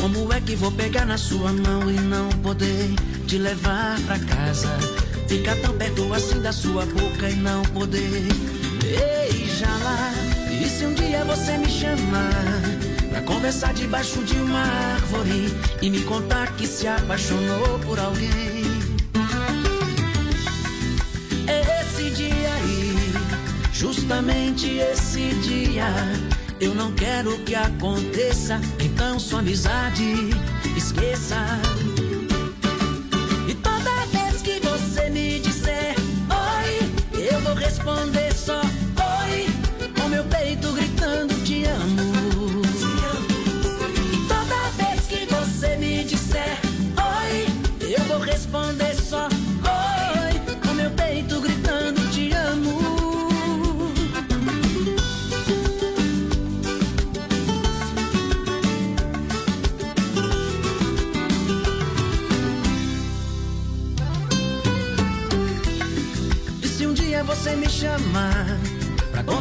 como 0.00 0.32
é 0.32 0.40
que 0.40 0.54
vou 0.54 0.70
pegar 0.72 1.06
na 1.06 1.18
sua 1.18 1.52
mão 1.52 1.90
e 1.90 1.94
não 1.94 2.28
poder 2.42 2.94
te 3.26 3.38
levar 3.38 4.00
pra 4.02 4.18
casa. 4.18 4.68
Ficar 5.26 5.56
tão 5.56 5.76
perto 5.76 6.12
assim 6.14 6.40
da 6.40 6.52
sua 6.52 6.86
boca 6.86 7.28
e 7.28 7.34
não 7.36 7.62
poder 7.62 8.28
beijá-la. 8.82 10.12
E 10.50 10.68
se 10.68 10.84
um 10.84 10.94
dia 10.94 11.24
você 11.24 11.58
me 11.58 11.68
chamar 11.68 12.62
pra 13.10 13.22
conversar 13.22 13.74
debaixo 13.74 14.22
de 14.22 14.36
uma 14.36 14.60
árvore 14.60 15.52
e 15.82 15.90
me 15.90 16.02
contar 16.02 16.54
que 16.56 16.66
se 16.66 16.86
apaixonou 16.86 17.78
por 17.80 17.98
alguém? 17.98 18.64
Esse 21.48 22.10
dia 22.10 22.54
aí, 22.54 23.12
justamente 23.72 24.78
esse 24.78 25.34
dia, 25.42 25.92
eu 26.60 26.74
não 26.74 26.92
quero 26.92 27.38
que 27.38 27.54
aconteça. 27.54 28.60
Então 28.80 29.18
sua 29.18 29.40
amizade 29.40 30.30
esqueça. 30.76 31.36
E 33.48 33.54
toda 33.54 34.06
vez 34.06 34.42
que 34.42 34.60
você 34.60 35.10
me 35.10 35.40
disser 35.40 35.94
oi, 36.30 37.30
eu 37.32 37.40
vou 37.40 37.54
responder 37.54 38.25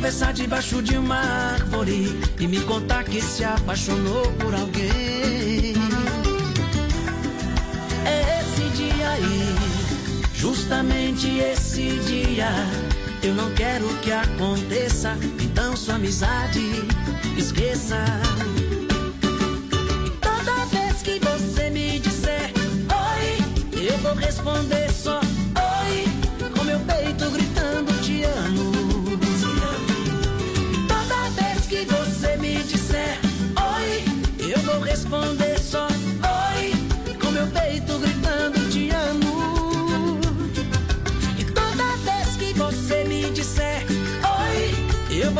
pra 0.05 0.11
conversar 0.11 0.33
debaixo 0.33 0.83
de 0.83 0.97
uma 0.97 1.17
árvore 1.17 2.19
e 2.39 2.47
me 2.47 2.59
contar 2.61 3.03
que 3.03 3.19
se 3.19 3.43
apaixonou 3.43 4.31
por 4.33 4.53
alguém? 4.53 5.73
É 8.05 8.41
esse 8.41 8.69
dia 8.75 9.09
aí, 9.09 9.55
justamente 10.35 11.39
esse 11.39 11.97
dia. 12.01 12.49
Eu 13.23 13.33
não 13.33 13.51
quero 13.55 13.87
que 14.03 14.11
aconteça, 14.11 15.17
então 15.41 15.75
sua 15.75 15.95
amizade 15.95 16.61
esqueça. 17.35 17.97
Toda 20.21 20.65
vez 20.67 21.01
que 21.01 21.19
você 21.19 21.71
me 21.71 21.99
disser 21.99 22.51
oi, 22.91 23.83
eu 23.89 23.97
vou 23.97 24.13
responder 24.13 24.91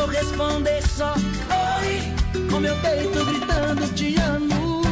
responder 0.06 0.82
só 0.82 1.14
oi, 1.14 2.48
com 2.50 2.60
meu 2.60 2.76
peito 2.76 3.24
gritando 3.24 3.94
te 3.94 4.16
amo. 4.20 4.82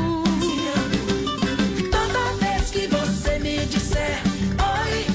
Toda 1.90 2.32
vez 2.40 2.70
que 2.70 2.86
você 2.86 3.38
me 3.38 3.64
disser 3.66 4.20
oi, 4.58 5.06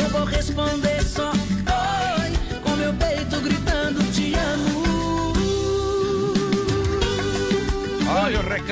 eu 0.00 0.08
vou 0.10 0.24
responder 0.24 0.85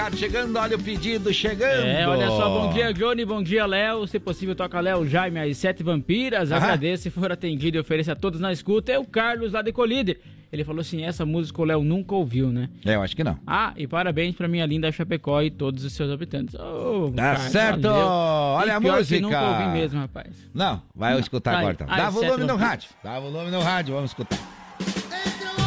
recado 0.05 0.16
chegando, 0.18 0.59
olha 0.59 0.76
o 0.76 0.82
pedido 0.82 1.32
chegando. 1.32 1.86
É, 1.86 2.07
olha 2.07 2.28
só, 2.28 2.48
bom 2.48 2.72
dia, 2.72 2.92
Johnny, 2.92 3.24
bom 3.24 3.42
dia, 3.42 3.64
Léo. 3.64 4.07
Se 4.07 4.18
possível, 4.18 4.55
toca 4.55 4.78
Léo 4.80 5.07
Jaime, 5.09 5.40
as 5.40 5.57
sete 5.57 5.82
vampiras. 5.82 6.52
Aham. 6.52 6.62
Agradeço 6.62 7.05
se 7.05 7.11
for 7.11 7.32
atendido 7.32 7.76
e 7.78 7.80
ofereça 7.80 8.12
a 8.12 8.16
todos 8.16 8.38
na 8.38 8.52
escuta. 8.52 8.92
É 8.92 8.98
o 8.98 9.05
Carlos 9.05 9.52
lá 9.52 9.62
de 9.62 9.72
Colíder. 9.72 10.20
Ele 10.52 10.62
falou 10.62 10.80
assim: 10.82 11.02
essa 11.02 11.24
música 11.24 11.61
o 11.62 11.64
Léo 11.64 11.82
nunca 11.82 12.14
ouviu, 12.14 12.48
né? 12.50 12.68
É, 12.84 12.94
eu 12.96 13.02
acho 13.02 13.16
que 13.16 13.24
não. 13.24 13.38
Ah, 13.46 13.72
e 13.76 13.86
parabéns 13.86 14.34
pra 14.34 14.46
minha 14.46 14.66
linda 14.66 14.92
Chapecó 14.92 15.40
e 15.40 15.50
todos 15.50 15.84
os 15.84 15.92
seus 15.94 16.11
habitantes. 16.12 16.55
Ô, 16.55 17.11
Tá 17.16 17.22
Carlos, 17.34 17.50
certo! 17.52 17.82
valeu. 17.82 18.07
Olha 18.07 18.68
E 18.68 18.70
a 18.72 18.80
pior 18.80 18.92
que 18.92 18.98
música. 18.98 19.20
nunca 19.22 19.42
ouvi 19.42 19.66
mesmo, 19.68 20.00
rapaz. 20.00 20.28
Não, 20.52 20.82
vai 20.94 21.12
Não, 21.14 21.20
escutar 21.20 21.52
vai. 21.52 21.61
agora 21.61 21.74
então. 21.74 21.86
Ai, 21.90 22.00
Dá 22.02 22.11
volume 22.11 22.30
sete 22.32 22.46
no 22.46 22.57
rádio. 22.57 22.90
Dá 23.02 23.18
volume 23.20 23.50
no 23.50 23.61
rádio, 23.61 23.94
vamos 23.94 24.11
escutar. 24.11 24.38
Eu 24.78 25.64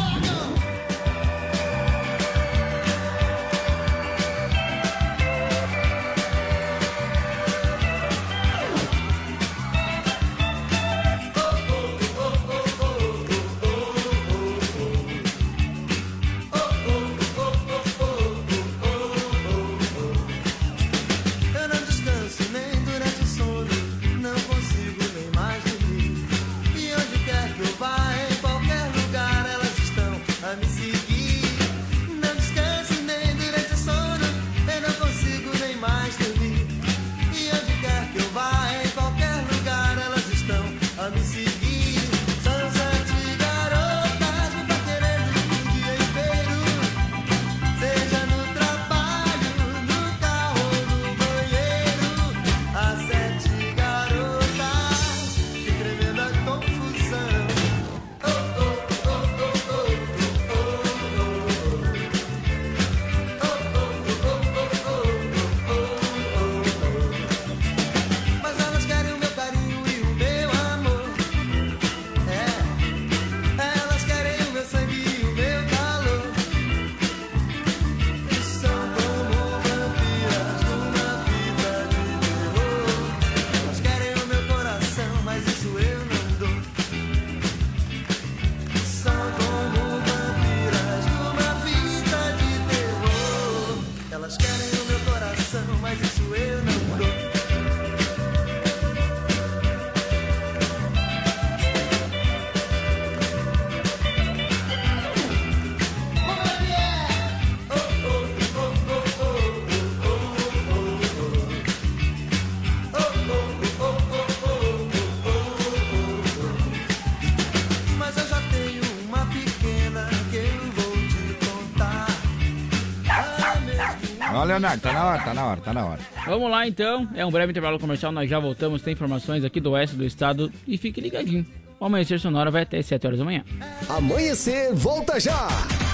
Leonardo, 124.58 124.82
tá 124.82 124.92
na 124.92 125.06
hora, 125.06 125.22
tá 125.22 125.34
na 125.34 125.46
hora, 125.46 125.62
tá 125.62 125.74
na 125.74 125.86
hora. 125.86 126.00
Vamos 126.26 126.50
lá 126.50 126.68
então, 126.68 127.08
é 127.14 127.24
um 127.24 127.30
breve 127.30 127.52
intervalo 127.52 127.80
comercial, 127.80 128.12
nós 128.12 128.28
já 128.28 128.40
voltamos, 128.40 128.82
tem 128.82 128.94
informações 128.94 129.44
aqui 129.44 129.60
do 129.60 129.72
oeste 129.72 129.96
do 129.96 130.04
estado 130.04 130.52
e 130.68 130.78
fique 130.78 131.00
ligadinho. 131.00 131.46
O 131.80 131.86
Amanhecer 131.86 132.20
Sonora 132.20 132.50
vai 132.50 132.64
até 132.64 132.80
as 132.80 132.88
7 132.88 133.06
horas 133.06 133.20
da 133.20 133.26
manhã. 133.26 133.44
Amanhecer, 133.88 134.74
volta 134.74 135.20
já! 135.20 135.48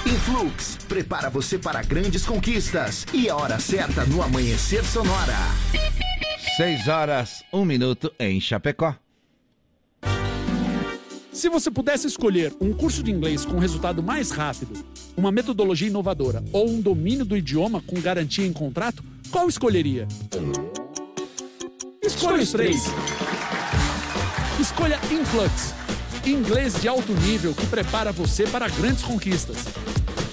Influx, 0.06 0.78
prepara 0.88 1.28
você 1.28 1.58
para 1.58 1.82
grandes 1.82 2.24
conquistas. 2.24 3.06
E 3.12 3.28
a 3.28 3.36
hora 3.36 3.58
certa 3.58 4.06
no 4.06 4.22
Amanhecer 4.22 4.82
Sonora. 4.82 5.36
6 6.56 6.88
horas, 6.88 7.44
1 7.52 7.64
minuto 7.66 8.10
em 8.18 8.40
Chapecó. 8.40 8.96
Se 11.34 11.48
você 11.48 11.68
pudesse 11.70 12.06
escolher 12.06 12.54
um 12.60 12.72
curso 12.72 13.02
de 13.02 13.10
inglês 13.10 13.44
com 13.44 13.58
resultado 13.58 14.02
mais 14.02 14.30
rápido, 14.30 14.72
uma 15.16 15.30
metodologia 15.30 15.88
inovadora 15.88 16.44
ou 16.52 16.68
um 16.68 16.80
domínio 16.80 17.24
do 17.24 17.36
idioma 17.36 17.82
com 17.86 18.00
garantia 18.00 18.46
em 18.46 18.52
contrato, 18.52 19.02
qual 19.30 19.48
escolheria? 19.48 20.06
Escolha 22.02 22.42
os 22.42 22.52
três. 22.52 22.82
Escolha 24.60 24.98
Influx. 25.10 25.74
Inglês 26.26 26.80
de 26.80 26.88
alto 26.88 27.12
nível 27.12 27.54
que 27.54 27.66
prepara 27.66 28.12
você 28.12 28.46
para 28.46 28.68
grandes 28.68 29.02
conquistas. 29.02 29.58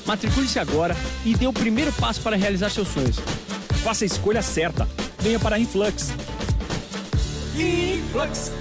Matricule-se 0.05 0.59
agora 0.59 0.95
e 1.25 1.35
dê 1.35 1.47
o 1.47 1.53
primeiro 1.53 1.91
passo 1.93 2.21
para 2.21 2.35
realizar 2.35 2.69
seus 2.69 2.87
sonhos. 2.87 3.17
Faça 3.83 4.05
a 4.05 4.07
escolha 4.07 4.41
certa. 4.41 4.87
Venha 5.19 5.39
para 5.39 5.59
Influx. 5.59 6.11
Influx. 7.55 8.51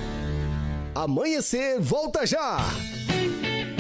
Amanhecer, 0.95 1.81
volta 1.81 2.27
já! 2.27 2.59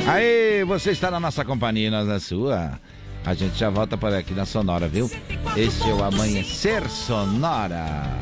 Aí, 0.07 0.65
você 0.65 0.91
está 0.91 1.11
na 1.11 1.21
nossa 1.21 1.45
companhia 1.45 1.89
e 1.89 1.91
nós 1.91 2.07
na 2.07 2.19
sua. 2.19 2.79
A 3.25 3.35
gente 3.35 3.59
já 3.59 3.69
volta 3.71 3.97
por 3.97 4.13
aqui 4.13 4.33
na 4.33 4.47
Sonora, 4.47 4.89
viu? 4.89 5.11
Esse 5.57 5.89
é 5.89 5.93
o 5.93 6.03
Amanhecer 6.03 6.89
Sonora. 6.89 8.19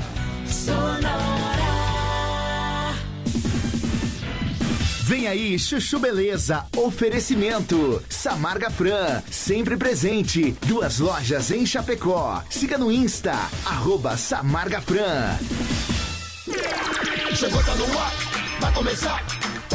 Vem 5.05 5.27
aí, 5.27 5.59
Chuchu 5.59 5.99
Beleza. 5.99 6.67
Oferecimento. 6.77 8.03
Samarga 8.11 8.71
Fran, 8.71 9.23
sempre 9.31 9.75
presente. 9.77 10.55
Duas 10.67 10.99
lojas 10.99 11.51
em 11.51 11.65
Chapecó. 11.65 12.43
Siga 12.51 12.77
no 12.77 12.93
Insta, 12.93 13.33
arroba 13.65 14.19
Samarga 14.19 14.83
Fran. 14.83 15.39
Chegou, 17.35 17.63
tá 17.63 17.75
no 17.75 17.99
ar, 17.99 18.13
vai 18.61 18.73
começar, 18.75 19.25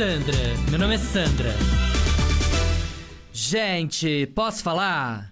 Sandra, 0.00 0.34
meu 0.70 0.78
nome 0.78 0.94
é 0.94 0.98
Sandra. 0.98 1.50
Gente, 3.34 4.24
posso 4.34 4.62
falar? 4.62 5.30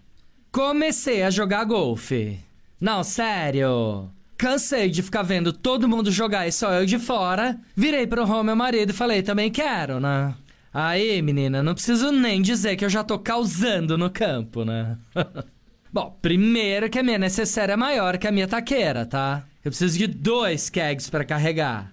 Comecei 0.52 1.22
a 1.22 1.30
jogar 1.30 1.64
golfe. 1.64 2.38
Não, 2.78 3.02
sério. 3.02 4.10
Cansei 4.36 4.90
de 4.90 5.02
ficar 5.02 5.22
vendo 5.22 5.54
todo 5.54 5.88
mundo 5.88 6.12
jogar 6.12 6.46
e 6.46 6.52
só 6.52 6.70
eu 6.74 6.84
de 6.84 6.98
fora. 6.98 7.58
Virei 7.74 8.06
pro 8.06 8.26
Rô, 8.26 8.42
meu 8.42 8.54
marido, 8.54 8.90
e 8.90 8.92
falei, 8.92 9.22
também 9.22 9.50
quero, 9.50 10.00
né? 10.00 10.34
Aí, 10.70 11.22
menina, 11.22 11.62
não 11.62 11.72
preciso 11.72 12.12
nem 12.12 12.42
dizer 12.42 12.76
que 12.76 12.84
eu 12.84 12.90
já 12.90 13.02
tô 13.02 13.18
causando 13.18 13.96
no 13.96 14.10
campo, 14.10 14.66
né? 14.66 14.98
Bom, 15.90 16.14
primeiro 16.20 16.90
que 16.90 16.98
a 16.98 17.02
minha 17.02 17.16
necessária 17.16 17.72
é 17.72 17.76
maior 17.76 18.18
que 18.18 18.28
a 18.28 18.32
minha 18.32 18.46
taqueira, 18.46 19.06
tá? 19.06 19.44
Eu 19.64 19.70
preciso 19.70 19.96
de 19.96 20.06
dois 20.06 20.68
kegs 20.68 21.08
para 21.08 21.24
carregar. 21.24 21.90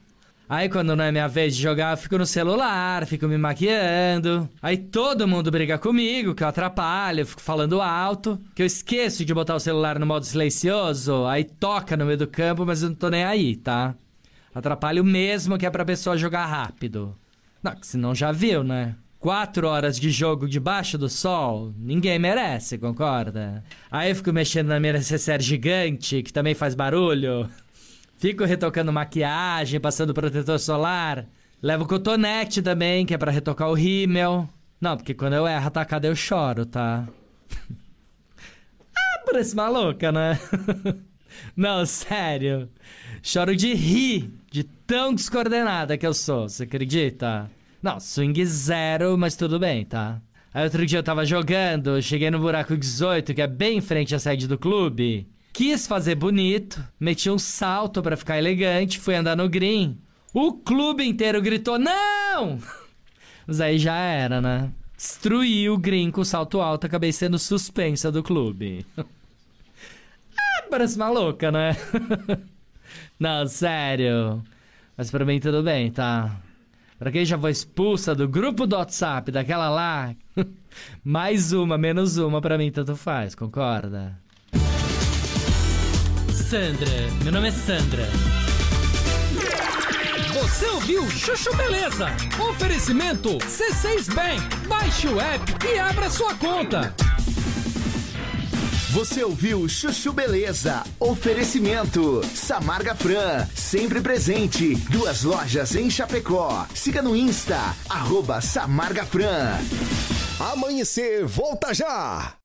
Aí 0.48 0.70
quando 0.70 0.96
não 0.96 1.04
é 1.04 1.12
minha 1.12 1.28
vez 1.28 1.56
de 1.56 1.62
jogar, 1.64 1.94
eu 1.94 1.98
fico 1.98 2.18
no 2.18 2.26
celular, 2.26 3.06
fico 3.08 3.28
me 3.28 3.38
maquiando. 3.38 4.48
Aí 4.62 4.78
todo 4.78 5.28
mundo 5.28 5.50
briga 5.50 5.80
comigo, 5.80 6.36
que 6.36 6.44
eu 6.44 6.48
atrapalho, 6.48 7.22
eu 7.22 7.26
fico 7.26 7.42
falando 7.42 7.82
alto, 7.82 8.40
que 8.54 8.62
eu 8.62 8.66
esqueço 8.66 9.26
de 9.26 9.34
botar 9.34 9.56
o 9.56 9.60
celular 9.60 9.98
no 9.98 10.06
modo 10.06 10.24
silencioso, 10.24 11.26
aí 11.26 11.44
toca 11.44 11.98
no 11.98 12.06
meio 12.06 12.18
do 12.18 12.28
campo, 12.28 12.64
mas 12.66 12.84
eu 12.84 12.90
não 12.90 12.96
tô 12.96 13.10
nem 13.10 13.24
aí, 13.24 13.56
tá? 13.56 13.96
Atrapalho 14.54 15.04
mesmo 15.04 15.58
que 15.58 15.66
é 15.66 15.70
pra 15.70 15.84
pessoa 15.84 16.16
jogar 16.16 16.46
rápido. 16.46 17.16
Não, 17.64 17.76
que 17.76 17.88
senão 17.88 18.14
já 18.14 18.32
viu, 18.32 18.64
né? 18.64 18.96
Quatro 19.20 19.68
horas 19.68 20.00
de 20.00 20.12
jogo 20.12 20.48
debaixo 20.48 21.00
do 21.00 21.10
sol, 21.10 21.74
ninguém 21.76 22.20
merece, 22.20 22.78
concorda? 22.78 23.64
Aí 23.90 24.12
eu 24.12 24.16
fico 24.16 24.32
mexendo 24.32 24.68
na 24.68 24.80
minha 24.80 24.94
necessaire 24.94 25.42
gigante, 25.42 26.22
que 26.22 26.32
também 26.32 26.54
faz 26.54 26.76
barulho. 26.76 27.50
Fico 28.26 28.44
retocando 28.44 28.92
maquiagem, 28.92 29.80
passando 29.80 30.12
protetor 30.12 30.58
solar. 30.58 31.28
Levo 31.62 31.86
cotonete 31.86 32.60
também, 32.60 33.06
que 33.06 33.14
é 33.14 33.20
pra 33.20 33.32
retocar 33.32 33.70
o 33.70 33.76
rímel. 33.76 34.50
Não, 34.82 34.98
porque 34.98 35.14
quando 35.14 35.34
eu 35.34 35.48
erro 35.48 35.68
a 35.68 35.70
tacada 35.70 36.08
eu 36.08 36.16
choro, 36.16 36.66
tá? 36.66 37.08
ah, 38.98 39.22
parece 39.28 39.56
maluca, 39.56 40.12
né? 40.12 40.40
Não, 41.56 41.86
sério. 41.86 42.68
Choro 43.22 43.56
de 43.56 43.76
rir, 43.76 44.34
de 44.50 44.64
tão 44.64 45.14
descoordenada 45.14 45.96
que 45.96 46.08
eu 46.08 46.14
sou, 46.16 46.50
você 46.50 46.64
acredita? 46.64 47.48
Não, 47.80 48.00
swing 48.00 48.44
zero, 48.44 49.16
mas 49.20 49.36
tudo 49.36 49.60
bem, 49.60 49.86
tá? 49.86 50.20
Aí 50.52 50.64
outro 50.64 50.84
dia 50.84 50.98
eu 50.98 51.04
tava 51.04 51.28
jogando, 51.28 52.02
cheguei 52.02 52.32
no 52.32 52.40
buraco 52.40 52.76
18, 52.76 53.36
que 53.36 53.42
é 53.44 53.48
bem 53.48 53.78
em 53.78 53.82
frente 53.82 54.16
à 54.16 54.20
sede 54.20 54.48
do 54.48 54.58
clube. 54.58 55.30
Quis 55.56 55.88
fazer 55.88 56.16
bonito, 56.16 56.86
meti 57.00 57.30
um 57.30 57.40
salto 57.40 58.04
para 58.04 58.18
ficar 58.18 58.38
elegante, 58.38 59.00
fui 59.00 59.16
andar 59.16 59.38
no 59.38 59.48
green. 59.48 59.98
O 60.34 60.52
clube 60.52 61.02
inteiro 61.08 61.42
gritou: 61.42 61.80
Não! 61.80 62.60
Mas 63.48 63.62
aí 63.62 63.80
já 63.80 63.96
era, 63.96 64.42
né? 64.42 64.70
Destruí 64.98 65.70
o 65.70 65.78
green 65.78 66.12
com 66.12 66.26
salto 66.26 66.60
alto, 66.60 66.86
acabei 66.86 67.14
sendo 67.14 67.40
suspensa 67.40 68.12
do 68.12 68.22
clube. 68.22 68.86
ah, 69.00 70.64
parece 70.70 70.98
maluca, 70.98 71.50
né? 71.50 71.78
Não, 73.18 73.48
sério. 73.48 74.44
Mas 74.98 75.10
pra 75.10 75.24
mim 75.24 75.40
tudo 75.40 75.64
bem, 75.64 75.90
tá? 75.90 76.36
Pra 77.00 77.10
quem 77.10 77.24
já 77.24 77.40
foi 77.40 77.52
expulsa 77.52 78.14
do 78.14 78.28
grupo 78.28 78.68
do 78.68 78.76
WhatsApp, 78.76 79.32
daquela 79.32 79.70
lá, 79.70 80.14
mais 81.02 81.54
uma, 81.54 81.78
menos 81.78 82.18
uma, 82.18 82.42
pra 82.42 82.58
mim 82.58 82.70
tanto 82.72 82.98
faz, 82.98 83.34
concorda? 83.34 84.25
Sandra. 86.50 86.92
Meu 87.24 87.32
nome 87.32 87.48
é 87.48 87.52
Sandra. 87.52 88.08
Você 90.32 90.68
ouviu 90.68 91.10
Chuchu 91.10 91.56
Beleza? 91.56 92.06
Oferecimento 92.40 93.40
C6 93.40 94.14
Bank. 94.14 94.68
Baixe 94.68 95.08
o 95.08 95.20
app 95.20 95.66
e 95.66 95.80
abra 95.80 96.08
sua 96.08 96.36
conta. 96.36 96.94
Você 98.92 99.24
ouviu 99.24 99.68
Chuchu 99.68 100.14
Beleza? 100.14 100.84
Oferecimento 101.00 102.22
Samarga 102.24 102.94
Fran, 102.94 103.48
sempre 103.56 104.00
presente. 104.00 104.76
Duas 104.92 105.24
lojas 105.24 105.76
em 105.76 105.90
Chapecó. 105.90 106.68
Siga 106.76 107.02
no 107.02 107.16
Insta, 107.16 107.76
arroba 107.90 108.40
Samarga 108.40 109.04
Fran. 109.04 109.58
Amanhecer, 110.40 111.26
volta 111.26 111.74
já! 111.74 112.45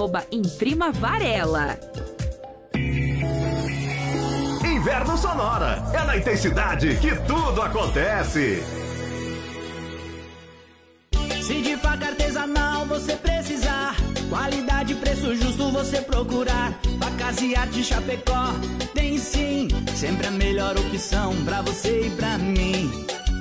Imprima 0.31 0.91
Varela. 0.91 1.77
Inverno 4.65 5.15
Sonora. 5.15 5.83
É 5.93 6.03
na 6.03 6.17
intensidade 6.17 6.95
que 6.95 7.15
tudo 7.27 7.61
acontece. 7.61 8.63
Se 11.41 11.61
de 11.61 11.77
faca 11.77 12.07
artesanal 12.07 12.85
você 12.87 13.15
precisar, 13.15 13.95
qualidade 14.27 14.93
e 14.93 14.95
preço 14.95 15.35
justo 15.35 15.71
você 15.71 16.01
procurar. 16.01 16.73
Facas 16.99 17.41
e 17.41 17.55
arte 17.55 17.83
Chapecó 17.83 18.53
tem 18.95 19.19
sim, 19.19 19.67
sempre 19.95 20.27
a 20.27 20.31
melhor 20.31 20.75
opção 20.77 21.35
pra 21.45 21.61
você 21.61 22.07
e 22.07 22.09
pra 22.11 22.39
mim. 22.39 22.89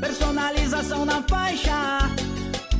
Personalização 0.01 1.07
na 1.07 1.23
faixa, 1.23 2.01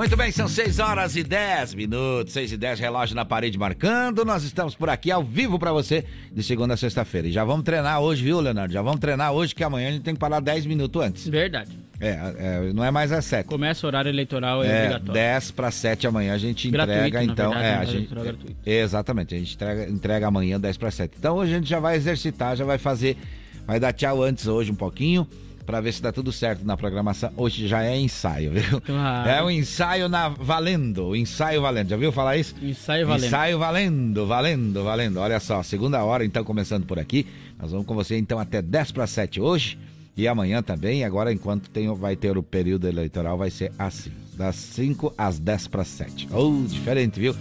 Muito 0.00 0.16
bem, 0.16 0.32
são 0.32 0.48
6 0.48 0.78
horas 0.78 1.14
e 1.14 1.22
10 1.22 1.74
minutos, 1.74 2.32
6 2.32 2.52
e 2.52 2.56
10, 2.56 2.80
relógio 2.80 3.14
na 3.14 3.22
parede 3.22 3.58
marcando. 3.58 4.24
Nós 4.24 4.42
estamos 4.44 4.74
por 4.74 4.88
aqui 4.88 5.10
ao 5.10 5.22
vivo 5.22 5.58
pra 5.58 5.74
você 5.74 6.06
de 6.32 6.42
segunda 6.42 6.72
a 6.72 6.76
sexta-feira. 6.78 7.28
E 7.28 7.30
já 7.30 7.44
vamos 7.44 7.64
treinar 7.64 8.00
hoje, 8.00 8.24
viu, 8.24 8.40
Leonardo? 8.40 8.72
Já 8.72 8.80
vamos 8.80 8.98
treinar 8.98 9.30
hoje, 9.30 9.54
que 9.54 9.62
amanhã 9.62 9.90
a 9.90 9.92
gente 9.92 10.02
tem 10.02 10.14
que 10.14 10.18
parar 10.18 10.40
10 10.40 10.64
minutos 10.64 11.02
antes. 11.02 11.28
Verdade. 11.28 11.78
É, 12.00 12.08
é, 12.08 12.72
não 12.72 12.82
é 12.82 12.90
mais 12.90 13.12
às 13.12 13.26
7. 13.26 13.46
Começa 13.46 13.86
o 13.86 13.88
horário 13.88 14.08
eleitoral, 14.08 14.64
é, 14.64 14.68
É, 14.68 14.78
obrigatório. 14.78 15.12
10 15.12 15.50
para 15.50 15.70
7 15.70 16.06
amanhã 16.06 16.32
a 16.32 16.38
gente 16.38 16.70
Gratuito, 16.70 16.98
entrega, 16.98 17.22
então. 17.22 17.50
verdade, 17.50 17.66
é, 17.66 17.76
né? 17.76 17.78
a 17.78 17.84
gente, 17.84 18.08
gratuito. 18.08 18.56
exatamente, 18.64 19.34
a 19.34 19.38
gente 19.38 19.54
entrega, 19.54 19.90
entrega 19.90 20.26
amanhã 20.28 20.58
10 20.58 20.78
para 20.78 20.90
7. 20.90 21.12
Então 21.18 21.36
hoje 21.36 21.52
a 21.52 21.58
gente 21.58 21.68
já 21.68 21.78
vai 21.78 21.96
exercitar, 21.96 22.56
já 22.56 22.64
vai 22.64 22.78
fazer, 22.78 23.18
vai 23.66 23.78
dar 23.78 23.92
tchau 23.92 24.22
antes 24.22 24.46
hoje 24.46 24.72
um 24.72 24.74
pouquinho, 24.74 25.28
para 25.70 25.80
ver 25.80 25.92
se 25.92 26.02
dá 26.02 26.10
tudo 26.10 26.32
certo 26.32 26.66
na 26.66 26.76
programação. 26.76 27.30
Hoje 27.36 27.68
já 27.68 27.84
é 27.84 27.96
ensaio, 27.96 28.50
viu? 28.50 28.80
Claro. 28.80 29.30
É 29.30 29.40
um 29.40 29.48
ensaio 29.48 30.08
na 30.08 30.28
valendo, 30.28 31.06
o 31.06 31.16
ensaio 31.16 31.62
valendo. 31.62 31.90
Já 31.90 31.96
viu 31.96 32.10
falar 32.10 32.36
isso? 32.36 32.56
Ensaio 32.60 33.06
valendo. 33.06 33.26
Ensaio 33.26 33.58
valendo, 33.58 34.26
valendo, 34.26 34.82
valendo. 34.82 35.20
Olha 35.20 35.38
só, 35.38 35.62
segunda 35.62 36.02
hora 36.02 36.24
então 36.24 36.42
começando 36.42 36.86
por 36.86 36.98
aqui. 36.98 37.24
Nós 37.56 37.70
vamos 37.70 37.86
com 37.86 37.94
você 37.94 38.18
então 38.18 38.40
até 38.40 38.60
10 38.60 38.90
para 38.90 39.06
7 39.06 39.40
hoje. 39.40 39.78
E 40.16 40.26
amanhã 40.26 40.60
também, 40.60 41.04
agora 41.04 41.32
enquanto 41.32 41.70
tem, 41.70 41.86
vai 41.94 42.16
ter 42.16 42.36
o 42.36 42.42
período 42.42 42.88
eleitoral, 42.88 43.38
vai 43.38 43.48
ser 43.48 43.72
assim, 43.78 44.10
das 44.34 44.56
5 44.56 45.14
às 45.16 45.38
10 45.38 45.68
para 45.68 45.84
7. 45.84 46.28
Oh, 46.32 46.64
diferente, 46.66 47.20
viu? 47.20 47.34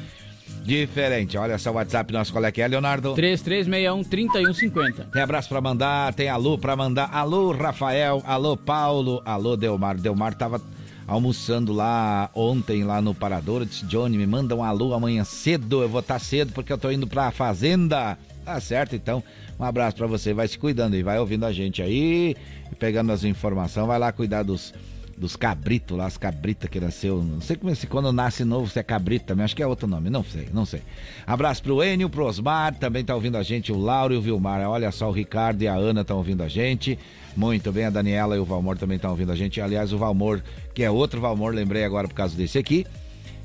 Diferente. 0.70 1.36
Olha 1.36 1.58
só 1.58 1.72
o 1.72 1.74
WhatsApp 1.74 2.14
nosso, 2.14 2.38
é 2.46 2.52
que 2.52 2.62
é, 2.62 2.68
Leonardo? 2.68 3.16
3361-3150. 3.16 5.10
Tem 5.12 5.20
abraço 5.20 5.50
pra 5.50 5.60
mandar, 5.60 6.14
tem 6.14 6.30
alô 6.30 6.60
pra 6.60 6.76
mandar. 6.76 7.10
Alô, 7.12 7.52
Rafael, 7.52 8.22
alô, 8.24 8.56
Paulo, 8.56 9.20
alô, 9.26 9.58
Delmar. 9.58 9.98
Delmar 9.98 10.36
tava 10.36 10.62
almoçando 11.08 11.74
lá 11.74 12.30
ontem, 12.36 12.84
lá 12.84 13.02
no 13.02 13.16
Parador. 13.16 13.64
Eu 13.64 13.66
disse, 13.66 13.84
Johnny, 13.88 14.16
me 14.16 14.28
manda 14.28 14.56
um 14.56 14.64
alô 14.64 14.94
amanhã 14.94 15.24
cedo. 15.24 15.82
Eu 15.82 15.90
vou 15.90 16.02
estar 16.02 16.20
cedo 16.20 16.54
porque 16.54 16.72
eu 16.72 16.78
tô 16.78 16.92
indo 16.92 17.08
pra 17.08 17.32
fazenda. 17.32 18.16
Tá 18.46 18.62
certo, 18.62 18.96
então. 18.96 19.24
Um 19.60 19.64
abraço 19.64 19.98
pra 19.98 20.06
você. 20.06 20.36
Vai 20.36 20.48
se 20.48 20.60
cuidando 20.60 20.96
e 20.96 21.02
vai 21.02 21.18
ouvindo 21.18 21.48
a 21.48 21.52
gente 21.52 21.82
aí, 21.82 22.36
pegando 22.78 23.12
as 23.12 23.24
informações. 23.24 23.88
Vai 23.88 23.98
lá 23.98 24.12
cuidar 24.12 24.44
dos, 24.44 24.72
dos 25.20 25.36
cabritos 25.36 25.98
lá, 25.98 26.06
as 26.06 26.18
cabritas 26.18 26.70
que 26.70 26.80
nasceu. 26.80 27.22
Não 27.22 27.42
sei 27.42 27.58
como 27.58 27.72
é 27.72 27.76
se 27.76 27.86
quando 27.86 28.12
nasce 28.14 28.46
novo 28.46 28.70
se 28.70 28.80
é 28.80 28.84
cabrito 28.84 29.26
também. 29.26 29.44
Acho 29.44 29.56
que 29.56 29.62
é 29.62 29.68
outro 29.68 29.88
nome. 29.88 30.10
Não 30.10 30.24
sei, 30.24 30.48
não 30.54 30.66
sei. 30.66 30.82
Abraço 31.28 31.62
pro 31.62 31.84
Enio, 31.84 32.10
pro 32.10 32.26
Osmar. 32.26 32.74
Também 32.76 33.04
tá 33.04 33.14
ouvindo 33.14 33.38
a 33.38 33.44
gente 33.44 33.72
o 33.72 33.78
Lauro 33.78 34.14
e 34.14 34.18
o 34.18 34.22
Vilmar. 34.22 34.62
Olha 34.68 34.92
só, 34.92 35.10
o 35.10 35.12
Ricardo 35.12 35.62
e 35.62 35.68
a 35.68 35.76
Ana 35.76 36.02
estão 36.02 36.18
ouvindo 36.18 36.42
a 36.42 36.48
gente. 36.48 36.98
Muito 37.36 37.72
bem, 37.72 37.86
a 37.86 37.90
Daniela 37.90 38.36
e 38.36 38.40
o 38.40 38.46
Valmor 38.46 38.78
também 38.78 38.96
estão 38.96 39.12
ouvindo 39.12 39.32
a 39.32 39.36
gente. 39.36 39.62
Aliás, 39.62 39.94
o 39.94 39.98
Valmor, 39.98 40.42
que 40.74 40.84
é 40.84 40.90
outro 40.90 41.20
Valmor, 41.22 41.54
lembrei 41.54 41.84
agora 41.84 42.08
por 42.08 42.14
causa 42.16 42.36
desse 42.36 42.58
aqui. 42.58 42.86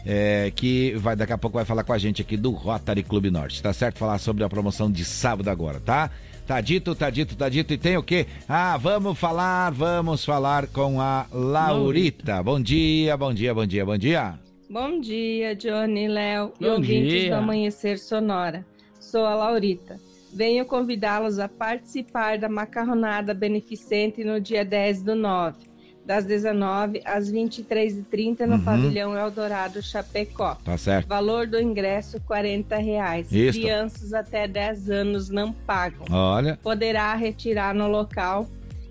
é, 0.04 0.52
que 0.54 0.94
vai 0.96 1.16
daqui 1.16 1.32
a 1.32 1.38
pouco 1.38 1.56
vai 1.56 1.64
falar 1.64 1.82
com 1.82 1.92
a 1.92 1.98
gente 1.98 2.20
aqui 2.20 2.36
do 2.36 2.50
Rotary 2.50 3.02
Clube 3.02 3.30
Norte, 3.30 3.62
tá 3.62 3.72
certo? 3.72 3.98
Falar 3.98 4.18
sobre 4.18 4.44
a 4.44 4.48
promoção 4.48 4.90
de 4.90 5.04
sábado 5.04 5.48
agora, 5.48 5.80
tá? 5.80 6.10
Tá 6.46 6.60
dito, 6.60 6.94
tá 6.94 7.08
dito, 7.08 7.34
tá 7.36 7.48
dito. 7.48 7.72
E 7.72 7.78
tem 7.78 7.96
o 7.96 8.02
quê? 8.02 8.26
Ah, 8.46 8.76
vamos 8.76 9.18
falar, 9.18 9.70
vamos 9.70 10.24
falar 10.24 10.66
com 10.66 11.00
a 11.00 11.26
Laurita. 11.32 12.42
Bom 12.42 12.60
dia, 12.60 13.16
bom 13.16 13.32
dia, 13.32 13.54
bom 13.54 13.66
dia, 13.66 13.84
bom 13.84 13.96
dia. 13.96 14.38
Bom 14.68 15.00
dia, 15.00 15.54
Johnny, 15.54 16.06
Léo 16.06 16.52
e 16.60 16.66
ouvintes 16.66 17.22
dia. 17.22 17.30
do 17.30 17.36
Amanhecer 17.36 17.98
Sonora. 17.98 18.64
Sou 19.00 19.24
a 19.24 19.34
Laurita. 19.34 19.98
Venho 20.34 20.66
convidá-los 20.66 21.38
a 21.38 21.48
participar 21.48 22.38
da 22.38 22.48
macarronada 22.48 23.32
beneficente 23.32 24.22
no 24.24 24.38
dia 24.40 24.64
10 24.64 25.02
do 25.02 25.14
9, 25.14 25.56
das 26.04 26.24
19 26.24 27.00
às 27.04 27.30
23h30 27.32 28.40
no 28.46 28.54
Uhum. 28.56 28.64
pavilhão 28.64 29.16
Eldorado 29.16 29.82
Chapecó. 29.82 30.56
Tá 30.64 30.76
certo. 30.76 31.06
Valor 31.08 31.46
do 31.46 31.60
ingresso 31.60 32.20
40 32.26 32.76
reais. 32.76 33.32
Isso. 33.32 33.58
Crianças 33.58 34.12
até 34.12 34.46
10 34.46 34.90
anos 34.90 35.30
não 35.30 35.52
pagam. 35.52 36.04
Olha. 36.10 36.58
Poderá 36.62 37.14
retirar 37.14 37.74
no 37.74 37.88
local 37.88 38.48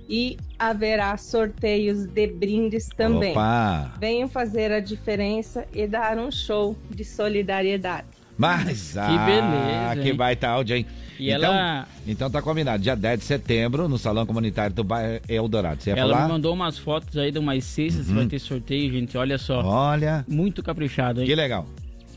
e 0.10 0.38
haverá 0.60 1.16
sorteios 1.18 2.06
de 2.06 2.28
brindes 2.28 2.88
também. 2.90 3.32
Opa! 3.32 3.94
Venham 4.00 4.28
fazer 4.28 4.72
a 4.72 4.80
diferença 4.80 5.66
e 5.74 5.88
dar 5.88 6.18
um 6.18 6.30
show 6.32 6.76
de 6.90 7.06
solidariedade. 7.06 8.08
Mas, 8.38 8.96
ah, 8.98 9.08
beleza, 9.26 10.02
que 10.02 10.10
hein? 10.10 10.16
baita 10.16 10.48
áudio, 10.50 10.76
hein? 10.78 10.86
E 11.20 11.30
então, 11.32 11.54
ela- 11.54 11.88
então 12.08 12.30
tá 12.30 12.42
combinado, 12.42 12.82
dia 12.82 12.96
10 12.96 13.20
de 13.20 13.26
setembro, 13.26 13.88
no 13.88 13.98
Salão 14.00 14.26
Comunitário 14.26 14.76
do 14.76 14.84
bairro 14.84 15.22
Eldorado. 15.30 15.82
Você 15.82 15.92
ia 15.92 15.96
Ela 15.96 16.14
falar? 16.14 16.26
me 16.28 16.34
mandou 16.34 16.54
umas 16.54 16.78
fotos 16.78 17.16
aí 17.18 17.32
de 17.32 17.38
umas 17.38 17.64
cestas, 17.64 18.10
Uhum. 18.10 18.16
vai 18.16 18.26
ter 18.26 18.40
sorteio, 18.40 18.92
gente. 18.92 19.16
Olha 19.18 19.38
só. 19.38 19.62
Olha. 19.64 20.26
Muito 20.28 20.64
caprichado, 20.64 21.22
hein? 21.22 21.28
Que 21.28 21.36
legal. 21.36 21.68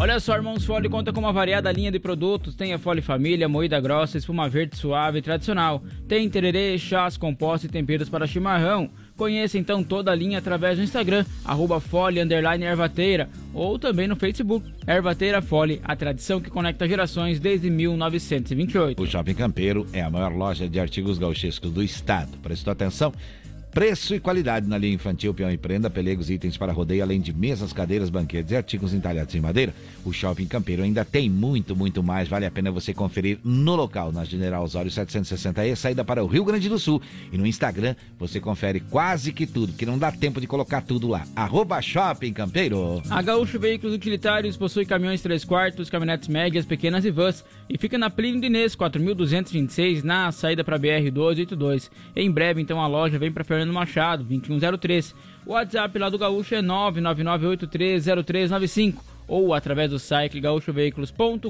Olha 0.01 0.21
só, 0.21 0.37
Irmãos 0.37 0.65
Fole 0.65 0.89
conta 0.89 1.13
com 1.13 1.19
uma 1.19 1.33
variada 1.33 1.73
linha 1.73 1.91
de 1.91 1.99
produtos. 1.99 2.55
Tem 2.55 2.73
a 2.73 2.79
Fole 2.79 3.03
Família, 3.03 3.49
moída 3.49 3.81
grossa, 3.81 4.17
espuma 4.17 4.49
verde 4.49 4.77
suave 4.77 5.19
e 5.19 5.23
tradicional. 5.23 5.83
Tem 6.07 6.31
tererê, 6.31 6.79
chás, 6.79 7.17
compostos 7.17 7.69
e 7.69 7.73
temperos 7.73 8.09
para 8.09 8.25
chimarrão. 8.25 8.91
Conheça 9.19 9.59
então 9.59 9.83
toda 9.83 10.13
a 10.13 10.15
linha 10.15 10.39
através 10.39 10.79
do 10.79 10.85
Instagram, 10.85 11.27
arroba 11.45 11.81
Fole 11.81 12.21
Ervateira, 12.21 13.29
ou 13.53 13.77
também 13.77 14.07
no 14.07 14.15
Facebook, 14.15 14.65
Ervateira 14.87 15.43
Fole, 15.43 15.81
a 15.83 15.97
tradição 15.97 16.41
que 16.41 16.49
conecta 16.49 16.87
gerações 16.87 17.41
desde 17.41 17.69
1928. 17.69 19.03
O 19.03 19.07
Shopping 19.07 19.35
Campeiro 19.35 19.85
é 19.93 20.03
a 20.03 20.09
maior 20.09 20.33
loja 20.33 20.69
de 20.69 20.79
artigos 20.79 21.19
gauchescos 21.19 21.73
do 21.73 21.83
estado. 21.83 22.39
Prestou 22.41 22.71
atenção? 22.71 23.13
Preço 23.71 24.15
e 24.15 24.21
qualidade 24.21 24.67
na 24.67 24.79
linha 24.79 24.95
infantil, 24.95 25.33
peão 25.35 25.51
e 25.51 25.57
prenda, 25.57 25.91
pelegos 25.91 26.31
itens 26.31 26.57
para 26.57 26.73
rodeio, 26.73 27.03
além 27.03 27.21
de 27.21 27.33
mesas, 27.33 27.73
cadeiras, 27.73 28.11
banquetes 28.11 28.51
e 28.51 28.57
artigos 28.57 28.95
entalhados 28.95 29.35
em 29.35 29.41
madeira. 29.41 29.75
O 30.05 30.13
Shopping 30.13 30.47
Campeiro 30.47 30.83
ainda 30.83 31.05
tem 31.05 31.29
muito, 31.29 31.77
muito 31.77 32.03
mais. 32.03 32.29
Vale 32.29 32.47
a 32.47 32.51
pena 32.51 32.71
você 32.71 32.95
conferir 32.95 33.39
no 33.45 33.77
local, 33.77 34.11
na 34.11 34.25
General 34.25 34.65
Osório 34.65 34.91
760E, 34.91 35.77
saída 35.77 36.05
para 36.05 36.25
o 36.25 36.27
Rio 36.27 36.45
Grande 36.45 36.69
do 36.69 36.79
Sul. 36.79 37.01
E 37.33 37.37
no 37.37 37.47
Instagram 37.47 37.95
você 38.19 38.41
confere 38.41 38.81
quase 38.81 39.33
que 39.33 39.47
tudo, 39.47 39.73
que 39.73 39.87
não 39.87 39.99
dá 39.99 40.11
tempo 40.11 40.41
de 40.41 40.47
colocar 40.47 40.81
tudo 40.81 41.07
lá. 41.07 41.25
Arroba 41.37 41.81
Shopping 41.81 42.33
Campeiro. 42.33 43.03
A 43.11 43.23
Gaúcho 43.23 43.61
Veículos 43.61 43.95
Utilitários 43.95 44.57
possui 44.57 44.87
caminhões 44.87 45.21
3 45.23 45.45
quartos, 45.45 45.91
caminhonetes 45.91 46.29
médias, 46.29 46.65
pequenas 46.65 47.05
e 47.05 47.11
vans 47.11 47.45
e 47.69 47.77
fica 47.77 47.99
na 47.99 48.09
Plínio 48.09 48.45
Inês 48.45 48.75
4226 48.75 50.03
na 50.03 50.33
saída 50.33 50.65
para 50.65 50.79
BR 50.79 51.11
282. 51.13 51.91
Em 52.17 52.31
breve 52.31 52.63
então 52.63 52.81
a 52.81 52.87
loja 52.87 53.19
vem 53.19 53.31
para 53.31 53.45
Fernando 53.59 53.75
Machado 53.75 54.23
2103. 54.23 55.13
O 55.45 55.51
WhatsApp 55.53 55.99
lá 55.99 56.09
do 56.09 56.17
Gaúcho 56.17 56.55
é 56.55 56.63
999830395 56.63 58.95
ou 59.27 59.53
através 59.53 59.91
do 59.91 59.99
site 59.99 60.39
gaúchoveículos.com.br. 60.41 61.49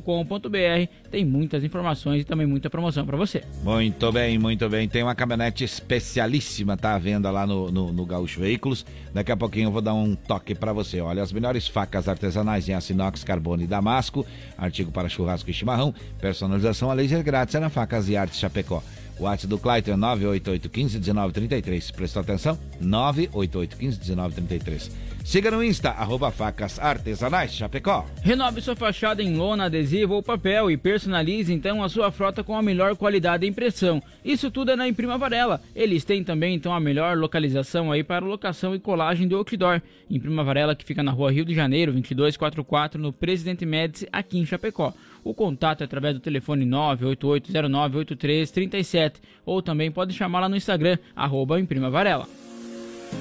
Tem 1.11 1.23
muitas 1.25 1.63
informações 1.63 2.23
e 2.23 2.25
também 2.25 2.47
muita 2.47 2.71
promoção 2.71 3.05
para 3.05 3.15
você. 3.17 3.45
Muito 3.63 4.11
bem, 4.11 4.39
muito 4.39 4.67
bem. 4.71 4.89
Tem 4.89 5.03
uma 5.03 5.15
caminhonete 5.15 5.65
especialíssima, 5.65 6.79
tá 6.79 6.95
à 6.95 6.99
venda 6.99 7.31
lá 7.31 7.47
no, 7.47 7.71
no, 7.71 7.93
no 7.93 8.07
Gaúcho 8.07 8.41
Veículos. 8.41 8.87
Daqui 9.13 9.31
a 9.31 9.37
pouquinho 9.37 9.69
eu 9.69 9.73
vou 9.73 9.83
dar 9.83 9.93
um 9.95 10.17
toque 10.17 10.55
para 10.55 10.73
você. 10.73 11.01
Olha, 11.01 11.23
as 11.23 11.33
melhores 11.33 11.69
facas 11.69 12.09
artesanais 12.09 12.67
em 12.69 12.73
aço 12.73 12.93
inox, 12.93 13.23
carbono 13.23 13.63
e 13.63 13.67
damasco, 13.67 14.27
artigo 14.57 14.91
para 14.91 15.11
churrasco 15.11 15.51
e 15.51 15.53
chimarrão, 15.53 15.95
personalização 16.21 16.91
a 16.91 16.95
laser 16.95 17.23
grátis 17.23 17.55
é 17.55 17.61
na 17.61 17.69
Facas 17.69 18.09
e 18.09 18.17
Artes 18.17 18.39
Chapecó. 18.39 18.83
O 19.19 19.25
WhatsApp 19.25 19.49
do 19.49 19.59
Clayton 19.59 19.93
é 19.93 19.97
988151933. 19.97 21.93
Prestou 21.93 22.23
atenção? 22.23 22.59
988151933. 22.83 24.91
Siga 25.25 25.51
no 25.51 25.63
Insta, 25.63 25.91
arroba 25.91 26.31
facas 26.31 26.79
artesanais 26.79 27.53
Chapecó. 27.53 28.07
Renove 28.23 28.63
sua 28.63 28.75
fachada 28.75 29.23
em 29.23 29.37
lona, 29.37 29.67
adesivo 29.67 30.15
ou 30.15 30.23
papel 30.23 30.71
e 30.71 30.79
personalize 30.79 31.53
então 31.53 31.85
a 31.85 31.89
sua 31.91 32.11
frota 32.11 32.43
com 32.43 32.57
a 32.57 32.63
melhor 32.63 32.97
qualidade 32.97 33.43
de 33.43 33.51
impressão. 33.51 34.03
Isso 34.25 34.51
tudo 34.51 34.71
é 34.71 34.77
na 34.77 34.89
Imprima 34.89 35.19
Varela. 35.19 35.61
Eles 35.77 36.03
têm 36.03 36.25
também 36.25 36.55
então 36.55 36.73
a 36.73 36.81
melhor 36.81 37.19
localização 37.19 37.93
aí 37.93 38.03
para 38.03 38.25
locação 38.25 38.75
e 38.75 38.79
colagem 38.79 39.29
do 39.29 39.37
outdoor. 39.37 39.83
Imprima 40.09 40.43
Varela 40.43 40.75
que 40.75 40.85
fica 40.85 41.03
na 41.03 41.13
rua 41.13 41.31
Rio 41.31 41.45
de 41.45 41.55
Janeiro, 41.55 41.93
2244, 41.93 42.99
no 42.99 43.13
Presidente 43.13 43.67
Médici, 43.67 44.09
aqui 44.11 44.39
em 44.39 44.47
Chapecó. 44.47 44.95
O 45.29 45.35
contato 45.35 45.83
é 45.83 45.85
através 45.85 46.15
do 46.15 46.21
telefone 46.21 46.65
988098337 46.65 49.17
ou 49.45 49.61
também 49.61 49.93
pode 49.93 50.15
chamar 50.15 50.41
lá 50.41 50.49
no 50.49 50.57
Instagram, 50.57 50.97
arroba 51.15 51.61
Imprima 51.61 51.91
Varela. 51.91 52.27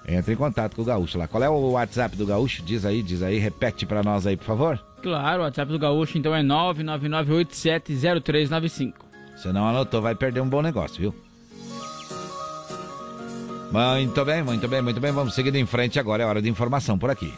entre 0.06 0.34
em 0.34 0.36
contato 0.36 0.76
com 0.76 0.82
o 0.82 0.84
Gaúcho 0.84 1.18
lá. 1.18 1.26
Qual 1.26 1.42
é 1.42 1.48
o 1.48 1.70
WhatsApp 1.72 2.16
do 2.16 2.26
Gaúcho? 2.26 2.62
Diz 2.62 2.84
aí, 2.84 3.02
diz 3.02 3.22
aí, 3.22 3.38
repete 3.38 3.86
para 3.86 4.02
nós 4.02 4.26
aí, 4.26 4.36
por 4.36 4.44
favor. 4.44 4.78
Claro, 5.02 5.40
o 5.42 5.44
WhatsApp 5.44 5.72
do 5.72 5.78
Gaúcho 5.78 6.16
então 6.16 6.34
é 6.34 6.42
999870395. 6.42 8.92
Você 9.36 9.52
não 9.52 9.68
anotou, 9.68 10.00
vai 10.00 10.14
perder 10.14 10.40
um 10.40 10.48
bom 10.48 10.62
negócio, 10.62 10.98
viu? 11.00 11.14
Muito 13.74 14.24
bem, 14.24 14.40
muito 14.40 14.68
bem, 14.68 14.80
muito 14.80 15.00
bem. 15.00 15.10
Vamos 15.10 15.34
seguindo 15.34 15.56
em 15.56 15.66
frente 15.66 15.98
agora, 15.98 16.22
é 16.22 16.26
hora 16.26 16.40
de 16.40 16.48
informação 16.48 16.96
por 16.96 17.10
aqui. 17.10 17.34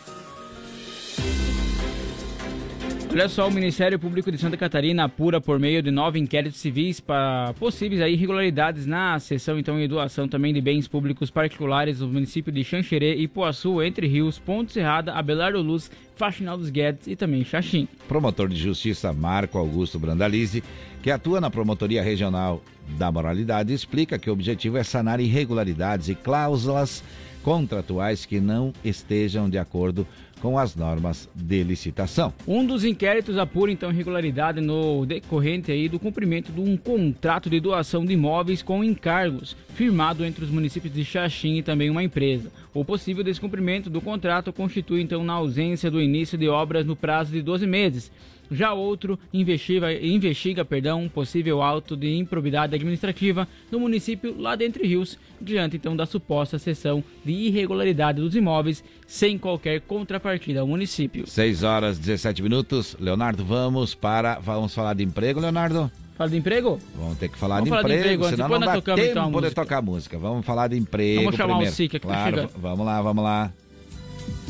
Olha 3.17 3.31
só, 3.31 3.49
o 3.49 3.51
Ministério 3.51 3.99
Público 3.99 4.31
de 4.31 4.37
Santa 4.37 4.59
Catarina 4.59 5.05
apura 5.05 5.41
por 5.41 5.59
meio 5.59 5.83
de 5.83 5.91
nove 5.91 6.19
inquéritos 6.19 6.61
civis 6.61 7.01
para 7.01 7.55
possíveis 7.55 7.99
irregularidades 8.13 8.85
na 8.85 9.19
cessão 9.19 9.59
então, 9.59 9.81
e 9.81 9.89
doação 9.89 10.29
também 10.29 10.53
de 10.53 10.61
bens 10.61 10.87
públicos 10.87 11.31
particulares 11.31 12.01
do 12.01 12.09
município 12.09 12.53
de 12.53 12.63
Xanxerê, 12.63 13.15
Ipuaçu, 13.15 13.83
Entre 13.83 14.07
Rios, 14.07 14.39
Ponte 14.39 14.71
Serrada, 14.71 15.15
Abelardo 15.15 15.63
Luz, 15.63 15.91
Faxinal 16.15 16.59
dos 16.59 16.69
Guedes 16.69 17.07
e 17.07 17.17
também 17.17 17.43
Xaxim. 17.43 17.89
Promotor 18.07 18.51
de 18.51 18.57
Justiça 18.57 19.15
Marco 19.15 19.57
Augusto 19.57 19.99
Brandalize, 19.99 20.63
que 21.03 21.11
atua 21.11 21.41
na 21.41 21.49
Promotoria 21.49 22.03
Regional 22.03 22.63
da 22.99 23.11
Moralidade, 23.11 23.73
explica 23.73 24.19
que 24.19 24.29
o 24.29 24.33
objetivo 24.35 24.77
é 24.77 24.85
sanar 24.85 25.21
irregularidades 25.21 26.11
e 26.11 26.15
cláusulas 26.15 27.03
contratuais 27.43 28.27
que 28.27 28.41
não 28.41 28.75
estejam 28.85 29.49
de 29.49 29.57
acordo 29.57 30.05
com 30.05 30.26
as 30.59 30.77
normas 30.77 31.29
de 31.35 31.63
licitação. 31.65 32.33
Um 32.47 32.65
dos 32.65 32.85
inquéritos 32.85 33.37
apura 33.37 33.73
então 33.73 33.91
irregularidade 33.91 34.61
no 34.61 35.05
decorrente 35.05 35.73
aí 35.73 35.89
do 35.89 35.99
cumprimento 35.99 36.53
de 36.53 36.61
um 36.61 36.77
contrato 36.77 37.51
de 37.51 37.59
doação 37.59 38.05
de 38.05 38.13
imóveis 38.13 38.63
com 38.63 38.85
encargos 38.85 39.57
firmado 39.75 40.25
entre 40.25 40.45
os 40.45 40.51
municípios 40.51 40.95
de 40.95 41.05
Xaxim 41.05 41.57
e 41.57 41.63
também 41.63 41.91
uma 41.91 42.03
empresa. 42.03 42.51
O 42.73 42.85
possível 42.85 43.25
descumprimento 43.25 43.91
do 43.91 44.01
contrato 44.01 44.53
constitui 44.53 45.03
então 45.03 45.25
na 45.25 45.33
ausência 45.33 45.91
do 45.91 46.01
início 46.01 46.39
de 46.39 46.49
obras 46.49 46.87
no 46.87 46.95
prazo 46.95 47.33
de 47.33 47.43
12 47.43 47.67
meses. 47.67 48.13
Já 48.51 48.73
outro 48.73 49.19
investiga, 49.33 49.93
investiga 49.93 50.65
perdão, 50.65 51.03
um 51.03 51.09
possível 51.09 51.63
auto 51.63 51.97
de 51.97 52.17
improbidade 52.17 52.75
administrativa 52.75 53.49
no 53.71 53.81
município 53.81 54.35
lá 54.39 54.57
de 54.57 54.65
Entre 54.65 54.87
Rios, 54.87 55.19
diante 55.41 55.77
então 55.77 55.97
da 55.97 56.07
suposta 56.07 56.59
cessão 56.59 57.03
de 57.25 57.33
irregularidade 57.33 58.21
dos 58.21 58.35
imóveis 58.35 58.83
sem 59.07 59.39
qualquer 59.39 59.81
contrapartida 59.81 60.61
ao 60.61 60.67
município. 60.67 61.27
6 61.27 61.63
horas 61.63 61.99
17 61.99 62.43
minutos. 62.43 62.97
Leonardo, 62.99 63.45
vamos 63.45 63.95
para. 63.95 64.39
Vamos 64.39 64.75
falar 64.75 64.95
de 64.95 65.05
emprego, 65.05 65.41
Leonardo? 65.41 65.91
Fala 66.17 66.31
de 66.31 66.37
emprego? 66.39 66.81
Vamos 66.95 67.19
ter 67.19 67.29
que 67.29 67.37
falar, 67.37 67.61
de, 67.63 67.69
falar 67.69 67.83
de 67.83 67.89
emprego, 67.89 68.05
emprego 68.05 68.25
antes, 68.25 68.37
senão 68.37 68.49
não 68.49 68.61
dá 68.61 68.75
tocamos, 68.75 69.01
tempo 69.01 69.11
então, 69.13 69.27
de 69.27 69.33
música. 69.33 69.55
tocar 69.55 69.83
música. 69.83 70.19
Vamos 70.19 70.47
falar 70.47 70.69
de 70.69 70.77
emprego 70.79 71.25
Vamos 71.25 71.37
chamar 71.37 71.53
o 71.53 71.57
primeiro. 71.57 71.77
Sica 71.77 71.99
que 72.01 72.07
tá 72.07 72.13
claro, 72.15 72.37
chegando. 72.37 72.53
vamos 72.57 72.87
lá, 72.87 73.03
vamos 73.03 73.23
lá. 73.23 73.53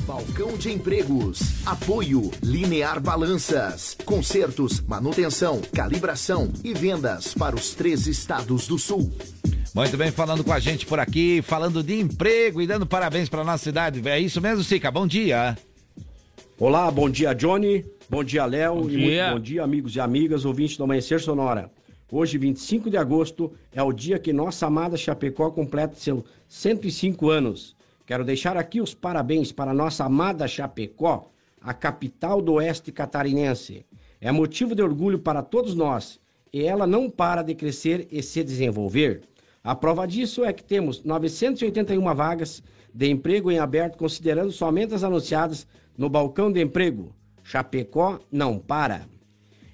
Balcão 0.07 0.57
de 0.57 0.71
Empregos. 0.73 1.67
Apoio 1.67 2.31
Linear 2.43 3.01
Balanças. 3.01 3.97
Consertos, 4.05 4.81
manutenção, 4.81 5.61
calibração 5.75 6.53
e 6.63 6.73
vendas 6.73 7.35
para 7.35 7.57
os 7.57 7.75
três 7.75 8.07
estados 8.07 8.69
do 8.69 8.79
sul. 8.79 9.11
Muito 9.75 9.97
bem, 9.97 10.13
falando 10.13 10.45
com 10.45 10.53
a 10.53 10.61
gente 10.61 10.87
por 10.87 11.01
aqui, 11.01 11.43
falando 11.43 11.83
de 11.83 11.99
emprego 11.99 12.63
e 12.63 12.67
dando 12.67 12.87
parabéns 12.87 13.29
para 13.29 13.43
nossa 13.43 13.65
cidade. 13.65 14.07
É 14.09 14.19
isso 14.19 14.41
mesmo, 14.41 14.63
Sica? 14.63 14.91
Bom 14.91 15.07
dia. 15.07 15.59
Olá, 16.59 16.89
bom 16.91 17.11
dia, 17.11 17.35
Johnny. 17.35 17.85
Bom 18.09 18.23
dia, 18.23 18.47
Léo. 18.47 18.83
Bom 18.83 18.89
E 18.91 18.97
dia. 18.97 19.25
muito 19.25 19.33
bom 19.35 19.41
dia, 19.41 19.65
amigos 19.65 19.97
e 19.97 20.01
amigas, 20.01 20.45
ouvintes 20.45 20.77
do 20.77 20.85
Amanhecer 20.85 21.21
Sonora. 21.21 21.71
Hoje, 22.11 22.39
25 22.39 22.89
de 22.89 22.97
agosto, 22.97 23.53
é 23.73 23.83
o 23.83 23.93
dia 23.93 24.19
que 24.19 24.33
nossa 24.33 24.67
amada 24.69 24.97
Chapecó 24.97 25.51
completa 25.51 25.97
seus 25.97 26.23
105 26.49 27.29
anos. 27.29 27.76
Quero 28.07 28.25
deixar 28.25 28.57
aqui 28.57 28.81
os 28.81 28.95
parabéns 28.95 29.51
para 29.51 29.75
nossa 29.75 30.05
amada 30.05 30.47
Chapecó, 30.47 31.29
a 31.61 31.75
capital 31.75 32.41
do 32.41 32.53
oeste 32.53 32.93
catarinense. 32.93 33.85
É 34.21 34.31
motivo 34.31 34.77
de 34.77 34.83
orgulho 34.83 35.19
para 35.19 35.43
todos 35.43 35.75
nós 35.75 36.21
e 36.53 36.63
ela 36.63 36.87
não 36.87 37.11
para 37.11 37.43
de 37.43 37.53
crescer 37.53 38.07
e 38.13 38.23
se 38.23 38.45
desenvolver. 38.45 39.23
A 39.63 39.75
prova 39.75 40.07
disso 40.07 40.45
é 40.45 40.53
que 40.53 40.63
temos 40.63 41.03
981 41.03 42.15
vagas 42.15 42.63
de 42.95 43.11
emprego 43.11 43.51
em 43.51 43.59
aberto, 43.59 43.99
considerando 43.99 44.53
somente 44.53 44.95
as 44.95 45.03
anunciadas 45.03 45.67
no 45.99 46.09
balcão 46.09 46.53
de 46.53 46.63
emprego. 46.63 47.13
Chapecó 47.43 48.21
não 48.31 48.57
para. 48.57 49.09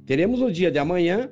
Teremos 0.04 0.40
no 0.40 0.52
dia 0.52 0.70
de 0.70 0.78
amanhã 0.78 1.30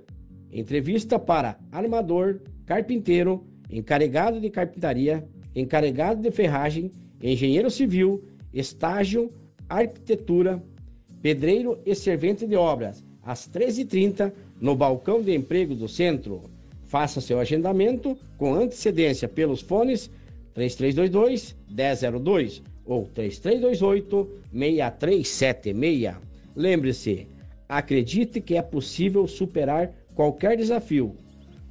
entrevista 0.51 1.19
para 1.19 1.59
armador, 1.71 2.41
carpinteiro, 2.65 3.45
encarregado 3.71 4.41
de 4.41 4.49
carpintaria, 4.49 5.23
encarregado 5.55 6.23
de 6.23 6.31
ferragem, 6.31 6.91
engenheiro 7.23 7.71
civil, 7.71 8.25
estágio, 8.55 9.31
arquitetura, 9.69 10.63
pedreiro 11.21 11.79
e 11.85 11.95
servente 11.95 12.47
de 12.47 12.57
obras, 12.57 13.05
às 13.23 13.47
13h30, 13.49 14.33
no 14.59 14.75
balcão 14.75 15.21
de 15.21 15.35
emprego 15.35 15.75
do 15.75 15.89
centro. 15.89 16.41
Faça 16.85 17.21
seu 17.21 17.39
agendamento 17.39 18.17
com 18.39 18.55
antecedência 18.55 19.29
pelos 19.29 19.61
fones 19.61 20.11
3322 20.55 21.55
1002 21.69 22.63
ou 22.87 23.05
3328 23.15 24.31
6376. 24.53 26.24
Lembre-se, 26.55 27.27
acredite 27.69 28.41
que 28.41 28.57
é 28.57 28.63
possível 28.63 29.27
superar 29.27 29.93
qualquer 30.15 30.57
desafio, 30.57 31.17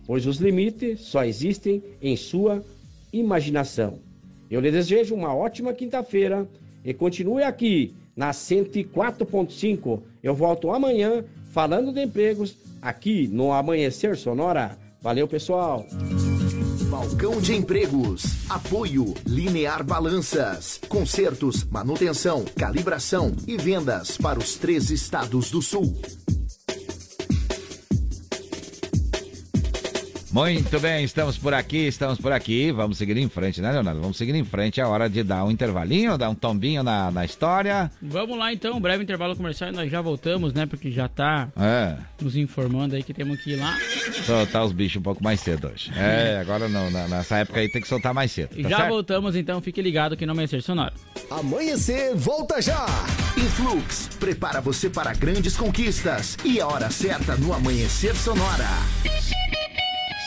pois 0.06 0.26
os 0.26 0.38
limites 0.38 1.02
só 1.02 1.24
existem 1.24 1.82
em 2.02 2.18
sua 2.18 2.64
imaginação. 3.12 4.00
Eu 4.50 4.60
lhe 4.60 4.72
desejo 4.72 5.16
uma 5.16 5.34
ótima 5.34 5.74
quinta-feira 5.74 6.48
e 6.84 6.94
continue 6.94 7.44
aqui 7.44 7.96
na 8.16 8.32
104.5. 8.32 10.02
Eu 10.22 10.36
volto 10.36 10.72
amanhã 10.72 11.24
falando 11.52 11.92
de 11.92 12.04
empregos 12.04 12.56
aqui 12.82 13.28
no 13.28 13.52
Amanhecer 13.52 14.18
Sonora. 14.18 14.78
Valeu, 15.02 15.28
pessoal! 15.28 15.86
Balcão 16.94 17.42
de 17.42 17.56
Empregos. 17.56 18.24
Apoio 18.48 19.16
Linear 19.26 19.84
Balanças. 19.84 20.80
Consertos, 20.88 21.64
manutenção, 21.64 22.46
calibração 22.56 23.36
e 23.48 23.58
vendas 23.58 24.16
para 24.16 24.38
os 24.38 24.58
três 24.58 24.92
estados 24.92 25.50
do 25.50 25.60
sul. 25.60 26.00
Muito 30.34 30.80
bem, 30.80 31.04
estamos 31.04 31.38
por 31.38 31.54
aqui, 31.54 31.86
estamos 31.86 32.18
por 32.20 32.32
aqui. 32.32 32.72
Vamos 32.72 32.98
seguir 32.98 33.16
em 33.18 33.30
frente, 33.30 33.62
né, 33.62 33.72
Leonardo? 33.72 34.02
Vamos 34.02 34.18
seguir 34.18 34.34
em 34.34 34.44
frente. 34.44 34.82
É 34.82 34.86
hora 34.86 35.08
de 35.08 35.22
dar 35.22 35.46
um 35.46 35.52
intervalinho, 35.52 36.18
dar 36.18 36.28
um 36.32 36.34
tombinho 36.34 36.82
na, 36.82 37.12
na 37.12 37.24
história. 37.24 37.92
Vamos 38.02 38.36
lá 38.40 38.52
então, 38.52 38.76
um 38.78 38.82
breve 38.82 39.04
intervalo 39.04 39.36
comercial 39.36 39.70
e 39.70 39.74
nós 39.74 39.92
já 39.92 40.02
voltamos, 40.02 40.52
né? 40.52 40.66
Porque 40.66 40.90
já 40.90 41.08
tá 41.08 41.50
É, 41.56 41.98
nos 42.20 42.36
informando 42.36 42.96
aí 42.96 43.04
que 43.04 43.14
temos 43.14 43.40
que 43.44 43.52
ir 43.52 43.56
lá. 43.58 43.78
soltar 44.26 44.66
os 44.66 44.72
bichos 44.72 45.00
um 45.00 45.04
pouco 45.04 45.24
mais 45.24 45.40
cedo 45.40 45.68
hoje. 45.72 45.92
É, 45.96 46.40
agora 46.42 46.68
não, 46.68 46.90
na- 46.90 47.08
nessa 47.08 47.38
época 47.38 47.60
aí 47.60 47.70
tem 47.70 47.82
que 47.84 47.88
soltar 47.88 48.12
mais 48.12 48.32
cedo. 48.32 48.50
E 48.58 48.64
tá 48.64 48.70
já 48.70 48.78
certo? 48.78 48.90
voltamos 48.90 49.36
então, 49.36 49.62
fique 49.62 49.84
ligado 49.84 50.18
que 50.18 50.26
não 50.26 50.34
Amanhecer 50.34 50.64
Sonora. 50.64 50.94
Amanhecer, 51.30 52.16
volta 52.16 52.60
já! 52.60 52.88
Influx, 53.38 54.10
prepara 54.20 54.60
você 54.62 54.90
para 54.90 55.14
grandes 55.14 55.56
conquistas. 55.56 56.36
E 56.44 56.60
a 56.60 56.66
hora 56.66 56.90
certa 56.90 57.36
no 57.36 57.54
Amanhecer 57.54 58.16
Sonora. 58.16 58.66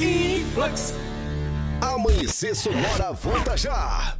Influx. 0.00 0.94
Amanhecer 1.80 2.54
Sonora 2.54 3.12
volta 3.12 3.56
já. 3.56 4.19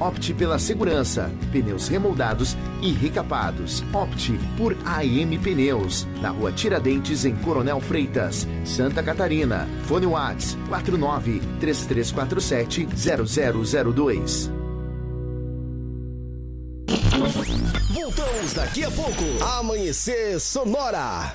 Opte 0.00 0.32
pela 0.32 0.58
segurança, 0.58 1.30
pneus 1.50 1.88
remoldados 1.88 2.56
e 2.80 2.92
recapados. 2.92 3.82
Opte 3.92 4.38
por 4.56 4.76
AM 4.84 5.38
Pneus, 5.38 6.06
na 6.20 6.30
rua 6.30 6.52
Tiradentes, 6.52 7.24
em 7.24 7.34
Coronel 7.36 7.80
Freitas, 7.80 8.46
Santa 8.64 9.02
Catarina. 9.02 9.68
Fone 9.84 10.06
Whats 10.06 10.56
49 10.68 11.40
3347 11.60 12.88
0002. 12.94 14.50
Voltamos 17.92 18.54
daqui 18.54 18.84
a 18.84 18.90
pouco. 18.90 19.44
Amanhecer 19.58 20.38
Sonora. 20.40 21.34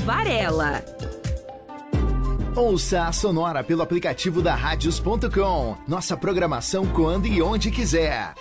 Varela. 0.00 0.82
Ouça 2.56 3.04
a 3.04 3.12
Sonora 3.12 3.62
pelo 3.62 3.82
aplicativo 3.82 4.42
da 4.42 4.54
Radios.com. 4.54 5.76
Nossa 5.86 6.16
programação 6.16 6.86
quando 6.86 7.26
e 7.26 7.40
onde 7.40 7.70
quiser. 7.70 8.34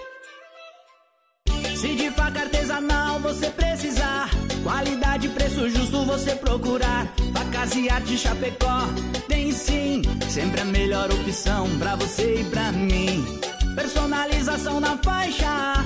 Se 1.75 1.95
de 1.95 2.09
faca 2.11 2.41
artesanal 2.41 3.19
você 3.19 3.49
precisar, 3.51 4.29
qualidade 4.63 5.27
e 5.27 5.29
preço 5.29 5.69
justo 5.69 6.03
você 6.05 6.35
procurar. 6.35 7.07
Facas 7.33 7.75
e 7.75 7.89
arte 7.89 8.17
Chapecó, 8.17 8.87
tem 9.27 9.51
sim, 9.51 10.01
sempre 10.27 10.61
a 10.61 10.65
melhor 10.65 11.09
opção 11.11 11.69
pra 11.77 11.95
você 11.95 12.41
e 12.41 12.43
pra 12.45 12.71
mim. 12.71 13.39
Personalização 13.75 14.79
na 14.79 14.97
faixa, 14.97 15.85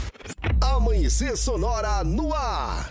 Amanhecer 0.59 1.37
Sonora 1.37 2.03
no 2.03 2.33
ar. 2.33 2.89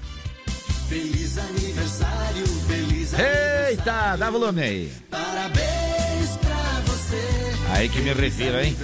Feliz 0.88 1.38
aniversário, 1.38 2.46
feliz 2.66 3.12
Eita, 3.12 4.16
dá 4.16 4.30
volume 4.30 4.60
aí. 4.62 4.92
Parabéns 5.08 6.36
pra 6.40 6.80
você. 6.84 7.16
Aí 7.70 7.88
que 7.88 8.00
me 8.00 8.12
refiro, 8.12 8.60
hein? 8.60 8.76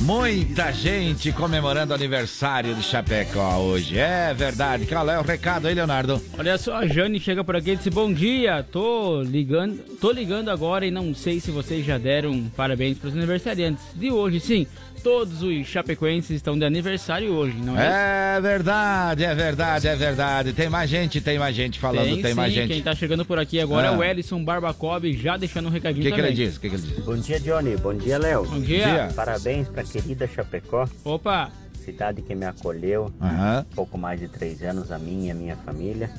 Muita 0.00 0.72
gente 0.72 1.32
comemorando 1.32 1.92
o 1.92 1.96
aniversário 1.96 2.74
de 2.74 2.82
Chapecó 2.82 3.58
hoje. 3.58 3.98
É 3.98 4.32
verdade. 4.32 4.86
Qual 4.86 5.10
é 5.10 5.18
o 5.18 5.22
recado 5.22 5.66
aí, 5.66 5.74
Leonardo? 5.74 6.22
Olha 6.38 6.56
só, 6.56 6.76
a 6.76 6.86
Jane 6.86 7.18
chega 7.18 7.42
por 7.42 7.56
aqui 7.56 7.72
e 7.72 7.76
disse: 7.76 7.90
Bom 7.90 8.12
dia, 8.12 8.62
tô 8.62 9.20
ligando, 9.22 9.78
tô 10.00 10.12
ligando 10.12 10.50
agora 10.50 10.86
e 10.86 10.90
não 10.90 11.14
sei 11.14 11.40
se 11.40 11.50
vocês 11.50 11.84
já 11.84 11.98
deram 11.98 12.50
parabéns 12.56 12.98
para 12.98 13.08
os 13.08 13.16
aniversariantes 13.16 13.84
de 13.94 14.10
hoje. 14.10 14.38
Sim, 14.38 14.66
todos 15.06 15.40
os 15.40 15.64
chapecoenses 15.68 16.30
estão 16.32 16.58
de 16.58 16.64
aniversário 16.64 17.32
hoje, 17.32 17.56
não 17.58 17.78
é? 17.78 18.36
É 18.38 18.40
verdade, 18.40 19.22
é 19.24 19.32
verdade, 19.36 19.86
é 19.86 19.94
verdade. 19.94 20.52
Tem 20.52 20.68
mais 20.68 20.90
gente, 20.90 21.20
tem 21.20 21.38
mais 21.38 21.54
gente 21.54 21.78
falando, 21.78 22.08
tem, 22.20 22.24
sim, 22.24 22.34
mais 22.34 22.52
gente. 22.52 22.72
Quem 22.72 22.82
tá 22.82 22.92
chegando 22.92 23.24
por 23.24 23.38
aqui 23.38 23.60
agora 23.60 23.88
Ah. 23.90 23.94
é 23.94 23.96
o 23.96 24.02
Ellison 24.02 24.42
Barbacob, 24.44 25.12
já 25.16 25.36
deixando 25.36 25.66
um 25.66 25.68
O 25.68 25.72
recadinho 25.72 26.02
que, 26.02 26.10
que 26.10 26.16
também. 26.16 26.32
ele 26.32 26.44
diz? 26.46 26.56
O 26.56 26.60
que, 26.60 26.68
que 26.68 26.74
ele 26.74 26.82
diz? 26.82 27.04
Bom 27.04 27.14
dia, 27.16 27.38
Johnny. 27.38 27.76
Bom 27.76 27.94
dia, 27.94 28.18
Léo. 28.18 28.46
Bom 28.46 28.58
dia. 28.58 29.08
Parabéns 29.14 29.68
pra 29.68 29.84
querida 29.84 30.26
Chapecó. 30.26 30.88
Opa! 31.04 31.52
Cidade 31.84 32.20
que 32.22 32.34
me 32.34 32.44
acolheu. 32.44 33.12
Aham. 33.22 33.64
Pouco 33.76 33.96
mais 33.96 34.18
de 34.18 34.26
três 34.26 34.60
anos, 34.62 34.90
a 34.90 34.98
minha 34.98 35.28
e 35.28 35.30
a 35.30 35.34
minha 35.36 35.56
família. 35.58 36.10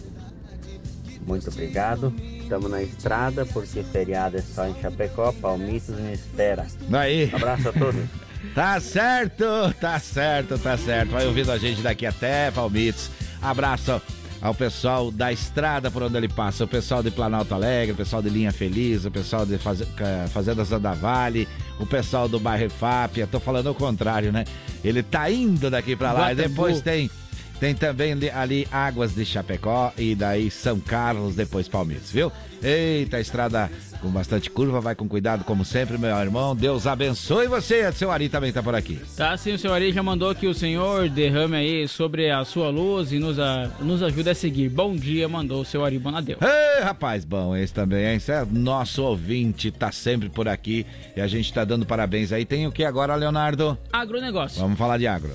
Muito 1.27 1.49
obrigado. 1.49 2.13
Estamos 2.41 2.71
na 2.71 2.81
estrada 2.81 3.45
porque 3.47 3.83
feriado 3.83 4.37
é 4.37 4.41
só 4.41 4.65
em 4.65 4.73
Chapecó. 4.81 5.33
Palmitos 5.33 5.93
me 5.99 6.13
espera. 6.13 6.65
Aí. 6.93 7.29
Abraço 7.33 7.67
a 7.67 7.73
todos. 7.73 8.01
Tá 8.57 8.79
certo, 8.79 9.45
tá 9.79 9.99
certo, 9.99 10.57
tá 10.57 10.75
certo. 10.75 11.11
Vai 11.11 11.27
ouvindo 11.27 11.51
a 11.51 11.59
gente 11.59 11.79
daqui 11.83 12.07
até 12.07 12.49
Palmitos. 12.49 13.11
Abraço 13.39 14.01
ao 14.41 14.55
pessoal 14.55 15.11
da 15.11 15.31
estrada 15.31 15.91
por 15.91 16.01
onde 16.01 16.17
ele 16.17 16.27
passa, 16.27 16.63
o 16.63 16.67
pessoal 16.67 17.03
de 17.03 17.11
Planalto 17.11 17.53
Alegre, 17.53 17.91
o 17.91 17.95
pessoal 17.95 18.19
de 18.19 18.29
Linha 18.29 18.51
Feliz, 18.51 19.05
o 19.05 19.11
pessoal 19.11 19.45
de 19.45 19.59
Ca- 19.59 20.27
Fazendas 20.33 20.69
da 20.69 20.93
Vale, 20.95 21.47
o 21.79 21.85
pessoal 21.85 22.27
do 22.27 22.39
bairro 22.39 22.67
Fápia. 22.71 23.27
Tô 23.27 23.39
falando 23.39 23.69
o 23.69 23.75
contrário, 23.75 24.31
né? 24.31 24.43
Ele 24.83 25.03
tá 25.03 25.29
indo 25.29 25.69
daqui 25.69 25.95
pra 25.95 26.11
lá. 26.11 26.31
E 26.31 26.35
Guatambu. 26.35 26.49
depois 26.49 26.81
tem 26.81 27.11
tem 27.59 27.73
também 27.75 28.13
ali, 28.33 28.67
Águas 28.71 29.15
de 29.15 29.25
Chapecó 29.25 29.91
e 29.97 30.13
daí 30.15 30.49
São 30.51 30.79
Carlos, 30.79 31.35
depois 31.35 31.67
Palmitos, 31.67 32.11
viu? 32.11 32.31
Eita, 32.61 33.19
estrada 33.19 33.69
com 34.01 34.09
bastante 34.09 34.49
curva, 34.49 34.79
vai 34.81 34.95
com 34.95 35.07
cuidado 35.07 35.43
como 35.43 35.63
sempre, 35.63 35.97
meu 35.97 36.09
irmão. 36.15 36.55
Deus 36.55 36.87
abençoe 36.87 37.47
você. 37.47 37.91
Seu 37.91 38.11
Ari 38.11 38.29
também 38.29 38.51
tá 38.51 38.61
por 38.63 38.73
aqui. 38.75 38.99
Tá, 39.15 39.35
sim, 39.37 39.53
o 39.53 39.59
senhor 39.59 39.73
Ari 39.73 39.91
já 39.91 40.01
mandou 40.01 40.33
que 40.33 40.47
o 40.47 40.53
senhor 40.53 41.07
derrame 41.09 41.55
aí 41.55 41.87
sobre 41.87 42.31
a 42.31 42.43
sua 42.45 42.69
luz 42.69 43.11
e 43.11 43.19
nos, 43.19 43.39
a- 43.39 43.69
nos 43.79 44.01
ajude 44.01 44.29
a 44.29 44.35
seguir. 44.35 44.69
Bom 44.69 44.95
dia, 44.95 45.27
mandou 45.27 45.61
o 45.61 45.65
seu 45.65 45.85
Ari 45.85 45.99
Bonadeu. 45.99 46.37
Ei, 46.41 46.83
rapaz, 46.83 47.23
bom 47.25 47.55
esse 47.55 47.73
também, 47.73 48.05
hein? 48.07 48.15
Esse 48.17 48.31
é 48.31 48.45
nosso 48.51 49.03
ouvinte, 49.03 49.69
tá 49.71 49.91
sempre 49.91 50.29
por 50.29 50.47
aqui 50.47 50.85
e 51.15 51.21
a 51.21 51.27
gente 51.27 51.53
tá 51.53 51.63
dando 51.63 51.85
parabéns 51.85 52.31
aí. 52.31 52.43
Tem 52.45 52.65
o 52.67 52.71
que 52.71 52.83
agora, 52.83 53.13
Leonardo? 53.15 53.77
Agronegócio. 53.93 54.59
Vamos 54.61 54.77
falar 54.79 54.97
de 54.97 55.05
agro. 55.07 55.31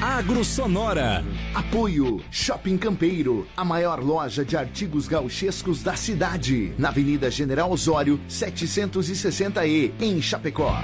Agro 0.00 0.44
Sonora. 0.44 1.24
Apoio 1.54 2.20
Shopping 2.32 2.76
Campeiro, 2.76 3.46
a 3.56 3.64
maior 3.64 4.02
loja 4.02 4.44
de 4.44 4.56
artigos 4.56 5.06
gauchescos 5.06 5.84
da 5.84 5.94
cidade, 5.94 6.72
na 6.76 6.88
Avenida 6.88 7.30
General 7.30 7.70
Osório, 7.70 8.20
760E, 8.28 9.92
em 10.00 10.20
Chapecó. 10.20 10.82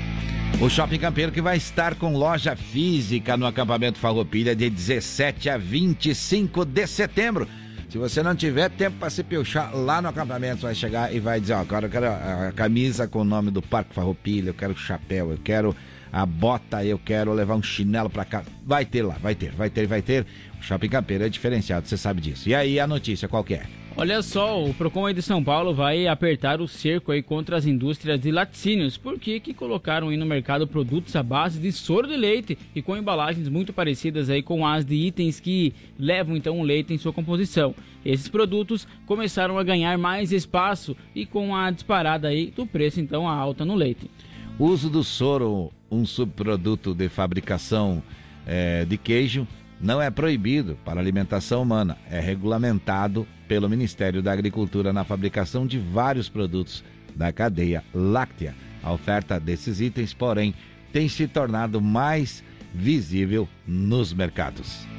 O 0.61 0.71
Shopping 0.71 1.01
Campeiro 1.01 1.33
que 1.33 1.43
vai 1.43 1.57
estar 1.57 1.97
com 1.97 2.17
loja 2.17 2.55
física 2.55 3.37
no 3.37 3.47
acampamento 3.47 3.99
Farroupilha 3.99 4.55
de 4.55 4.71
17 4.71 5.51
a 5.51 5.59
25 5.59 6.65
de 6.65 6.87
setembro. 6.87 7.49
Se 7.89 7.99
você 7.99 8.23
não 8.23 8.37
tiver 8.37 8.71
tempo 8.71 8.99
para 8.99 9.11
se 9.11 9.25
piochar 9.25 9.75
lá 9.75 10.01
no 10.01 10.09
acampamento, 10.09 10.63
vai 10.63 10.75
chegar 10.75 11.13
e 11.13 11.19
vai 11.19 11.41
dizer, 11.41 11.55
ó, 11.55 11.63
agora 11.63 11.87
eu 11.87 11.91
quero 11.91 12.07
a 12.07 12.53
camisa 12.55 13.09
com 13.09 13.23
o 13.23 13.25
nome 13.25 13.51
do 13.51 13.61
Parque 13.61 13.93
Farroupilha, 13.93 14.51
eu 14.51 14.55
quero 14.55 14.73
o 14.73 14.77
chapéu, 14.77 15.33
eu 15.33 15.39
quero 15.43 15.75
a 16.13 16.25
bota, 16.25 16.85
eu 16.85 16.99
quero 16.99 17.33
levar 17.33 17.55
um 17.55 17.63
chinelo 17.63 18.11
para 18.11 18.25
cá. 18.25 18.43
Vai 18.65 18.85
ter 18.85 19.03
lá, 19.03 19.17
vai 19.21 19.35
ter, 19.35 19.53
vai 19.53 19.71
ter, 19.71 19.87
vai 19.87 20.03
ter. 20.03 20.27
O 20.59 20.63
Shopping 20.63 20.89
Campeiro 20.89 21.25
é 21.25 21.29
diferenciado, 21.29 21.87
você 21.87 21.97
sabe 21.97 22.21
disso. 22.21 22.49
E 22.49 22.55
aí 22.55 22.81
a 22.81 22.87
notícia 22.87 23.29
qual 23.29 23.45
é? 23.51 23.67
Olha 23.99 24.21
só, 24.21 24.63
o 24.63 24.75
Procon 24.75 25.07
aí 25.07 25.15
de 25.15 25.23
São 25.23 25.43
Paulo 25.43 25.73
vai 25.73 26.07
apertar 26.07 26.61
o 26.61 26.69
cerco 26.69 27.13
aí 27.13 27.23
contra 27.23 27.57
as 27.57 27.65
indústrias 27.65 28.21
de 28.21 28.31
laticínios, 28.31 28.99
porque 28.99 29.41
que 29.41 29.55
colocaram 29.55 30.11
aí 30.11 30.19
no 30.19 30.27
mercado 30.27 30.67
produtos 30.67 31.17
à 31.17 31.23
base 31.23 31.59
de 31.59 31.73
soro 31.73 32.07
de 32.07 32.15
leite 32.15 32.59
e 32.75 32.83
com 32.83 32.95
embalagens 32.95 33.49
muito 33.49 33.73
parecidas 33.73 34.29
aí 34.29 34.43
com 34.43 34.67
as 34.67 34.85
de 34.85 34.95
itens 34.95 35.41
que 35.41 35.73
levam 35.99 36.37
então 36.37 36.61
o 36.61 36.63
leite 36.63 36.93
em 36.93 36.99
sua 36.99 37.11
composição. 37.11 37.75
Esses 38.05 38.29
produtos 38.29 38.87
começaram 39.07 39.59
a 39.59 39.65
ganhar 39.65 39.97
mais 39.97 40.31
espaço 40.31 40.95
e 41.15 41.25
com 41.25 41.57
a 41.57 41.71
disparada 41.71 42.29
aí 42.29 42.53
do 42.55 42.67
preço 42.67 43.01
então 43.01 43.27
a 43.27 43.33
alta 43.33 43.65
no 43.65 43.75
leite. 43.75 44.11
O 44.59 44.67
uso 44.67 44.91
do 44.91 45.03
soro, 45.03 45.73
um 45.91 46.05
subproduto 46.05 46.95
de 46.95 47.09
fabricação 47.09 48.03
eh, 48.47 48.85
de 48.85 48.97
queijo, 48.97 49.47
não 49.81 50.01
é 50.01 50.11
proibido 50.11 50.79
para 50.85 51.01
alimentação 51.01 51.63
humana, 51.63 51.99
é 52.11 52.19
regulamentado 52.19 53.27
pelo 53.47 53.69
Ministério 53.69 54.23
da 54.23 54.33
Agricultura 54.33 54.93
na 54.93 55.05
fabricação 55.05 55.67
de 55.67 55.79
vários 55.79 56.29
produtos 56.29 56.83
da 57.15 57.33
cadeia 57.33 57.85
láctea. 57.95 58.55
A 58.83 58.93
oferta 58.93 59.39
desses 59.39 59.81
itens, 59.81 60.15
porém, 60.15 60.55
tem 60.93 61.09
se 61.09 61.27
tornado 61.27 61.81
mais 61.81 62.43
visível 62.73 63.49
nos 63.67 64.13
mercados. 64.13 64.96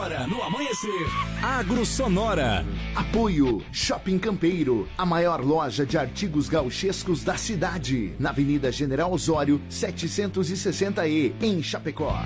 Agora 0.00 0.26
no 0.26 0.42
amanhecer, 0.42 1.06
Agro 1.42 1.84
Sonora. 1.84 2.64
Apoio 2.96 3.62
Shopping 3.70 4.18
Campeiro, 4.18 4.88
a 4.96 5.04
maior 5.04 5.44
loja 5.44 5.84
de 5.84 5.98
artigos 5.98 6.48
gauchescos 6.48 7.22
da 7.22 7.36
cidade, 7.36 8.14
na 8.18 8.30
Avenida 8.30 8.72
General 8.72 9.12
Osório, 9.12 9.60
760E, 9.70 11.34
em 11.42 11.62
Chapecó. 11.62 12.18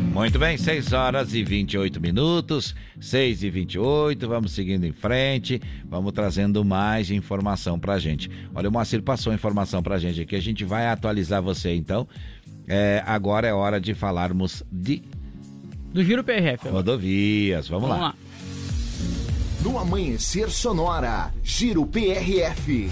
Muito 0.00 0.36
bem, 0.36 0.58
6 0.58 0.92
horas 0.92 1.32
e 1.32 1.44
28 1.44 2.00
minutos, 2.00 2.74
6 3.00 3.44
e 3.44 3.50
28, 3.50 4.26
vamos 4.26 4.50
seguindo 4.50 4.84
em 4.84 4.92
frente, 4.92 5.62
vamos 5.84 6.12
trazendo 6.12 6.64
mais 6.64 7.08
informação 7.12 7.78
pra 7.78 8.00
gente. 8.00 8.28
Olha, 8.52 8.68
o 8.68 8.72
Moacir 8.72 9.00
passou 9.00 9.32
informação 9.32 9.80
pra 9.80 9.96
gente 9.96 10.20
aqui, 10.20 10.34
a 10.34 10.42
gente 10.42 10.64
vai 10.64 10.88
atualizar 10.88 11.40
você 11.40 11.72
então. 11.72 12.08
É, 12.66 13.00
agora 13.06 13.46
é 13.46 13.52
hora 13.52 13.80
de 13.80 13.94
falarmos 13.94 14.64
de 14.72 15.04
Do 15.96 16.04
Giro 16.04 16.22
PRF. 16.22 16.68
rodovias, 16.68 17.68
vamos, 17.68 17.88
Vamos 17.88 18.02
lá. 18.04 18.08
lá. 18.08 18.14
No 19.62 19.78
Amanhecer 19.78 20.50
Sonora, 20.50 21.32
Giro 21.42 21.86
PRF. 21.86 22.90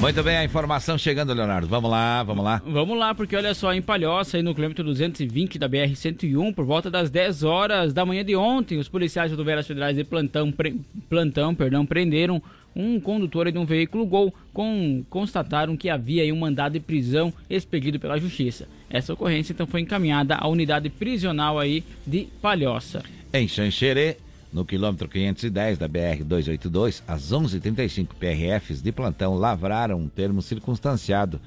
Muito 0.00 0.22
bem, 0.22 0.38
a 0.38 0.44
informação 0.44 0.96
chegando, 0.96 1.34
Leonardo. 1.34 1.68
Vamos 1.68 1.90
lá, 1.90 2.22
vamos 2.22 2.42
lá. 2.42 2.62
Vamos 2.64 2.98
lá, 2.98 3.14
porque 3.14 3.36
olha 3.36 3.52
só, 3.52 3.74
em 3.74 3.82
Palhoça, 3.82 4.38
aí 4.38 4.42
no 4.42 4.54
quilômetro 4.54 4.82
220 4.82 5.58
da 5.58 5.68
BR-101, 5.68 6.54
por 6.54 6.64
volta 6.64 6.90
das 6.90 7.10
10 7.10 7.42
horas 7.42 7.92
da 7.92 8.06
manhã 8.06 8.24
de 8.24 8.34
ontem, 8.34 8.78
os 8.78 8.88
policiais 8.88 9.30
rodoviários 9.30 9.66
federais 9.66 9.94
de 9.98 10.04
plantão, 10.04 10.50
pre- 10.50 10.80
plantão 11.10 11.54
perdão, 11.54 11.84
prenderam 11.84 12.42
um 12.74 13.00
condutor 13.00 13.50
de 13.50 13.58
um 13.58 13.64
veículo 13.64 14.06
Gol, 14.06 14.34
com, 14.52 15.04
constataram 15.08 15.76
que 15.76 15.88
havia 15.88 16.32
um 16.32 16.38
mandado 16.38 16.72
de 16.72 16.80
prisão 16.80 17.32
expedido 17.48 17.98
pela 17.98 18.18
Justiça. 18.18 18.68
Essa 18.88 19.12
ocorrência 19.12 19.52
então 19.52 19.66
foi 19.66 19.80
encaminhada 19.80 20.36
à 20.36 20.48
unidade 20.48 20.88
prisional 20.88 21.58
aí 21.58 21.84
de 22.06 22.28
Palhoça. 22.40 23.02
Em 23.32 23.46
Xanxerê, 23.46 24.16
no 24.52 24.64
quilômetro 24.64 25.08
510 25.08 25.78
da 25.78 25.88
BR-282, 25.88 27.02
às 27.06 27.32
11h35 27.32 28.08
PRFs 28.18 28.82
de 28.82 28.90
plantão 28.90 29.34
lavraram 29.34 29.98
um 29.98 30.08
termo 30.08 30.42
circunstanciado 30.42 31.40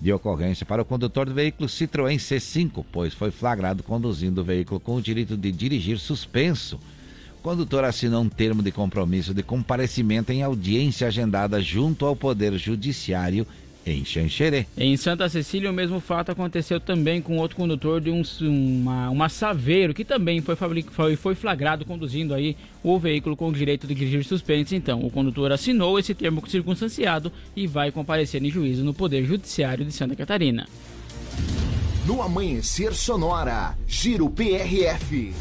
de 0.00 0.12
ocorrência 0.12 0.64
para 0.64 0.82
o 0.82 0.84
condutor 0.84 1.26
do 1.26 1.34
veículo 1.34 1.68
Citroën 1.68 2.16
C5, 2.16 2.84
pois 2.92 3.14
foi 3.14 3.30
flagrado 3.30 3.82
conduzindo 3.82 4.40
o 4.40 4.44
veículo 4.44 4.80
com 4.80 4.96
o 4.96 5.02
direito 5.02 5.36
de 5.36 5.50
dirigir 5.52 5.98
suspenso. 5.98 6.78
O 7.46 7.48
condutor 7.48 7.84
assinou 7.84 8.22
um 8.22 8.28
termo 8.28 8.60
de 8.60 8.72
compromisso 8.72 9.32
de 9.32 9.40
comparecimento 9.40 10.32
em 10.32 10.42
audiência 10.42 11.06
agendada 11.06 11.60
junto 11.60 12.04
ao 12.04 12.16
Poder 12.16 12.58
Judiciário 12.58 13.46
em 13.86 14.04
Xanxerê. 14.04 14.66
Em 14.76 14.96
Santa 14.96 15.28
Cecília, 15.28 15.70
o 15.70 15.72
mesmo 15.72 16.00
fato 16.00 16.32
aconteceu 16.32 16.80
também 16.80 17.22
com 17.22 17.36
outro 17.36 17.56
condutor 17.56 18.00
de 18.00 18.10
um, 18.10 18.20
uma, 18.40 19.10
uma 19.10 19.28
Saveiro, 19.28 19.94
que 19.94 20.04
também 20.04 20.40
foi, 20.40 20.56
foi, 20.90 21.14
foi 21.14 21.36
flagrado 21.36 21.84
conduzindo 21.84 22.34
aí 22.34 22.56
o 22.82 22.98
veículo 22.98 23.36
com 23.36 23.48
o 23.48 23.52
direito 23.52 23.86
de 23.86 23.94
dirigir 23.94 24.24
suspenso. 24.24 24.74
Então, 24.74 25.06
o 25.06 25.08
condutor 25.08 25.52
assinou 25.52 26.00
esse 26.00 26.16
termo 26.16 26.42
circunstanciado 26.48 27.30
e 27.54 27.64
vai 27.68 27.92
comparecer 27.92 28.42
em 28.42 28.50
juízo 28.50 28.82
no 28.82 28.92
Poder 28.92 29.24
Judiciário 29.24 29.84
de 29.84 29.92
Santa 29.92 30.16
Catarina. 30.16 30.66
No 32.04 32.22
Amanhecer 32.22 32.92
Sonora, 32.92 33.78
Giro 33.86 34.28
PRF. 34.28 35.32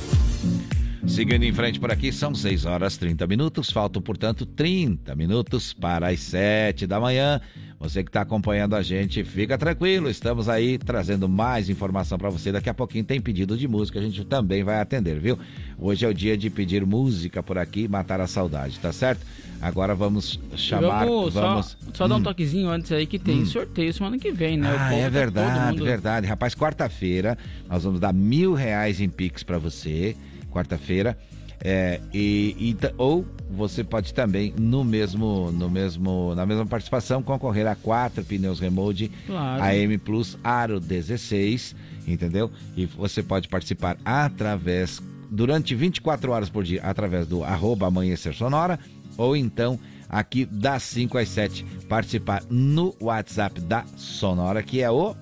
Seguindo 1.08 1.44
em 1.44 1.54
frente 1.54 1.80
por 1.80 1.92
aqui, 1.92 2.12
são 2.12 2.34
6 2.36 2.66
horas 2.66 2.98
30 2.98 3.26
minutos, 3.28 3.70
faltam, 3.72 4.02
portanto, 4.02 4.46
30 4.46 5.16
minutos 5.16 5.72
para 5.72 6.08
as 6.08 6.20
7 6.20 6.86
da 6.88 7.00
manhã. 7.00 7.40
Você 7.80 8.04
que 8.04 8.10
está 8.10 8.22
acompanhando 8.22 8.76
a 8.76 8.82
gente, 8.82 9.24
fica 9.24 9.58
tranquilo, 9.58 10.10
estamos 10.10 10.50
aí 10.50 10.78
trazendo 10.78 11.30
mais 11.30 11.70
informação 11.70 12.18
para 12.18 12.30
você. 12.30 12.52
Daqui 12.52 12.70
a 12.70 12.74
pouquinho 12.74 13.04
tem 13.04 13.22
pedido 13.22 13.56
de 13.58 13.68
música, 13.68 14.00
a 14.00 14.02
gente 14.02 14.26
também 14.26 14.64
vai 14.64 14.80
atender, 14.82 15.20
viu? 15.20 15.38
Hoje 15.78 16.06
é 16.06 16.10
o 16.10 16.14
dia 16.14 16.36
de 16.36 16.50
pedir 16.50 16.86
música 16.86 17.44
por 17.44 17.58
aqui, 17.58 17.88
matar 17.88 18.20
a 18.20 18.28
saudade, 18.28 18.80
tá 18.80 18.92
certo? 18.92 19.26
Agora 19.62 19.94
vamos 19.94 20.40
chamar. 20.56 21.06
vamos, 21.06 21.34
vamos... 21.34 21.78
só, 21.86 21.94
só 21.94 22.08
dar 22.08 22.16
um 22.16 22.20
Hum. 22.20 22.24
toquezinho 22.24 22.70
antes 22.70 22.92
aí 22.92 23.06
que 23.06 23.20
tem 23.20 23.42
Hum. 23.42 23.46
sorteio 23.46 23.94
semana 23.94 24.18
que 24.18 24.32
vem, 24.32 24.58
né? 24.58 24.76
Ah, 24.78 24.94
é 24.94 25.04
tá 25.04 25.10
verdade, 25.10 25.78
mundo- 25.78 25.86
verdade. 25.86 26.28
Rapaz, 26.28 26.56
quarta-feira 26.56 27.38
nós 27.70 27.84
vamos 27.84 28.00
dar 28.00 28.14
mil 28.14 28.54
reais 28.54 29.00
em 29.00 29.10
Pix 29.10 29.44
pra 29.44 29.58
você. 29.60 30.16
Quarta-feira. 30.56 31.18
É, 31.62 32.00
e, 32.14 32.56
e 32.60 32.78
ou 32.98 33.26
você 33.50 33.84
pode 33.84 34.14
também, 34.14 34.54
no 34.58 34.84
mesmo, 34.84 35.52
no 35.52 35.70
mesmo, 35.70 36.34
na 36.36 36.46
mesma 36.46 36.66
participação, 36.66 37.22
concorrer 37.22 37.68
a 37.68 37.76
quatro 37.76 38.24
pneus 38.24 38.60
Remote 38.60 39.12
Claro. 39.26 39.64
AM 39.64 39.98
Plus 39.98 40.38
Aro 40.44 40.80
16, 40.80 41.76
entendeu? 42.08 42.50
E 42.78 42.86
você 42.86 43.22
pode 43.22 43.48
participar 43.48 43.98
através, 44.06 45.02
durante 45.30 45.76
24 45.76 46.32
horas 46.32 46.50
por 46.50 46.64
dia, 46.64 46.82
através 46.84 47.28
do 47.28 47.44
arroba 47.44 47.88
amanhecer 47.88 48.34
sonora, 48.34 48.80
ou 49.18 49.36
então 49.36 49.80
aqui 50.10 50.46
das 50.46 50.84
5 50.84 51.18
às 51.18 51.30
7, 51.30 51.66
participar 51.90 52.44
no 52.50 52.96
WhatsApp 53.02 53.60
da 53.62 53.86
Sonora, 53.98 54.62
que 54.62 54.82
é 54.82 54.90
o 54.90 55.16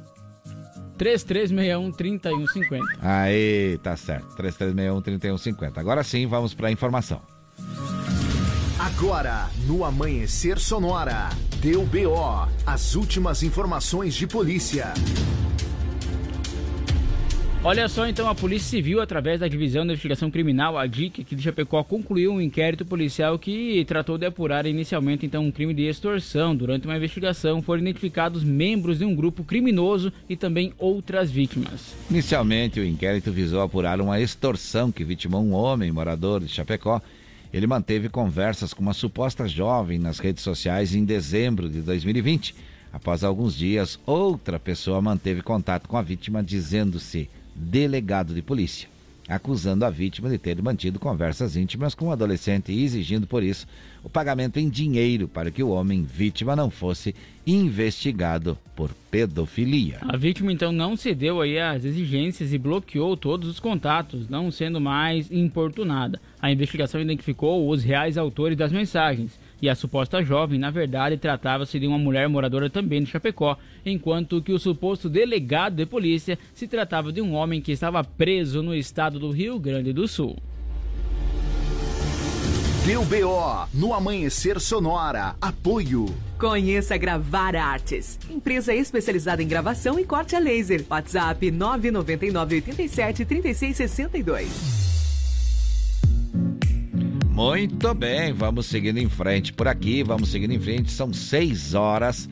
3361-3150. 1.04 2.80
Aí, 3.02 3.78
tá 3.84 3.98
certo. 3.98 4.36
3361-3150. 4.38 5.78
Agora 5.78 6.04
sim, 6.04 6.26
vamos 6.26 6.54
para 6.54 6.70
a 6.70 6.72
informação. 6.72 7.22
Agora, 8.80 9.50
no 9.68 9.84
Amanhecer 9.84 10.58
Sonora, 10.60 11.30
deu 11.60 11.86
BO, 11.86 12.48
as 12.66 12.96
últimas 12.96 13.44
informações 13.44 14.14
de 14.16 14.26
polícia. 14.28 14.94
Olha 17.66 17.88
só, 17.88 18.06
então, 18.06 18.28
a 18.28 18.36
Polícia 18.36 18.72
Civil, 18.72 19.00
através 19.00 19.40
da 19.40 19.48
Divisão 19.48 19.84
de 19.84 19.94
Investigação 19.94 20.30
Criminal, 20.30 20.78
a 20.78 20.86
DIC, 20.86 21.22
aqui 21.22 21.34
de 21.34 21.42
Chapecó, 21.42 21.82
concluiu 21.82 22.34
um 22.34 22.42
inquérito 22.42 22.84
policial 22.84 23.40
que 23.40 23.86
tratou 23.86 24.18
de 24.18 24.26
apurar 24.26 24.66
inicialmente, 24.66 25.26
então, 25.26 25.46
um 25.46 25.52
crime 25.52 25.74
de 25.74 25.84
extorsão. 25.84 26.54
Durante 26.54 26.86
uma 26.86 26.98
investigação, 26.98 27.62
foram 27.62 27.82
identificados 27.82 28.44
membros 28.44 29.00
de 29.00 29.06
um 29.06 29.16
grupo 29.16 29.46
criminoso 29.46 30.12
e 30.28 30.36
também 30.36 30.74
outras 30.78 31.32
vítimas. 31.32 31.96
Inicialmente, 32.12 32.82
o 32.82 32.86
inquérito 32.86 33.32
visou 33.32 33.62
apurar 33.62 34.02
uma 34.02 34.20
extorsão 34.20 34.92
que 34.92 35.06
vitimou 35.06 35.42
um 35.42 35.54
homem 35.54 35.90
morador 35.90 36.42
de 36.42 36.50
Chapecó. 36.50 37.02
Ele 37.54 37.66
manteve 37.66 38.10
conversas 38.10 38.74
com 38.74 38.82
uma 38.82 38.94
suposta 38.94 39.48
jovem 39.48 39.98
nas 39.98 40.20
redes 40.20 40.44
sociais 40.44 40.94
em 40.94 41.06
dezembro 41.06 41.70
de 41.70 41.80
2020. 41.80 42.54
Após 42.92 43.24
alguns 43.24 43.56
dias, 43.56 43.98
outra 44.06 44.60
pessoa 44.60 45.02
manteve 45.02 45.42
contato 45.42 45.88
com 45.88 45.96
a 45.96 46.02
vítima 46.02 46.44
dizendo-se 46.44 47.30
delegado 47.56 48.34
de 48.34 48.42
polícia, 48.42 48.88
acusando 49.28 49.86
a 49.86 49.90
vítima 49.90 50.30
de 50.30 50.38
ter 50.38 50.62
mantido 50.62 51.00
conversas 51.00 51.56
íntimas 51.56 51.96
com 51.96 52.08
o 52.08 52.12
adolescente 52.12 52.72
e 52.72 52.84
exigindo 52.84 53.28
por 53.28 53.44
isso 53.44 53.68
o 54.04 54.10
pagamento 54.10 54.60
em 54.60 54.70
dinheiro 54.70 55.28
para 55.28 55.50
que 55.50 55.64
o 55.64 55.70
homem 55.70 56.04
vítima 56.04 56.56
não 56.56 56.70
fosse 56.70 57.16
investigado 57.48 58.58
por 58.76 58.92
pedofilia. 59.10 60.00
A 60.02 60.18
vítima, 60.18 60.52
então, 60.52 60.72
não 60.72 60.96
cedeu 60.96 61.42
aí 61.42 61.60
às 61.60 61.86
exigências 61.86 62.54
e 62.54 62.58
bloqueou 62.58 63.16
todos 63.16 63.48
os 63.48 63.60
contatos, 63.60 64.28
não 64.28 64.52
sendo 64.52 64.82
mais 64.82 65.32
importunada. 65.32 66.20
A 66.42 66.52
investigação 66.52 67.02
identificou 67.02 67.70
os 67.70 67.84
reais 67.84 68.18
autores 68.18 68.58
das 68.58 68.72
mensagens. 68.72 69.40
E 69.64 69.70
a 69.70 69.76
suposta 69.76 70.22
jovem, 70.22 70.60
na 70.60 70.70
verdade, 70.70 71.16
tratava-se 71.16 71.80
de 71.80 71.88
uma 71.88 71.98
mulher 71.98 72.28
moradora 72.28 72.70
também 72.70 73.02
de 73.02 73.10
Chapecó, 73.10 73.58
enquanto 73.86 74.42
que 74.42 74.52
o 74.52 74.60
suposto 74.60 75.08
delegado 75.08 75.78
de 75.78 75.86
polícia 75.86 76.38
se 76.54 76.68
tratava 76.68 77.14
de 77.14 77.22
um 77.22 77.34
homem 77.34 77.62
que 77.62 77.72
estava 77.72 78.04
preso 78.04 78.62
no 78.62 78.76
estado 78.76 79.18
do 79.18 79.32
Rio 79.32 79.58
Grande 79.58 79.94
do 79.94 80.06
Sul. 80.06 80.36
Deu 82.86 83.06
BO 83.06 83.70
no 83.74 83.94
Amanhecer 83.94 84.60
Sonora. 84.60 85.38
Apoio. 85.40 86.14
Conheça 86.38 86.98
Gravar 86.98 87.56
Artes, 87.56 88.20
empresa 88.30 88.74
especializada 88.74 89.42
em 89.42 89.48
gravação 89.48 89.98
e 89.98 90.04
corte 90.04 90.36
a 90.36 90.40
laser. 90.40 90.84
WhatsApp 90.90 91.50
999 91.50 92.56
87 92.56 93.24
36 93.24 93.78
62. 93.78 94.93
Muito 97.34 97.92
bem, 97.96 98.32
vamos 98.32 98.68
seguindo 98.68 99.00
em 99.00 99.10
frente 99.10 99.52
por 99.52 99.68
aqui, 99.68 100.04
vamos 100.04 100.30
seguindo 100.30 100.52
em 100.52 100.60
frente. 100.60 100.92
São 100.92 101.12
6 101.12 101.74
horas 101.74 102.30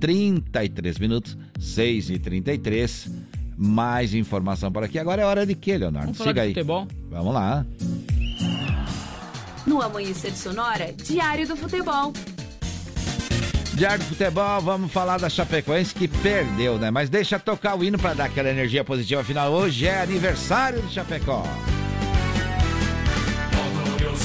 33 0.00 0.96
minutos, 0.98 1.36
6 1.58 2.10
e 2.10 2.18
33. 2.20 3.10
Mais 3.56 4.14
informação 4.14 4.70
por 4.70 4.84
aqui. 4.84 4.96
Agora 4.96 5.22
é 5.22 5.24
hora 5.24 5.44
de 5.44 5.56
quê, 5.56 5.76
Leonardo? 5.76 6.06
Vamos 6.12 6.18
falar 6.18 6.30
Siga 6.30 6.40
de 6.42 6.46
aí. 6.46 6.54
futebol? 6.54 6.86
Vamos 7.10 7.34
lá. 7.34 7.66
No 9.66 9.82
Amanhecer 9.82 10.32
Sonora, 10.36 10.92
Diário 10.92 11.48
do 11.48 11.56
Futebol. 11.56 12.12
Diário 13.74 13.98
do 13.98 14.04
Futebol, 14.04 14.60
vamos 14.60 14.92
falar 14.92 15.18
da 15.18 15.28
Chapecoense 15.28 15.92
que 15.92 16.06
perdeu, 16.06 16.78
né? 16.78 16.92
Mas 16.92 17.10
deixa 17.10 17.40
tocar 17.40 17.76
o 17.76 17.82
hino 17.82 17.98
para 17.98 18.14
dar 18.14 18.26
aquela 18.26 18.50
energia 18.50 18.84
positiva. 18.84 19.20
Afinal, 19.20 19.50
hoje 19.50 19.86
é 19.86 20.00
aniversário 20.00 20.80
do 20.80 20.90
Chapecó. 20.92 21.42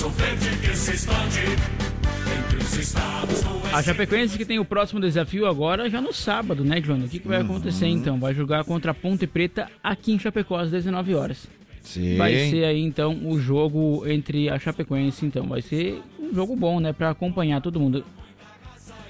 Verde 0.07 0.57
que 0.61 0.75
se 0.77 0.91
expande 0.93 1.41
A 3.73 3.83
Chapecoense 3.83 4.37
que 4.37 4.45
tem 4.45 4.57
o 4.57 4.63
próximo 4.63 5.01
desafio 5.01 5.45
agora 5.45 5.89
já 5.89 5.99
no 5.99 6.13
sábado, 6.13 6.63
né, 6.63 6.79
Johnny? 6.79 7.05
O 7.05 7.09
que, 7.09 7.19
que 7.19 7.27
vai 7.27 7.41
acontecer 7.41 7.87
então? 7.87 8.17
Vai 8.17 8.33
jogar 8.33 8.63
contra 8.63 8.91
a 8.91 8.93
Ponte 8.93 9.27
Preta 9.27 9.69
aqui 9.83 10.13
em 10.13 10.19
Chapecó 10.19 10.57
às 10.57 10.71
19 10.71 11.13
horas. 11.15 11.47
Sim. 11.81 12.15
Vai 12.15 12.49
ser 12.49 12.63
aí 12.63 12.81
então 12.81 13.19
o 13.25 13.39
jogo 13.39 14.07
entre 14.07 14.49
a 14.49 14.57
Chapecoense, 14.57 15.25
então. 15.25 15.45
Vai 15.47 15.61
ser 15.61 16.01
um 16.17 16.33
jogo 16.33 16.55
bom, 16.55 16.79
né, 16.79 16.93
pra 16.93 17.09
acompanhar 17.09 17.61
todo 17.61 17.79
mundo. 17.79 18.05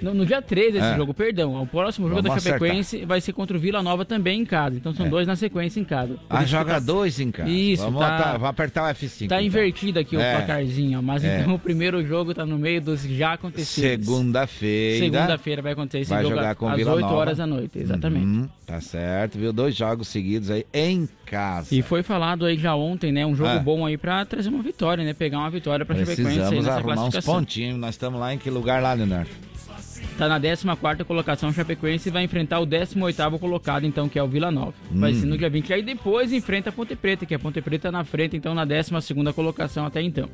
No, 0.02 0.14
no 0.14 0.26
dia 0.26 0.42
13 0.42 0.78
esse 0.78 0.88
É. 0.88 0.96
jogo, 0.96 1.14
perdão. 1.14 1.62
O 1.62 1.68
próximo 1.68 2.08
jogo 2.08 2.22
Vamos 2.22 2.44
da 2.44 2.50
Chapecoense 2.52 3.06
vai 3.06 3.20
ser 3.22 3.34
contra 3.34 3.56
o 3.58 3.60
Vila 3.60 3.84
Nova 3.84 4.06
também 4.06 4.42
em 4.42 4.46
casa. 4.46 4.76
Então 4.78 4.94
são 4.94 5.06
É. 5.06 5.10
dois 5.10 5.28
na 5.28 5.36
sequência 5.36 5.80
em 5.80 5.84
casa. 5.84 6.14
Por 6.14 6.20
Ah, 6.30 6.36
isso 6.38 6.46
que 6.46 6.52
joga 6.52 6.74
tá- 6.74 6.80
dois 6.80 7.20
em 7.20 7.32
casa. 7.32 7.50
Isso, 7.50 7.84
vamos, 7.84 8.00
tá- 8.00 8.18
botar- 8.18 8.32
vamos 8.34 8.48
apertar 8.50 8.84
o 8.84 8.88
F5. 8.94 9.28
Tá 9.30 9.36
então. 9.36 9.46
invertido 9.48 10.00
aqui 10.00 10.16
É. 10.16 10.20
o 10.20 10.38
placarzinho, 10.38 11.00
ó, 11.00 11.02
mas 11.02 11.24
É. 11.24 11.42
então 11.42 11.54
o 11.56 11.60
primeiro 11.60 12.06
jogo 12.06 12.34
tá 12.34 12.46
no 12.46 12.58
meio 12.58 12.82
dos 12.82 13.02
já 13.04 13.34
acontecidos. 13.34 14.06
Segunda-feira. 14.06 15.06
Segunda-feira 15.06 15.62
vai 15.62 15.74
acontecer 15.74 16.00
esse 16.02 16.10
Vai 16.10 16.24
jogo 16.24 16.36
jogar 16.36 16.56
com 16.56 16.70
às 16.70 16.76
Vila 16.78 16.94
8 16.94 17.02
Nova. 17.06 17.16
horas 17.16 17.38
da 17.38 17.48
noite, 17.48 17.80
exatamente. 17.80 18.26
Uhum, 18.26 18.50
tá 18.66 18.80
certo, 18.80 19.38
viu? 19.38 19.52
Dois 19.52 19.76
jogos 19.76 20.08
seguidos 20.08 20.50
aí 20.50 20.66
em 20.74 21.08
casa. 21.26 21.74
E 21.76 21.82
foi 21.82 22.04
falado 22.04 22.46
aí 22.46 22.58
já 22.58 22.76
ontem, 22.76 23.12
né? 23.12 23.26
Um 23.26 23.36
jogo 23.36 23.50
Ah. 23.50 23.60
bom 23.60 23.86
aí 23.86 23.98
pra 23.98 24.24
trazer 24.26 24.50
uma 24.50 24.62
vitória, 24.64 25.04
né? 25.04 25.14
Pegar 25.14 25.40
uma 25.40 25.50
vitória 25.50 25.86
pra 25.86 25.96
Chapecoense 25.96 26.22
aí 26.22 26.36
Precisamos 26.36 26.66
nessa 26.66 26.78
arrumar 26.78 27.04
uns 27.06 27.26
pontinhos. 27.26 27.78
Nós 27.78 27.92
estamos 27.96 28.20
lá 28.20 28.34
em 28.34 28.38
que 28.38 28.50
lugar 28.50 28.82
lá, 28.82 28.94
Leonardo? 28.94 29.30
Tá 30.20 30.28
na 30.28 30.38
14ª 30.40 31.06
colocação 31.06 31.52
Chapecoense 31.54 32.10
e 32.10 32.12
vai 32.12 32.24
enfrentar 32.26 32.60
o 32.60 32.68
18º 32.68 33.40
colocado, 33.40 33.86
então, 33.86 34.10
que 34.10 34.20
é 34.20 34.24
o 34.24 34.28
Vila 34.28 34.52
Nova. 34.52 34.74
Vai 34.92 35.14
Hum. 35.14 35.20
ser 35.22 35.26
no 35.26 35.38
dia 35.38 35.50
20. 35.50 35.72
Aí 35.74 35.82
depois 35.82 36.34
enfrenta 36.34 36.70
a 36.70 36.74
Ponte 36.74 36.94
Preta, 36.94 37.26
que 37.26 37.34
a 37.34 37.40
Ponte 37.40 37.62
Preta 37.62 37.90
na 37.90 38.04
frente, 38.04 38.36
então, 38.36 38.54
na 38.54 38.66
12ª 38.66 39.32
colocação 39.34 39.86
até 39.86 40.02
então. 40.02 40.28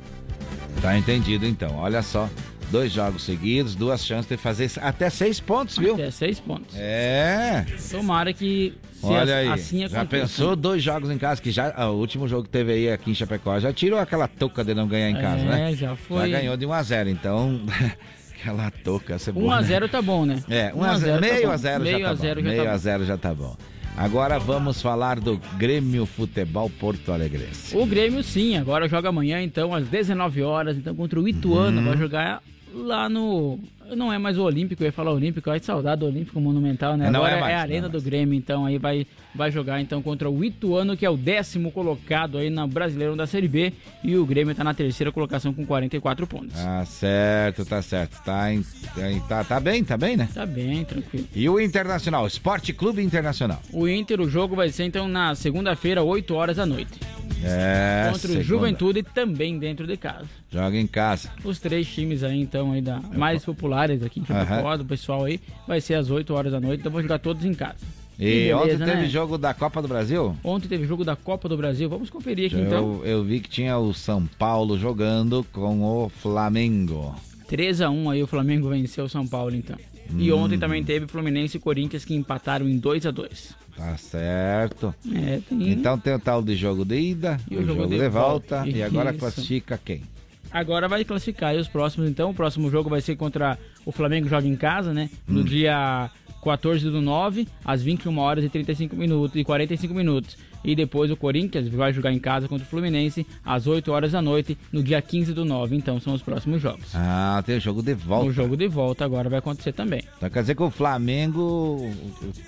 Tá 0.82 0.98
entendido 0.98 1.46
então. 1.46 1.76
Olha 1.76 2.02
só. 2.02 2.28
Dois 2.68 2.90
jogos 2.90 3.22
seguidos, 3.22 3.76
duas 3.76 4.04
chances 4.04 4.28
de 4.28 4.36
fazer 4.36 4.68
até 4.82 5.08
seis 5.08 5.38
pontos, 5.38 5.78
viu? 5.78 5.94
Até 5.94 6.10
seis 6.10 6.40
pontos. 6.40 6.74
É. 6.76 7.64
Tomara 7.92 8.32
que 8.32 8.74
se 8.92 9.06
Olha 9.06 9.36
aí. 9.36 9.46
assim 9.48 9.86
já 9.86 10.04
pensou 10.04 10.56
dois 10.56 10.82
jogos 10.82 11.08
em 11.08 11.16
casa 11.16 11.40
que 11.40 11.52
já 11.52 11.72
ah, 11.76 11.90
o 11.90 11.96
último 12.00 12.26
jogo 12.26 12.42
que 12.42 12.48
teve 12.48 12.72
aí 12.72 12.90
aqui 12.90 13.12
em 13.12 13.14
Chapecó 13.14 13.60
já 13.60 13.72
tirou 13.72 14.00
aquela 14.00 14.26
touca 14.26 14.64
de 14.64 14.74
não 14.74 14.88
ganhar 14.88 15.10
em 15.10 15.14
casa, 15.14 15.42
É, 15.42 15.44
né? 15.44 15.72
já 15.76 15.94
foi. 15.94 16.28
Já 16.28 16.38
ganhou 16.40 16.56
de 16.56 16.66
1 16.66 16.72
a 16.72 16.82
0, 16.82 17.08
então 17.08 17.60
aquela 18.46 18.70
touca 18.70 19.16
é 19.16 19.32
boa, 19.32 19.46
1 19.46 19.50
a 19.50 19.60
né? 19.60 19.66
0 19.66 19.88
tá 19.88 20.00
bom, 20.00 20.24
né? 20.24 20.42
É, 20.48 20.72
1 20.72 20.78
1 20.78 20.84
a 20.84 20.90
a 20.90 20.98
0, 20.98 21.00
0 21.00 21.20
tá 21.20 21.20
meio 21.20 21.50
a 21.50 21.56
0 21.56 21.84
já 21.84 21.90
Meio 21.90 22.04
tá 22.04 22.10
a 22.10 22.14
bom. 22.14 22.20
0 22.20 22.40
já 22.40 22.48
meio 22.48 22.62
tá 22.62 22.68
a 22.68 22.72
bom. 22.72 22.78
0 22.78 23.04
já 23.04 23.18
tá 23.18 23.34
bom. 23.34 23.56
Agora 23.96 24.38
vamos 24.38 24.82
falar 24.82 25.18
do 25.18 25.40
Grêmio 25.56 26.04
Futebol 26.04 26.68
Porto 26.68 27.12
Alegrense. 27.12 27.76
O 27.76 27.86
Grêmio 27.86 28.22
sim, 28.22 28.56
agora 28.56 28.86
joga 28.88 29.08
amanhã, 29.08 29.40
então, 29.40 29.74
às 29.74 29.88
19 29.88 30.42
horas, 30.42 30.76
então, 30.76 30.94
contra 30.94 31.18
o 31.18 31.26
Ituano. 31.26 31.78
Uhum. 31.78 31.88
Vai 31.88 31.96
jogar 31.96 32.42
lá 32.74 33.08
no. 33.08 33.58
Não 33.96 34.12
é 34.12 34.18
mais 34.18 34.36
o 34.36 34.42
Olímpico, 34.42 34.82
eu 34.82 34.86
ia 34.86 34.92
falar 34.92 35.12
Olímpico, 35.12 35.48
ai 35.50 35.60
saudade 35.60 36.00
do 36.00 36.06
Olímpico 36.06 36.38
Monumental, 36.40 36.96
né? 36.96 37.08
Não 37.08 37.20
Agora 37.20 37.36
é 37.36 37.40
mais, 37.40 37.52
a 37.54 37.56
não 37.56 37.62
Arena 37.62 37.86
é 37.86 37.90
do 37.90 38.02
Grêmio, 38.02 38.34
então, 38.36 38.66
aí 38.66 38.78
vai, 38.78 39.06
vai 39.36 39.50
jogar 39.50 39.80
então 39.80 40.02
contra 40.02 40.28
o 40.30 40.44
Ituano, 40.44 40.96
que 40.96 41.04
é 41.06 41.10
o 41.10 41.16
décimo 41.16 41.70
colocado 41.70 42.38
aí 42.38 42.50
na 42.50 42.66
Brasileirão 42.66 43.16
da 43.16 43.26
Série 43.26 43.46
B. 43.48 43.72
E 44.02 44.16
o 44.16 44.24
Grêmio 44.26 44.54
tá 44.54 44.64
na 44.64 44.74
terceira 44.74 45.12
colocação 45.12 45.52
com 45.52 45.64
44 45.66 46.26
pontos. 46.26 46.54
Tá 46.54 46.84
certo, 46.84 47.64
tá 47.64 47.80
certo. 47.82 48.22
Tá, 48.24 48.52
em- 48.52 48.64
tá, 48.94 49.12
em- 49.12 49.20
tá, 49.20 49.44
tá 49.44 49.60
bem, 49.60 49.84
tá 49.84 49.96
bem, 49.96 50.16
né? 50.16 50.28
Tá 50.34 50.46
bem, 50.46 50.84
tranquilo. 50.84 51.26
E 51.34 51.48
o 51.48 51.60
Internacional, 51.60 52.26
Esporte 52.26 52.72
Clube 52.72 53.02
Internacional. 53.02 53.60
O 53.72 53.86
Inter, 53.86 54.20
o 54.20 54.28
jogo 54.28 54.56
vai 54.56 54.70
ser 54.70 54.84
então 54.84 55.06
na 55.06 55.34
segunda-feira, 55.34 56.02
8 56.02 56.34
horas 56.34 56.56
da 56.56 56.64
noite. 56.66 56.98
É, 57.44 58.04
contra 58.10 58.16
o 58.28 58.30
segunda. 58.30 58.42
Juventude 58.44 59.02
também 59.02 59.58
dentro 59.58 59.86
de 59.86 59.96
casa. 59.96 60.26
Joga 60.50 60.76
em 60.78 60.86
casa. 60.86 61.28
Os 61.44 61.58
três 61.60 61.86
times 61.86 62.22
aí, 62.22 62.40
então, 62.40 62.72
aí 62.72 62.80
da, 62.80 62.98
mais 63.14 63.44
populares 63.44 64.02
aqui 64.02 64.20
em 64.20 64.24
Chapecó, 64.24 64.76
do 64.76 64.84
pessoal 64.84 65.24
aí, 65.24 65.38
vai 65.66 65.80
ser 65.80 65.94
às 65.94 66.08
8 66.10 66.32
horas 66.32 66.52
da 66.52 66.60
noite, 66.60 66.80
então 66.80 66.90
vão 66.90 67.02
jogar 67.02 67.18
todos 67.18 67.44
em 67.44 67.52
casa. 67.52 67.76
E 68.18 68.46
Que 68.46 68.54
ontem 68.54 68.66
beleza, 68.68 68.84
teve 68.86 69.02
né? 69.02 69.08
jogo 69.08 69.36
da 69.36 69.52
Copa 69.52 69.82
do 69.82 69.88
Brasil? 69.88 70.36
Ontem 70.42 70.68
teve 70.68 70.86
jogo 70.86 71.04
da 71.04 71.14
Copa 71.16 71.48
do 71.48 71.56
Brasil, 71.56 71.88
vamos 71.88 72.08
conferir 72.08 72.46
aqui 72.46 72.56
então. 72.60 73.00
Eu, 73.02 73.04
eu 73.04 73.24
vi 73.24 73.40
que 73.40 73.48
tinha 73.48 73.76
o 73.78 73.92
São 73.92 74.26
Paulo 74.38 74.78
jogando 74.78 75.44
com 75.52 75.82
o 75.82 76.08
Flamengo. 76.08 77.14
3x1 77.50 78.10
aí 78.12 78.22
o 78.22 78.26
Flamengo 78.26 78.68
venceu 78.70 79.04
o 79.04 79.08
São 79.08 79.26
Paulo, 79.26 79.54
então. 79.54 79.76
E 80.18 80.32
Hum. 80.32 80.38
ontem 80.38 80.58
também 80.58 80.82
teve 80.84 81.06
Fluminense 81.06 81.56
e 81.56 81.60
Corinthians 81.60 82.04
que 82.04 82.14
empataram 82.14 82.68
em 82.68 82.80
2x2. 82.80 83.54
Tá 83.76 83.96
certo. 83.98 84.94
É, 85.14 85.40
tem... 85.48 85.70
Então 85.70 85.98
tem 85.98 86.14
o 86.14 86.18
tal 86.18 86.42
de 86.42 86.54
jogo 86.56 86.84
de 86.84 86.98
ida, 86.98 87.38
E 87.50 87.56
o 87.56 87.64
jogo, 87.66 87.86
de, 87.86 88.08
volta, 88.08 88.66
e 88.66 88.82
agora 88.82 89.10
Isso. 89.10 89.18
classifica 89.18 89.78
quem? 89.84 90.02
Agora 90.50 90.88
vai 90.88 91.04
classificar 91.04 91.50
aí 91.50 91.58
os 91.58 91.68
próximos, 91.68 92.08
então. 92.08 92.30
O 92.30 92.34
próximo 92.34 92.70
jogo 92.70 92.88
vai 92.88 93.00
ser 93.02 93.16
contra 93.16 93.58
o 93.84 93.92
Flamengo 93.92 94.28
joga 94.28 94.46
em 94.46 94.56
casa, 94.56 94.94
né? 94.94 95.10
No 95.28 95.40
Hum. 95.40 95.44
dia 95.44 96.08
14 96.46 96.88
do 96.90 97.00
9, 97.00 97.48
às 97.64 97.82
21 97.82 98.16
horas 98.18 98.44
e 98.44 98.48
35 98.48 98.94
minutos 98.94 99.34
e 99.34 99.42
45 99.42 99.92
minutos. 99.92 100.36
E 100.66 100.74
depois 100.74 101.10
o 101.12 101.16
Corinthians 101.16 101.68
vai 101.68 101.92
jogar 101.92 102.12
em 102.12 102.18
casa 102.18 102.48
contra 102.48 102.66
o 102.66 102.68
Fluminense 102.68 103.24
às 103.44 103.66
8 103.68 103.90
horas 103.92 104.12
da 104.12 104.20
noite, 104.20 104.58
no 104.72 104.82
dia 104.82 105.00
15 105.00 105.32
do 105.32 105.44
9. 105.44 105.76
Então 105.76 106.00
são 106.00 106.12
os 106.12 106.20
próximos 106.22 106.60
jogos. 106.60 106.88
Ah, 106.94 107.40
tem 107.46 107.56
o 107.56 107.60
jogo 107.60 107.82
de 107.82 107.94
volta. 107.94 108.28
O 108.28 108.32
jogo 108.32 108.56
de 108.56 108.66
volta 108.66 109.04
agora 109.04 109.28
vai 109.30 109.38
acontecer 109.38 109.72
também. 109.72 110.02
Então 110.16 110.28
quer 110.28 110.40
dizer 110.40 110.56
que 110.56 110.62
o 110.62 110.70
Flamengo 110.70 111.88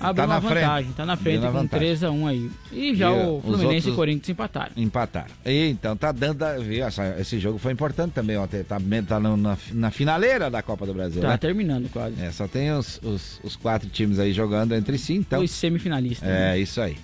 Abriu 0.00 0.14
tá 0.22 0.26
na 0.26 0.38
vantagem, 0.40 0.84
frente. 0.84 0.96
tá 0.96 1.06
na 1.06 1.16
frente 1.16 1.40
com 1.46 1.52
vantagem. 1.52 1.88
3x1 1.96 2.26
aí. 2.28 2.50
E 2.72 2.94
já 2.94 3.10
E, 3.10 3.12
o 3.26 3.36
os 3.38 3.44
Fluminense 3.44 3.88
e 3.90 3.94
Corinthians 3.94 4.28
empataram. 4.30 4.72
Empataram. 4.76 5.30
E, 5.46 5.68
então 5.68 5.96
tá 5.96 6.10
dando. 6.12 6.42
a- 6.42 6.58
viu, 6.58 6.84
essa- 6.84 7.16
esse 7.20 7.38
jogo 7.38 7.58
foi 7.58 7.72
importante 7.72 8.12
também 8.12 8.36
ontem. 8.36 8.64
Tá, 8.64 8.78
tá 9.06 9.20
no- 9.20 9.36
na, 9.36 9.56
na 9.72 9.90
finaleira 9.90 10.50
da 10.50 10.60
Copa 10.62 10.84
do 10.84 10.92
Brasil. 10.92 11.22
Tá 11.22 11.28
né? 11.28 11.36
terminando 11.36 11.88
quase. 11.90 12.20
É, 12.20 12.30
só 12.32 12.48
tem 12.48 12.72
os, 12.72 13.00
os, 13.02 13.40
os 13.44 13.54
quatro 13.56 13.88
times 13.88 14.18
aí 14.18 14.32
jogando 14.32 14.74
entre 14.74 14.98
si, 14.98 15.14
então. 15.14 15.42
Os 15.42 15.50
semifinalistas. 15.50 16.28
É, 16.28 16.32
né? 16.32 16.58
isso 16.58 16.80
aí. 16.80 16.96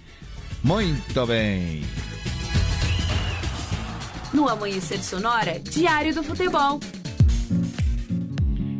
Muito 0.64 1.26
bem. 1.26 1.82
No 4.32 4.48
Amanhecer 4.48 4.98
Sonora, 4.98 5.60
Diário 5.60 6.14
do 6.14 6.22
Futebol. 6.22 6.80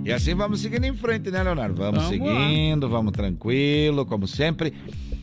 E 0.02 0.10
assim 0.10 0.34
vamos 0.34 0.60
seguindo 0.60 0.84
em 0.84 0.94
frente, 0.94 1.30
né, 1.30 1.42
Leonardo? 1.42 1.74
Vamos, 1.76 2.02
Vamos 2.02 2.08
seguindo, 2.08 2.88
vamos 2.88 3.12
tranquilo, 3.12 4.04
como 4.06 4.26
sempre. 4.26 4.72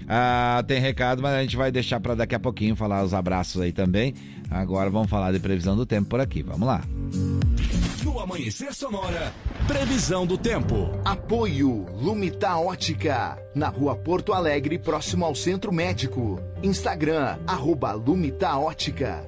Ah, 0.07 0.63
tem 0.67 0.79
recado, 0.79 1.21
mas 1.21 1.33
a 1.33 1.41
gente 1.41 1.57
vai 1.57 1.71
deixar 1.71 1.99
para 1.99 2.13
daqui 2.15 2.35
a 2.35 2.39
pouquinho 2.39 2.75
falar 2.75 3.03
os 3.03 3.13
abraços 3.13 3.61
aí 3.61 3.71
também. 3.71 4.13
Agora 4.49 4.89
vamos 4.89 5.09
falar 5.09 5.31
de 5.31 5.39
previsão 5.39 5.75
do 5.75 5.85
tempo 5.85 6.09
por 6.09 6.19
aqui. 6.19 6.43
Vamos 6.43 6.67
lá. 6.67 6.81
No 7.13 7.80
Amanhecer 8.21 8.71
Sonora, 8.71 9.33
previsão 9.67 10.27
do 10.27 10.37
tempo. 10.37 10.91
Apoio 11.03 11.87
Lumita 11.91 12.55
Ótica, 12.55 13.35
na 13.55 13.67
rua 13.67 13.95
Porto 13.95 14.31
Alegre, 14.31 14.77
próximo 14.77 15.25
ao 15.25 15.33
Centro 15.33 15.73
Médico. 15.73 16.39
Instagram, 16.61 17.39
arroba 17.47 17.93
Lumita 17.93 18.55
Ótica. 18.55 19.27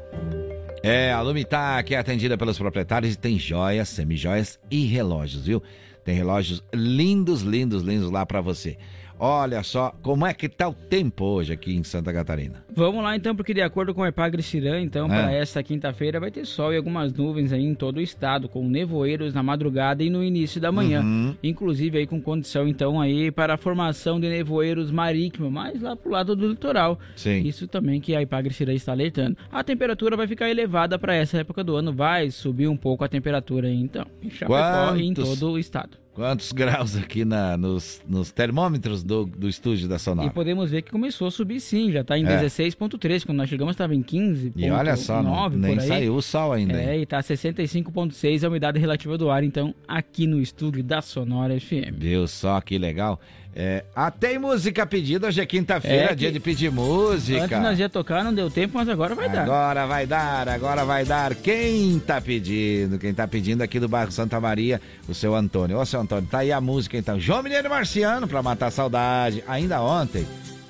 É, 0.84 1.12
a 1.12 1.22
Lumitac 1.22 1.92
é 1.92 1.98
atendida 1.98 2.38
pelos 2.38 2.60
proprietários 2.60 3.16
e 3.16 3.18
tem 3.18 3.40
joias, 3.40 3.90
semijoias 3.90 4.60
e 4.70 4.86
relógios, 4.86 5.46
viu? 5.46 5.64
Tem 6.04 6.14
relógios 6.14 6.64
lindos, 6.72 7.42
lindos, 7.42 7.82
lindos 7.82 8.12
lá 8.12 8.28
pra 8.28 8.42
você. 8.42 8.78
Olha 9.26 9.64
só 9.64 9.96
como 10.02 10.26
é 10.28 10.34
que 10.34 10.50
tá 10.50 10.68
o 10.68 10.74
tempo 10.74 11.24
hoje 11.24 11.54
aqui 11.54 11.74
em 11.74 11.82
Santa 11.82 12.12
Catarina. 12.12 12.62
Vamos 12.76 13.02
lá 13.02 13.16
então, 13.16 13.34
porque 13.34 13.54
de 13.54 13.62
acordo 13.62 13.94
com 13.96 14.02
o 14.02 14.06
Epagre 14.06 14.44
Cirã, 14.44 14.82
então, 14.82 15.06
É. 15.06 15.08
para 15.08 15.32
esta 15.32 15.64
quinta-feira 15.64 16.20
vai 16.20 16.30
ter 16.30 16.46
sol 16.46 16.74
e 16.74 16.76
algumas 16.76 17.14
nuvens 17.14 17.54
aí 17.54 17.64
em 17.64 17.74
todo 17.74 17.98
o 17.98 18.02
estado, 18.02 18.50
com 18.50 18.68
nevoeiros 18.68 19.34
na 19.34 19.42
madrugada 19.42 20.04
e 20.04 20.10
no 20.10 20.22
início 20.22 20.60
da 20.60 20.74
manhã. 20.74 21.02
Uhum. 21.02 21.36
Inclusive 21.42 22.00
aí 22.00 22.06
com 22.06 22.22
condição 22.22 22.68
então 22.68 23.00
aí 23.00 23.32
para 23.32 23.54
a 23.54 23.58
formação 23.58 24.20
de 24.20 24.28
nevoeiros 24.28 24.92
marítimos, 24.92 25.50
mais 25.50 25.82
lá 25.82 25.96
pro 25.96 26.12
lado 26.12 26.36
do 26.36 26.50
litoral. 26.50 27.00
Sim. 27.16 27.44
Isso 27.48 27.66
também 27.66 28.02
que 28.02 28.14
a 28.14 28.22
Epagre 28.22 28.54
Cirã 28.54 28.74
está 28.74 28.92
alertando. 28.92 29.38
A 29.50 29.64
temperatura 29.64 30.18
vai 30.18 30.28
ficar 30.28 30.50
elevada 30.50 31.00
para 31.00 31.16
essa 31.16 31.38
época 31.38 31.64
do 31.64 31.78
ano, 31.78 31.94
vai 31.94 32.30
subir 32.30 32.68
um 32.68 32.76
pouco 32.76 33.06
a 33.06 33.08
temperatura 33.08 33.70
aí, 33.70 33.80
então, 33.80 34.06
em 34.22 34.30
Chapecó 34.30 34.96
e 34.98 35.04
em 35.04 35.14
Quantos? 35.14 35.40
todo 35.40 35.52
o 35.54 35.58
estado. 35.58 36.03
Quantos 36.14 36.52
graus 36.52 36.96
aqui 36.96 37.26
na, 37.26 37.58
nos, 37.58 38.00
nos 38.08 38.32
termômetros 38.32 39.04
do, 39.04 39.26
do 39.26 39.50
estúdio 39.50 39.88
da 39.88 39.96
E 39.96 40.00
Sonora? 40.00 40.30
podemos 40.30 40.70
ver 40.70 40.84
que 40.84 40.92
começou 40.92 41.28
a 41.28 41.32
subir 41.32 41.60
sim, 41.60 41.92
já 41.92 42.02
está 42.02 42.16
em 42.18 42.24
É. 42.26 42.40
16.3, 42.44 43.26
quando 43.26 43.40
nós 43.40 43.50
chegamos 43.50 43.74
estava 43.74 43.96
em 43.96 44.04
15. 44.04 44.54
E 44.56 44.70
olha 44.70 44.96
só, 44.96 45.24
não- 45.24 45.50
nem 45.50 45.74
por 45.76 45.82
aí. 45.82 45.88
saiu 45.88 46.16
o 46.16 46.22
sol 46.22 46.54
ainda. 46.54 46.80
hein? 46.80 46.88
É, 46.90 47.00
e 47.00 47.06
tá 47.08 47.20
65.6 47.22 48.44
a 48.44 48.48
umidade 48.48 48.80
relativa 48.80 49.18
do 49.18 49.32
ar, 49.32 49.44
então, 49.44 49.74
aqui 49.88 50.28
no 50.28 50.40
estúdio 50.40 50.84
da 50.84 51.02
Sonora 51.02 51.60
FM. 51.60 51.92
Viu 51.98 52.28
só 52.28 52.62
que 52.62 52.78
legal? 52.78 53.20
É, 53.56 53.84
ah, 53.96 54.10
tem 54.10 54.40
música 54.40 54.84
pedida, 54.86 55.28
hoje 55.28 55.40
é 55.40 55.46
quinta-feira, 55.46 56.12
É 56.12 56.16
dia 56.16 56.32
de 56.32 56.40
pedir 56.40 56.72
música. 56.72 57.44
Antes 57.44 57.60
nós 57.60 57.78
ia 57.78 57.88
tocar, 57.88 58.24
não 58.24 58.34
deu 58.34 58.50
tempo, 58.50 58.78
mas 58.78 58.90
agora 58.90 59.14
vai 59.14 59.30
dar. 59.30 59.44
Agora 59.44 59.86
vai 59.86 60.08
dar, 60.08 60.50
agora 60.50 60.84
vai 60.84 61.06
dar. 61.06 61.36
Quem 61.36 62.00
tá 62.00 62.20
pedindo? 62.20 62.98
Quem 62.98 63.14
tá 63.14 63.28
pedindo 63.28 63.62
aqui 63.62 63.80
do 63.80 63.88
bairro 63.88 64.12
Santa 64.12 64.40
Maria, 64.40 64.82
o 65.08 65.14
seu 65.14 65.36
Antônio. 65.36 65.78
Ô, 65.78 65.86
seu 65.86 66.02
Antônio, 66.02 66.28
tá 66.30 66.40
aí 66.40 66.52
a 66.52 66.60
música 66.60 66.98
então. 66.98 67.20
João 67.20 67.44
Mineiro 67.44 67.70
Marciano, 67.70 68.28
pra 68.28 68.42
matar 68.42 68.68
a 68.68 68.72
saudade. 68.72 69.44
Ainda 69.48 69.82
ontem, 69.82 70.26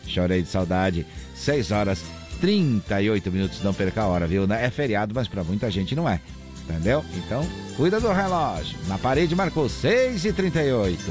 chorei 0.05 0.41
de 0.41 0.49
saudade. 0.49 1.05
6 1.35 1.71
horas 1.71 2.03
38 2.41 3.31
minutos, 3.31 3.63
não 3.63 3.73
perca 3.73 4.01
a 4.01 4.07
hora, 4.07 4.27
viu? 4.27 4.45
É 4.51 4.69
feriado, 4.69 5.13
mas 5.15 5.29
pra 5.29 5.43
muita 5.43 5.71
gente 5.71 5.95
não 5.95 6.07
é. 6.07 6.19
Entendeu? 6.67 7.03
Então, 7.15 7.45
cuida 7.77 7.99
do 7.99 8.11
relógio. 8.11 8.77
Na 8.87 8.97
parede 8.97 9.35
marcou 9.35 9.69
6 9.69 10.25
e 10.25 10.33
38 10.33 11.01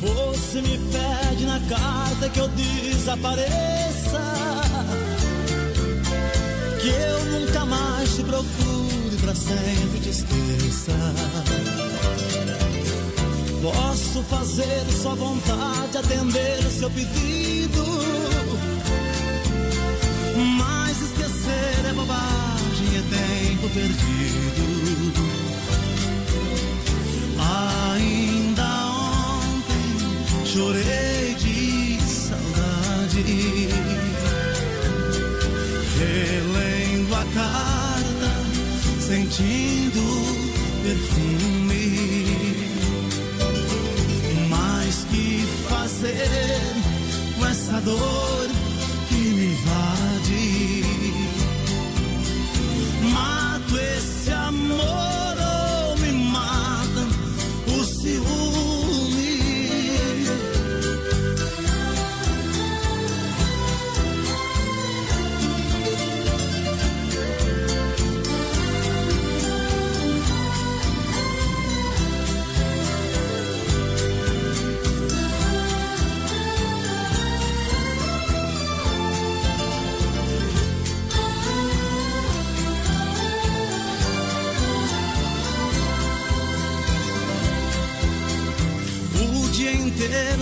Você 0.00 0.62
me 0.62 0.78
pede 0.92 1.44
na 1.44 1.58
carta 1.68 2.28
que 2.28 2.38
eu 2.38 2.48
desapareça. 2.48 4.22
Que 6.80 6.88
eu 6.88 7.24
nunca 7.24 7.64
mais 7.66 8.14
te 8.14 8.22
procure, 8.22 9.16
pra 9.20 9.34
sempre 9.34 10.00
te 10.00 10.10
esqueça. 10.10 10.92
Posso 13.60 14.22
fazer 14.22 14.86
sua 15.02 15.16
vontade, 15.16 15.98
atender 15.98 16.58
o 16.64 16.70
seu 16.70 16.90
pedido. 16.90 17.84
Mas 20.56 21.02
esquecer 21.02 21.86
é 21.88 21.92
bobagem, 21.92 22.88
é 22.94 23.02
tempo 23.02 23.68
perdido. 23.70 25.28
Ainda 27.40 28.37
chorei 30.48 31.34
de 31.34 31.98
saudade. 32.00 33.68
Relendo 35.98 37.14
a 37.14 37.24
carta, 37.34 38.30
sentindo 38.98 40.04
perfume. 40.82 42.26
Mas 44.48 45.04
que 45.10 45.44
fazer 45.68 46.60
com 47.38 47.46
essa 47.46 47.80
dor 47.82 48.48
que 49.08 49.14
me 49.14 49.46
invade? 49.52 49.97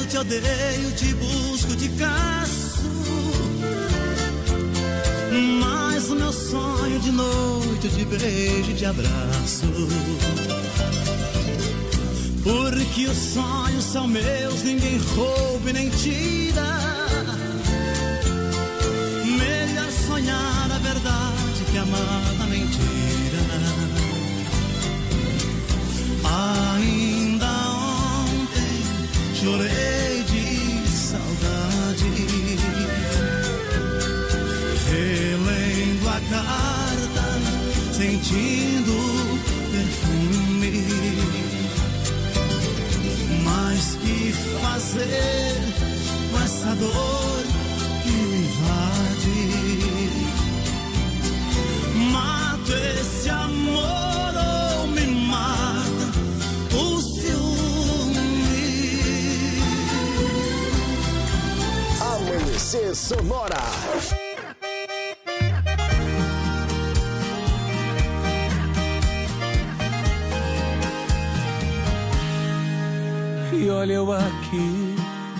Te 0.07 0.19
odeio, 0.19 0.93
te 0.97 1.15
busco, 1.15 1.74
te 1.77 1.89
caço. 1.91 2.87
Mas 5.61 6.11
o 6.11 6.15
meu 6.15 6.33
sonho 6.33 7.01
de 7.01 7.11
noite 7.11 7.87
eu 7.87 7.91
te 7.91 8.05
beijo 8.05 8.73
e 8.78 8.85
abraço. 8.85 9.66
Porque 12.43 13.07
os 13.07 13.16
sonhos 13.16 13.85
são 13.85 14.07
meus, 14.07 14.62
ninguém 14.62 14.99
rouba 14.99 15.70
e 15.70 15.73
nem 15.73 15.91
tira. 15.91 16.78
Melhor 19.24 19.91
sonhar 20.07 20.70
a 20.70 20.78
verdade 20.78 21.65
que 21.70 21.78
amar 21.78 22.35
dor 46.92 47.44
que 48.02 48.10
me 48.10 48.38
invade? 48.46 49.40
Mato 52.12 52.72
esse 52.72 53.28
amor 53.28 54.32
ou 54.36 54.86
me 54.88 55.06
mata 55.06 56.06
o 56.74 57.00
ciúme? 57.00 58.66
Amanhecer 62.00 62.94
Sonora. 62.94 63.64
E 73.58 73.70
olha 73.70 73.94
eu 73.94 74.12
aqui, 74.12 74.35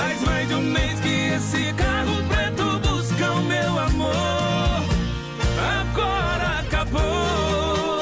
Faz 0.00 0.22
mais 0.22 0.48
de 0.48 0.54
um 0.54 0.62
mês 0.62 0.98
que 1.00 1.08
esse 1.08 1.74
carro 1.74 2.24
preto 2.26 2.78
busca 2.78 3.32
o 3.32 3.42
meu 3.42 3.78
amor. 3.78 4.82
Agora 5.78 6.60
acabou. 6.60 8.00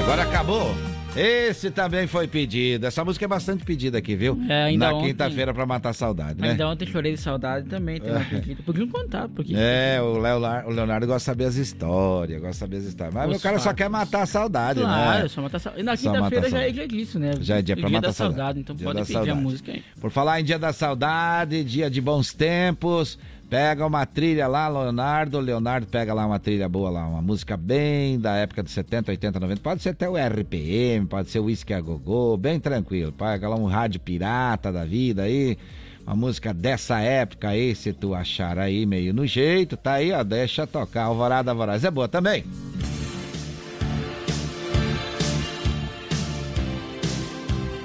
Agora 0.00 0.22
acabou. 0.24 0.89
Esse 1.16 1.72
também 1.72 2.06
foi 2.06 2.28
pedido. 2.28 2.86
Essa 2.86 3.04
música 3.04 3.24
é 3.24 3.28
bastante 3.28 3.64
pedida 3.64 3.98
aqui, 3.98 4.14
viu? 4.14 4.40
É, 4.48 4.64
ainda 4.66 4.92
Na 4.92 5.00
quinta-feira 5.00 5.52
pra 5.52 5.66
matar 5.66 5.90
a 5.90 5.92
saudade, 5.92 6.40
né? 6.40 6.50
Ainda 6.50 6.68
ontem 6.68 6.86
chorei 6.86 7.14
de 7.14 7.20
saudade 7.20 7.66
também, 7.68 8.00
tem 8.00 8.12
uma. 8.12 8.20
Por 8.64 8.72
que 8.72 8.80
não 8.80 8.88
contar? 8.88 9.28
Porque 9.28 9.52
É, 9.56 10.00
o 10.00 10.18
Leonardo, 10.18 10.68
o 10.68 10.72
Leonardo 10.72 11.06
gosta 11.08 11.18
de 11.18 11.24
saber 11.24 11.44
as 11.46 11.56
histórias, 11.56 12.40
gosta 12.40 12.52
de 12.52 12.58
saber 12.58 12.76
as 12.76 12.84
histórias. 12.84 13.14
Mas 13.14 13.30
Os 13.32 13.38
o 13.38 13.42
cara 13.42 13.58
só 13.58 13.64
fatos. 13.64 13.78
quer 13.78 13.88
matar 13.90 14.22
a 14.22 14.26
saudade, 14.26 14.80
Claro, 14.80 15.22
né? 15.24 15.28
só 15.28 15.42
matar 15.42 15.58
saudade. 15.58 15.82
E 15.82 15.84
na 15.84 15.96
Só 15.96 16.12
quinta-feira 16.12 16.48
já 16.48 16.58
é 16.62 16.70
dia 16.70 16.86
disso, 16.88 17.18
né? 17.18 17.32
Já 17.40 17.58
é 17.58 17.62
dia 17.62 17.76
pra 17.76 17.88
dia 17.88 17.98
matar 17.98 18.08
a 18.08 18.12
saudade. 18.12 18.36
saudade, 18.38 18.60
então 18.60 18.76
Dia 18.76 18.86
pode 18.86 19.00
pedir 19.00 19.10
a 19.12 19.14
saudade. 19.16 19.40
música 19.40 19.72
aí. 19.72 19.82
Por 20.00 20.10
falar 20.12 20.40
em 20.40 20.44
Dia 20.44 20.58
da 20.60 20.72
Saudade, 20.72 21.64
dia 21.64 21.90
de 21.90 22.00
bons 22.00 22.32
tempos, 22.32 23.18
pega 23.50 23.84
uma 23.84 24.06
trilha 24.06 24.46
lá, 24.46 24.68
Leonardo. 24.68 25.40
Leonardo 25.40 25.86
pega 25.88 26.14
lá 26.14 26.24
uma 26.24 26.38
trilha 26.38 26.68
boa 26.68 26.88
lá, 26.88 27.06
uma 27.06 27.20
música 27.20 27.56
bem 27.56 28.18
da 28.18 28.36
época 28.36 28.62
de 28.62 28.70
70, 28.70 29.10
80, 29.10 29.40
90. 29.40 29.60
Pode 29.60 29.82
ser 29.82 29.90
até 29.90 30.08
o 30.08 30.14
RPM, 30.16 31.06
pode 31.06 31.28
ser 31.28 31.40
o 31.40 31.44
Whisky 31.46 31.74
a 31.74 31.80
Gogô, 31.80 32.36
bem 32.36 32.60
tranquilo. 32.60 33.10
Pega 33.10 33.48
lá 33.48 33.56
um 33.56 33.66
rádio 33.66 34.00
pirata 34.00 34.72
da 34.72 34.84
vida 34.84 35.24
aí. 35.24 35.58
Uma 36.06 36.14
música 36.16 36.54
dessa 36.54 37.00
época 37.00 37.48
aí, 37.48 37.74
se 37.74 37.92
tu 37.92 38.14
achar 38.14 38.58
aí 38.58 38.86
meio 38.86 39.12
no 39.12 39.26
jeito, 39.26 39.76
tá 39.76 39.94
aí, 39.94 40.12
ó, 40.12 40.22
deixa 40.22 40.66
tocar. 40.66 41.04
Alvorada 41.04 41.52
Voraz 41.52 41.84
é 41.84 41.90
boa 41.90 42.08
também. 42.08 42.44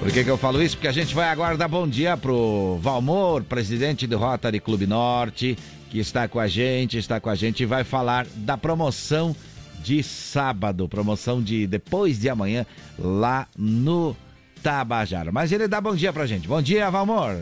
Por 0.06 0.12
que, 0.12 0.24
que 0.24 0.30
eu 0.30 0.38
falo 0.38 0.62
isso? 0.62 0.78
Porque 0.78 0.88
a 0.88 0.92
gente 0.92 1.16
vai 1.16 1.30
agora 1.30 1.58
dar 1.58 1.68
bom 1.68 1.88
dia 1.88 2.16
pro 2.16 2.78
Valmor, 2.80 3.44
presidente 3.44 4.06
do 4.06 4.20
Rotary 4.20 4.60
Clube 4.60 4.86
Norte, 4.86 5.58
que 5.90 5.98
está 5.98 6.28
com 6.28 6.40
a 6.40 6.48
gente, 6.48 6.96
está 6.96 7.20
com 7.20 7.28
a 7.28 7.34
gente 7.34 7.64
e 7.64 7.66
vai 7.66 7.84
falar 7.84 8.28
da 8.36 8.56
promoção 8.56 9.36
de 9.80 10.04
sábado, 10.04 10.88
promoção 10.88 11.42
de 11.42 11.66
depois 11.66 12.20
de 12.20 12.30
amanhã, 12.30 12.68
lá 13.00 13.48
no 13.58 14.16
Tabajara. 14.62 15.32
Mas 15.32 15.52
ele 15.52 15.68
dá 15.68 15.82
bom 15.82 15.96
dia 15.96 16.14
pra 16.14 16.28
gente. 16.28 16.48
Bom 16.48 16.62
dia, 16.62 16.88
Valmor. 16.92 17.38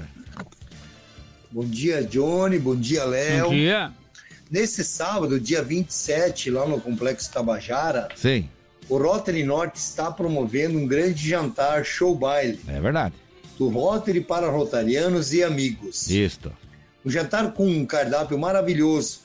Bom 1.52 1.66
dia, 1.66 2.02
Johnny. 2.02 2.60
Bom 2.60 2.78
dia, 2.78 3.04
Léo. 3.04 3.48
Bom 3.48 3.56
dia. 3.56 3.92
Nesse 4.50 4.86
sábado, 4.86 5.38
dia 5.38 5.62
27, 5.62 6.50
lá 6.50 6.66
no 6.66 6.80
Complexo 6.80 7.30
Tabajara, 7.30 8.08
Sim, 8.16 8.48
o 8.90 8.98
Rotary 8.98 9.44
Norte 9.44 9.78
está 9.78 10.12
promovendo 10.12 10.78
um 10.78 10.88
grande 10.88 11.28
jantar 11.28 11.86
show 11.86 12.14
baile 12.16 12.60
é 12.68 12.80
verdade. 12.80 13.16
do 13.58 13.70
Rotary 13.70 14.22
para 14.22 14.50
rotarianos 14.50 15.34
e 15.34 15.44
amigos. 15.44 16.10
Isto. 16.10 16.52
Um 17.06 17.10
jantar 17.10 17.52
com 17.54 17.68
um 17.68 17.86
cardápio 17.86 18.38
maravilhoso. 18.38 19.22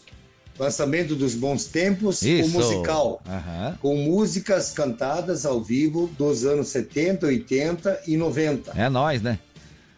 Lançamento 0.58 1.14
dos 1.14 1.34
bons 1.36 1.66
tempos, 1.66 2.20
Isso. 2.22 2.48
o 2.48 2.52
musical, 2.52 3.22
Aham. 3.28 3.78
com 3.80 3.96
músicas 3.96 4.72
cantadas 4.72 5.46
ao 5.46 5.62
vivo 5.62 6.08
dos 6.18 6.44
anos 6.44 6.68
70, 6.68 7.26
80 7.26 8.00
e 8.08 8.16
90. 8.16 8.72
É 8.76 8.88
nós, 8.88 9.22
né? 9.22 9.38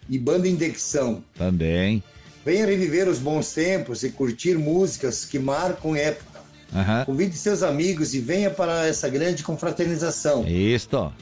E 0.07 0.19
banda 0.19 0.47
indexão. 0.47 1.25
Também. 1.35 2.03
Venha 2.45 2.67
reviver 2.67 3.09
os 3.09 3.19
bons 3.19 3.53
tempos 3.55 4.03
e 4.03 4.11
curtir 4.11 4.59
músicas 4.59 5.25
que 5.25 5.39
marcam 5.39 5.97
época. 5.97 6.30
Aham. 6.75 7.05
Convide 7.05 7.37
seus 7.37 7.63
amigos 7.63 8.15
e 8.15 8.21
venha 8.21 8.51
para 8.51 8.87
essa 8.87 9.09
grande 9.09 9.43
confraternização. 9.43 10.47
Isto. 10.47 11.13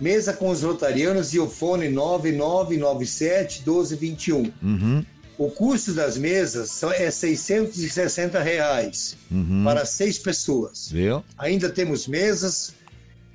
Mesa 0.00 0.32
com 0.32 0.48
os 0.48 0.62
rotarianos 0.62 1.34
e 1.34 1.38
o 1.38 1.48
fone 1.48 1.88
9997 1.88 3.62
1221. 3.66 4.52
Uhum. 4.62 5.04
O 5.38 5.50
custo 5.50 5.92
das 5.92 6.16
mesas 6.16 6.82
é 6.96 7.10
660 7.10 8.40
reais 8.40 9.16
Uhum. 9.30 9.62
para 9.64 9.84
seis 9.84 10.18
pessoas. 10.18 10.88
Viu? 10.90 11.24
Ainda 11.38 11.68
temos 11.70 12.06
mesas. 12.06 12.74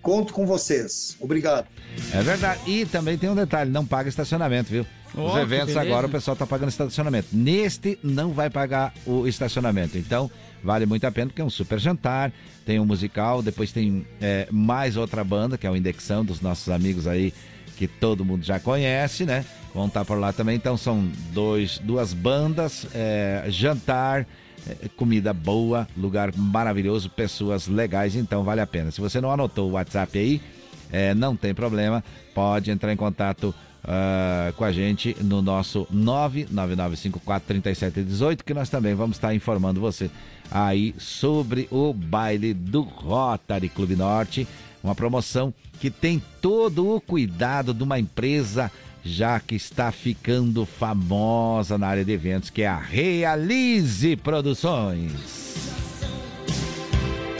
Conto 0.02 0.32
com 0.32 0.46
vocês. 0.46 1.18
Obrigado. 1.20 1.68
É 2.14 2.22
verdade. 2.22 2.62
E 2.66 2.86
também 2.86 3.18
tem 3.18 3.30
um 3.30 3.36
detalhe, 3.36 3.70
não 3.70 3.86
paga 3.86 4.08
estacionamento, 4.08 4.70
viu? 4.70 4.86
Os 5.14 5.34
que 5.34 5.40
eventos 5.40 5.76
agora 5.76 6.08
o 6.08 6.10
pessoal 6.10 6.36
tá 6.38 6.46
pagando 6.46 6.70
estacionamento. 6.70 7.30
Neste 7.34 7.98
não 8.04 8.32
vai 8.32 8.50
pagar 8.50 8.94
o 9.06 9.28
estacionamento. 9.28 9.98
Então, 9.98 10.30
vale 10.64 10.86
muito 10.86 11.06
a 11.06 11.12
pena 11.12 11.28
porque 11.28 11.42
é 11.42 11.46
um 11.46 11.50
super 11.50 11.80
jantar, 11.80 12.32
tem 12.66 12.80
um 12.80 12.86
musical, 12.86 13.42
depois 13.42 13.72
tem 13.72 14.06
é, 14.22 14.48
mais 14.52 14.98
outra 14.98 15.24
banda, 15.24 15.58
que 15.58 15.66
é 15.66 15.72
o 15.72 15.76
Indexão 15.76 16.24
dos 16.24 16.42
nossos 16.42 16.70
amigos 16.70 17.08
aí, 17.08 17.34
que 17.78 17.88
todo 17.88 18.26
mundo 18.26 18.44
já 18.44 18.60
conhece, 18.60 19.26
né? 19.26 19.46
Vão 19.74 19.88
estar 19.88 20.04
por 20.04 20.18
lá 20.18 20.34
também. 20.34 20.56
Então 20.56 20.76
são 20.76 21.10
dois, 21.32 21.80
duas 21.80 22.14
bandas, 22.14 22.88
é, 22.94 23.46
jantar, 23.50 24.28
é, 24.68 24.90
comida 24.96 25.34
boa, 25.34 25.88
lugar 25.96 26.36
maravilhoso, 26.36 27.10
pessoas 27.10 27.68
legais, 27.68 28.16
então 28.16 28.44
vale 28.44 28.62
a 28.62 28.68
pena. 28.68 28.92
Se 28.92 29.00
você 29.00 29.22
não 29.22 29.32
anotou 29.32 29.70
o 29.70 29.74
WhatsApp 29.74 30.18
aí, 30.18 30.42
é, 30.92 31.14
não 31.14 31.36
tem 31.36 31.54
problema, 31.54 32.04
pode 32.34 32.72
entrar 32.72 32.92
em 32.92 32.98
contato 32.98 33.54
ah, 33.90 34.52
com 34.58 34.66
a 34.66 34.72
gente 34.74 35.16
no 35.22 35.42
nosso 35.42 35.88
999543718, 35.94 38.44
que 38.44 38.54
nós 38.54 38.70
também 38.70 38.94
vamos 38.94 39.16
estar 39.16 39.34
informando 39.34 39.80
você 39.80 40.12
aí 40.52 40.96
sobre 40.98 41.68
o 41.72 41.94
baile 41.94 42.54
do 42.54 42.82
Rotary 42.82 43.70
Clube 43.70 43.96
Norte, 43.96 44.48
uma 44.84 44.96
promoção 44.96 45.54
que 45.80 45.90
tem 45.90 46.22
todo 46.42 46.96
o 46.96 47.02
cuidado 47.02 47.74
de 47.74 47.84
uma 47.84 48.00
empresa 48.00 48.72
já 49.04 49.40
que 49.40 49.56
está 49.56 49.92
ficando 49.92 50.66
famosa 50.66 51.78
na 51.78 51.88
área 51.88 52.04
de 52.04 52.12
eventos, 52.12 52.50
que 52.50 52.62
é 52.62 52.68
a 52.68 52.78
Realize 52.78 54.16
Produções. 54.18 55.56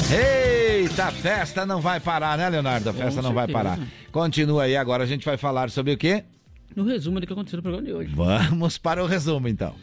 Eita, 0.10 1.06
a 1.06 1.12
festa 1.12 1.66
não 1.66 1.82
vai 1.82 2.00
parar, 2.00 2.38
né, 2.38 2.48
Leonardo? 2.50 2.90
A 2.90 2.94
festa 2.94 3.22
não 3.22 3.34
vai 3.34 3.48
parar. 3.48 3.78
Continua 4.12 4.64
aí, 4.64 4.78
agora 4.78 5.04
a 5.04 5.08
gente 5.08 5.26
vai 5.26 5.36
falar 5.36 5.70
sobre 5.70 5.92
o 5.92 5.98
quê? 5.98 6.24
No 6.74 6.86
resumo 6.86 7.20
do 7.20 7.28
que 7.28 7.34
aconteceu 7.34 7.58
no 7.58 7.64
programa 7.64 7.86
de 7.86 7.94
hoje. 7.94 8.14
Vamos 8.16 8.78
para 8.78 9.04
o 9.04 9.08
resumo, 9.08 9.48
então. 9.48 9.76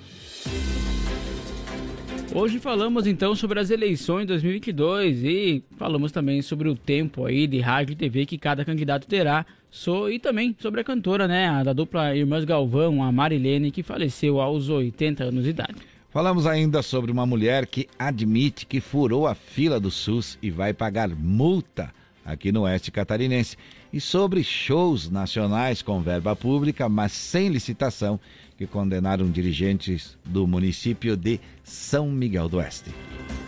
Hoje 2.34 2.58
falamos 2.58 3.06
então 3.06 3.36
sobre 3.36 3.60
as 3.60 3.70
eleições 3.70 4.26
2022 4.26 5.22
e 5.22 5.62
falamos 5.76 6.10
também 6.10 6.42
sobre 6.42 6.68
o 6.68 6.74
tempo 6.74 7.24
aí 7.24 7.46
de 7.46 7.60
rádio 7.60 7.92
e 7.92 7.96
TV 7.96 8.26
que 8.26 8.36
cada 8.36 8.64
candidato 8.64 9.06
terá. 9.06 9.46
So, 9.70 10.10
e 10.10 10.18
também 10.18 10.54
sobre 10.58 10.80
a 10.80 10.84
cantora, 10.84 11.28
né, 11.28 11.46
a 11.48 11.62
da 11.62 11.72
dupla 11.72 12.12
Irmãs 12.16 12.44
Galvão, 12.44 13.04
a 13.04 13.12
Marilene, 13.12 13.70
que 13.70 13.84
faleceu 13.84 14.40
aos 14.40 14.68
80 14.68 15.22
anos 15.22 15.44
de 15.44 15.50
idade. 15.50 15.76
Falamos 16.10 16.44
ainda 16.44 16.82
sobre 16.82 17.12
uma 17.12 17.24
mulher 17.24 17.68
que 17.68 17.86
admite 17.96 18.66
que 18.66 18.80
furou 18.80 19.28
a 19.28 19.36
fila 19.36 19.78
do 19.78 19.92
SUS 19.92 20.36
e 20.42 20.50
vai 20.50 20.74
pagar 20.74 21.10
multa 21.10 21.92
aqui 22.24 22.50
no 22.50 22.62
Oeste 22.62 22.90
Catarinense. 22.90 23.56
E 23.92 24.00
sobre 24.00 24.42
shows 24.42 25.08
nacionais 25.08 25.82
com 25.82 26.00
verba 26.00 26.34
pública, 26.34 26.88
mas 26.88 27.12
sem 27.12 27.48
licitação, 27.48 28.18
que 28.56 28.66
condenaram 28.66 29.30
dirigentes 29.30 30.16
do 30.24 30.46
município 30.46 31.16
de 31.16 31.40
São 31.62 32.10
Miguel 32.10 32.48
do 32.48 32.58
Oeste. 32.58 32.90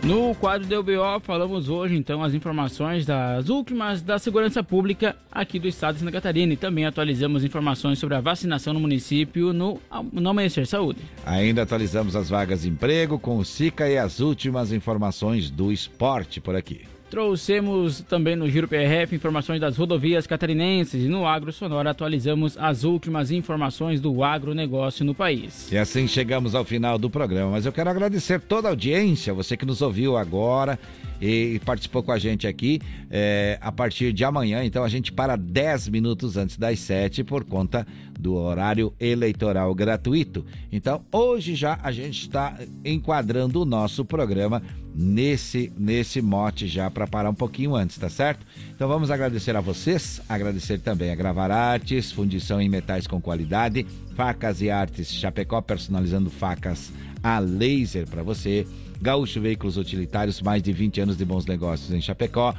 No 0.03 0.35
quadro 0.35 0.67
do 0.67 0.79
UBO, 0.79 1.19
falamos 1.21 1.69
hoje 1.69 1.95
então 1.95 2.23
as 2.23 2.33
informações 2.33 3.05
das 3.05 3.49
últimas 3.49 4.01
da 4.01 4.19
segurança 4.19 4.63
pública 4.63 5.15
aqui 5.31 5.59
do 5.59 5.67
estado 5.67 5.95
de 5.95 5.99
Santa 6.01 6.11
Catarina 6.11 6.53
e 6.53 6.57
também 6.57 6.85
atualizamos 6.85 7.43
informações 7.43 7.99
sobre 7.99 8.15
a 8.15 8.21
vacinação 8.21 8.73
no 8.73 8.79
município 8.79 9.53
no, 9.53 9.79
no 10.11 10.29
Amanhecer 10.29 10.67
Saúde. 10.67 10.99
Ainda 11.25 11.63
atualizamos 11.63 12.15
as 12.15 12.29
vagas 12.29 12.61
de 12.61 12.69
emprego 12.69 13.17
com 13.17 13.37
o 13.37 13.45
SICA 13.45 13.89
e 13.89 13.97
as 13.97 14.19
últimas 14.19 14.71
informações 14.71 15.49
do 15.49 15.71
esporte 15.71 16.39
por 16.39 16.55
aqui. 16.55 16.96
Trouxemos 17.09 18.01
também 18.01 18.35
no 18.35 18.49
Giro 18.49 18.67
PRF 18.67 19.15
informações 19.15 19.61
das 19.61 19.77
rodovias 19.77 20.27
catarinenses 20.27 21.05
e 21.05 21.07
no 21.07 21.25
Agro 21.25 21.53
Sonora 21.53 21.91
atualizamos 21.91 22.57
as 22.57 22.83
últimas 22.83 23.31
informações 23.31 24.01
do 24.01 24.25
agronegócio 24.25 25.05
no 25.05 25.15
país. 25.15 25.71
E 25.71 25.77
assim 25.77 26.05
chegamos 26.05 26.53
ao 26.53 26.65
final 26.65 26.97
do 26.97 27.09
programa, 27.09 27.51
mas 27.51 27.65
eu 27.65 27.71
quero 27.71 27.89
agradecer 27.89 28.41
toda 28.41 28.67
a 28.67 28.71
audiência, 28.71 29.33
você 29.33 29.55
que 29.55 29.65
nos 29.65 29.81
ouviu 29.81 30.17
agora 30.17 30.77
e 31.21 31.61
participou 31.65 32.03
com 32.03 32.11
a 32.11 32.19
gente 32.19 32.45
aqui. 32.45 32.81
É, 33.09 33.57
a 33.61 33.71
partir 33.71 34.11
de 34.11 34.25
amanhã, 34.25 34.65
então 34.65 34.83
a 34.83 34.89
gente 34.89 35.13
para 35.13 35.37
10 35.37 35.87
minutos 35.87 36.35
antes 36.35 36.57
das 36.57 36.77
7 36.79 37.23
por 37.23 37.45
conta 37.45 37.87
do 38.19 38.35
horário 38.35 38.93
eleitoral 38.99 39.73
gratuito. 39.73 40.45
Então 40.69 41.05
hoje 41.09 41.55
já 41.55 41.79
a 41.81 41.91
gente 41.91 42.23
está 42.23 42.59
enquadrando 42.83 43.61
o 43.61 43.65
nosso 43.65 44.03
programa 44.03 44.61
nesse 44.97 45.71
nesse 45.77 46.19
mote 46.23 46.67
já 46.67 46.89
para 46.89 47.05
parar 47.05 47.29
um 47.29 47.35
pouquinho 47.35 47.75
antes, 47.75 47.97
tá 47.97 48.09
certo? 48.09 48.43
Então 48.75 48.87
vamos 48.87 49.11
agradecer 49.11 49.55
a 49.55 49.61
vocês, 49.61 50.19
agradecer 50.27 50.79
também 50.79 51.11
a 51.11 51.15
Gravar 51.15 51.51
Artes, 51.51 52.11
fundição 52.11 52.59
em 52.59 52.67
metais 52.67 53.05
com 53.05 53.21
qualidade, 53.21 53.85
facas 54.15 54.59
e 54.59 54.71
artes 54.71 55.13
Chapecó 55.13 55.61
personalizando 55.61 56.31
facas 56.31 56.91
a 57.21 57.37
laser 57.37 58.07
para 58.07 58.23
você, 58.23 58.65
Gaúcho 58.99 59.39
Veículos 59.39 59.77
Utilitários, 59.77 60.41
mais 60.41 60.63
de 60.63 60.73
20 60.73 61.01
anos 61.01 61.17
de 61.17 61.23
bons 61.23 61.45
negócios 61.45 61.91
em 61.91 62.01
Chapecó, 62.01 62.55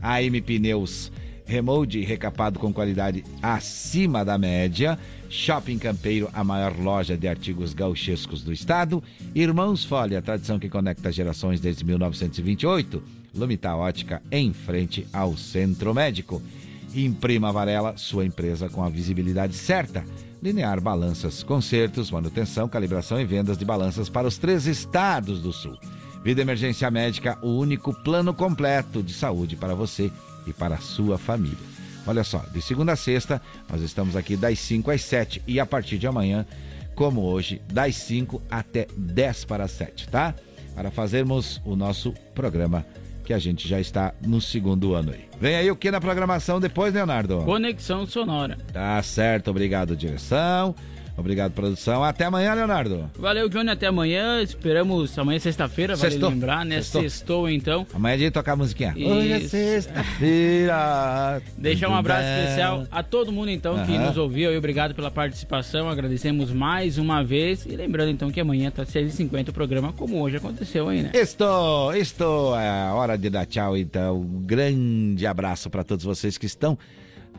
AM 0.00 0.40
Pneus 0.40 1.12
Remold 1.46 2.00
recapado 2.02 2.58
com 2.58 2.72
qualidade 2.72 3.24
acima 3.42 4.24
da 4.24 4.38
média. 4.38 4.98
Shopping 5.28 5.78
Campeiro, 5.78 6.30
a 6.32 6.42
maior 6.42 6.76
loja 6.78 7.16
de 7.16 7.28
artigos 7.28 7.74
gauchescos 7.74 8.42
do 8.42 8.52
estado. 8.52 9.02
Irmãos 9.34 9.84
Folha, 9.84 10.18
a 10.18 10.22
tradição 10.22 10.58
que 10.58 10.68
conecta 10.68 11.12
gerações 11.12 11.60
desde 11.60 11.84
1928. 11.84 13.02
Lumita 13.34 13.74
Ótica, 13.74 14.22
em 14.30 14.52
frente 14.52 15.06
ao 15.12 15.36
Centro 15.36 15.92
Médico. 15.92 16.40
Imprima 16.94 17.52
Varela, 17.52 17.96
sua 17.96 18.24
empresa 18.24 18.68
com 18.68 18.82
a 18.82 18.88
visibilidade 18.88 19.54
certa. 19.54 20.04
Linear 20.40 20.80
Balanças, 20.80 21.42
consertos, 21.42 22.10
manutenção, 22.10 22.68
calibração 22.68 23.20
e 23.20 23.24
vendas 23.24 23.58
de 23.58 23.64
balanças 23.64 24.08
para 24.08 24.28
os 24.28 24.38
três 24.38 24.66
estados 24.66 25.42
do 25.42 25.52
sul. 25.52 25.76
Vida 26.22 26.40
Emergência 26.40 26.90
Médica, 26.90 27.38
o 27.42 27.48
único 27.48 27.92
plano 28.02 28.32
completo 28.32 29.02
de 29.02 29.12
saúde 29.12 29.56
para 29.56 29.74
você 29.74 30.10
e 30.46 30.52
para 30.52 30.76
a 30.76 30.80
sua 30.80 31.18
família. 31.18 31.58
Olha 32.06 32.22
só, 32.22 32.38
de 32.52 32.60
segunda 32.60 32.92
a 32.92 32.96
sexta, 32.96 33.40
nós 33.70 33.80
estamos 33.80 34.14
aqui 34.14 34.36
das 34.36 34.58
5 34.58 34.90
às 34.90 35.02
7 35.02 35.42
e 35.46 35.58
a 35.58 35.64
partir 35.64 35.96
de 35.98 36.06
amanhã, 36.06 36.44
como 36.94 37.22
hoje, 37.22 37.62
das 37.72 37.96
5 37.96 38.42
até 38.50 38.86
10 38.96 39.44
para 39.46 39.64
as 39.64 39.70
7, 39.70 40.08
tá? 40.08 40.34
Para 40.74 40.90
fazermos 40.90 41.62
o 41.64 41.74
nosso 41.74 42.12
programa 42.34 42.84
que 43.24 43.32
a 43.32 43.38
gente 43.38 43.66
já 43.66 43.80
está 43.80 44.12
no 44.24 44.40
segundo 44.40 44.94
ano 44.94 45.12
aí. 45.12 45.24
Vem 45.40 45.56
aí 45.56 45.70
o 45.70 45.76
que 45.76 45.90
na 45.90 46.00
programação 46.00 46.60
depois, 46.60 46.92
Leonardo? 46.92 47.38
Conexão 47.38 48.06
Sonora. 48.06 48.58
Tá 48.72 49.02
certo, 49.02 49.50
obrigado, 49.50 49.96
direção. 49.96 50.74
Obrigado, 51.16 51.52
produção. 51.52 52.02
Até 52.02 52.24
amanhã, 52.24 52.54
Leonardo. 52.54 53.10
Valeu, 53.18 53.48
Johnny. 53.48 53.70
Até 53.70 53.86
amanhã. 53.86 54.42
Esperamos 54.42 55.16
amanhã, 55.18 55.38
sexta-feira, 55.38 55.94
vale 55.94 56.10
Sextou. 56.10 56.30
lembrar, 56.30 56.64
né? 56.64 56.76
Sextou. 56.76 57.02
Sextou, 57.02 57.48
então. 57.48 57.86
Amanhã 57.94 58.14
é 58.14 58.18
dia 58.18 58.26
de 58.28 58.34
tocar 58.34 58.52
a 58.52 58.56
musiquinha. 58.56 58.94
Isso. 58.96 59.08
Hoje 59.08 59.32
é 59.32 59.40
sexta-feira. 59.40 61.42
Deixar 61.56 61.88
um 61.88 61.94
abraço 61.94 62.26
especial 62.26 62.86
a 62.90 63.02
todo 63.02 63.30
mundo, 63.30 63.50
então, 63.50 63.84
que 63.86 63.96
nos 63.96 64.16
ouviu 64.16 64.52
e 64.52 64.58
obrigado 64.58 64.94
pela 64.94 65.10
participação. 65.10 65.88
Agradecemos 65.88 66.50
mais 66.50 66.98
uma 66.98 67.22
vez. 67.22 67.64
E 67.64 67.76
lembrando, 67.76 68.10
então, 68.10 68.30
que 68.30 68.40
amanhã 68.40 68.70
tá 68.70 68.84
6h50 68.84 69.50
o 69.50 69.52
programa, 69.52 69.92
como 69.92 70.20
hoje 70.20 70.36
aconteceu 70.36 70.88
aí, 70.88 71.02
né? 71.02 71.10
Estou, 71.14 71.94
estou. 71.94 72.58
É 72.58 72.92
hora 72.92 73.16
de 73.16 73.30
dar 73.30 73.46
tchau, 73.46 73.76
então. 73.76 74.20
Um 74.20 74.42
grande 74.42 75.26
abraço 75.26 75.70
para 75.70 75.84
todos 75.84 76.04
vocês 76.04 76.36
que 76.36 76.46
estão 76.46 76.76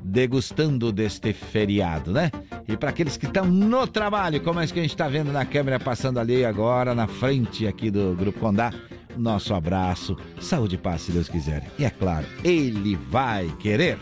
degustando 0.04 0.92
deste 0.92 1.34
feriado, 1.34 2.12
né? 2.12 2.32
E 2.68 2.78
para 2.78 2.90
aqueles 2.90 3.18
que 3.18 3.26
estão 3.26 3.46
no 3.46 3.88
trabalho, 3.88 4.42
como 4.42 4.60
é 4.60 4.68
que 4.68 4.80
a 4.80 4.82
gente 4.82 4.92
está 4.92 5.08
vendo 5.08 5.32
na 5.32 5.46
câmera 5.46 5.80
passando 5.80 6.20
ali 6.20 6.46
agora, 6.46 6.94
na 6.94 7.08
frente 7.08 7.68
aqui 7.68 7.90
do 7.90 8.16
Grupo 8.18 8.40
Condá, 8.40 8.74
nosso 9.18 9.54
abraço, 9.54 10.18
saúde 10.40 10.76
e 10.76 10.78
paz, 10.78 11.02
se 11.02 11.12
Deus 11.12 11.30
quiser. 11.30 11.64
E 11.80 11.86
é 11.86 11.90
claro, 11.90 12.26
Ele 12.44 12.96
vai 12.96 13.48
querer. 13.60 13.98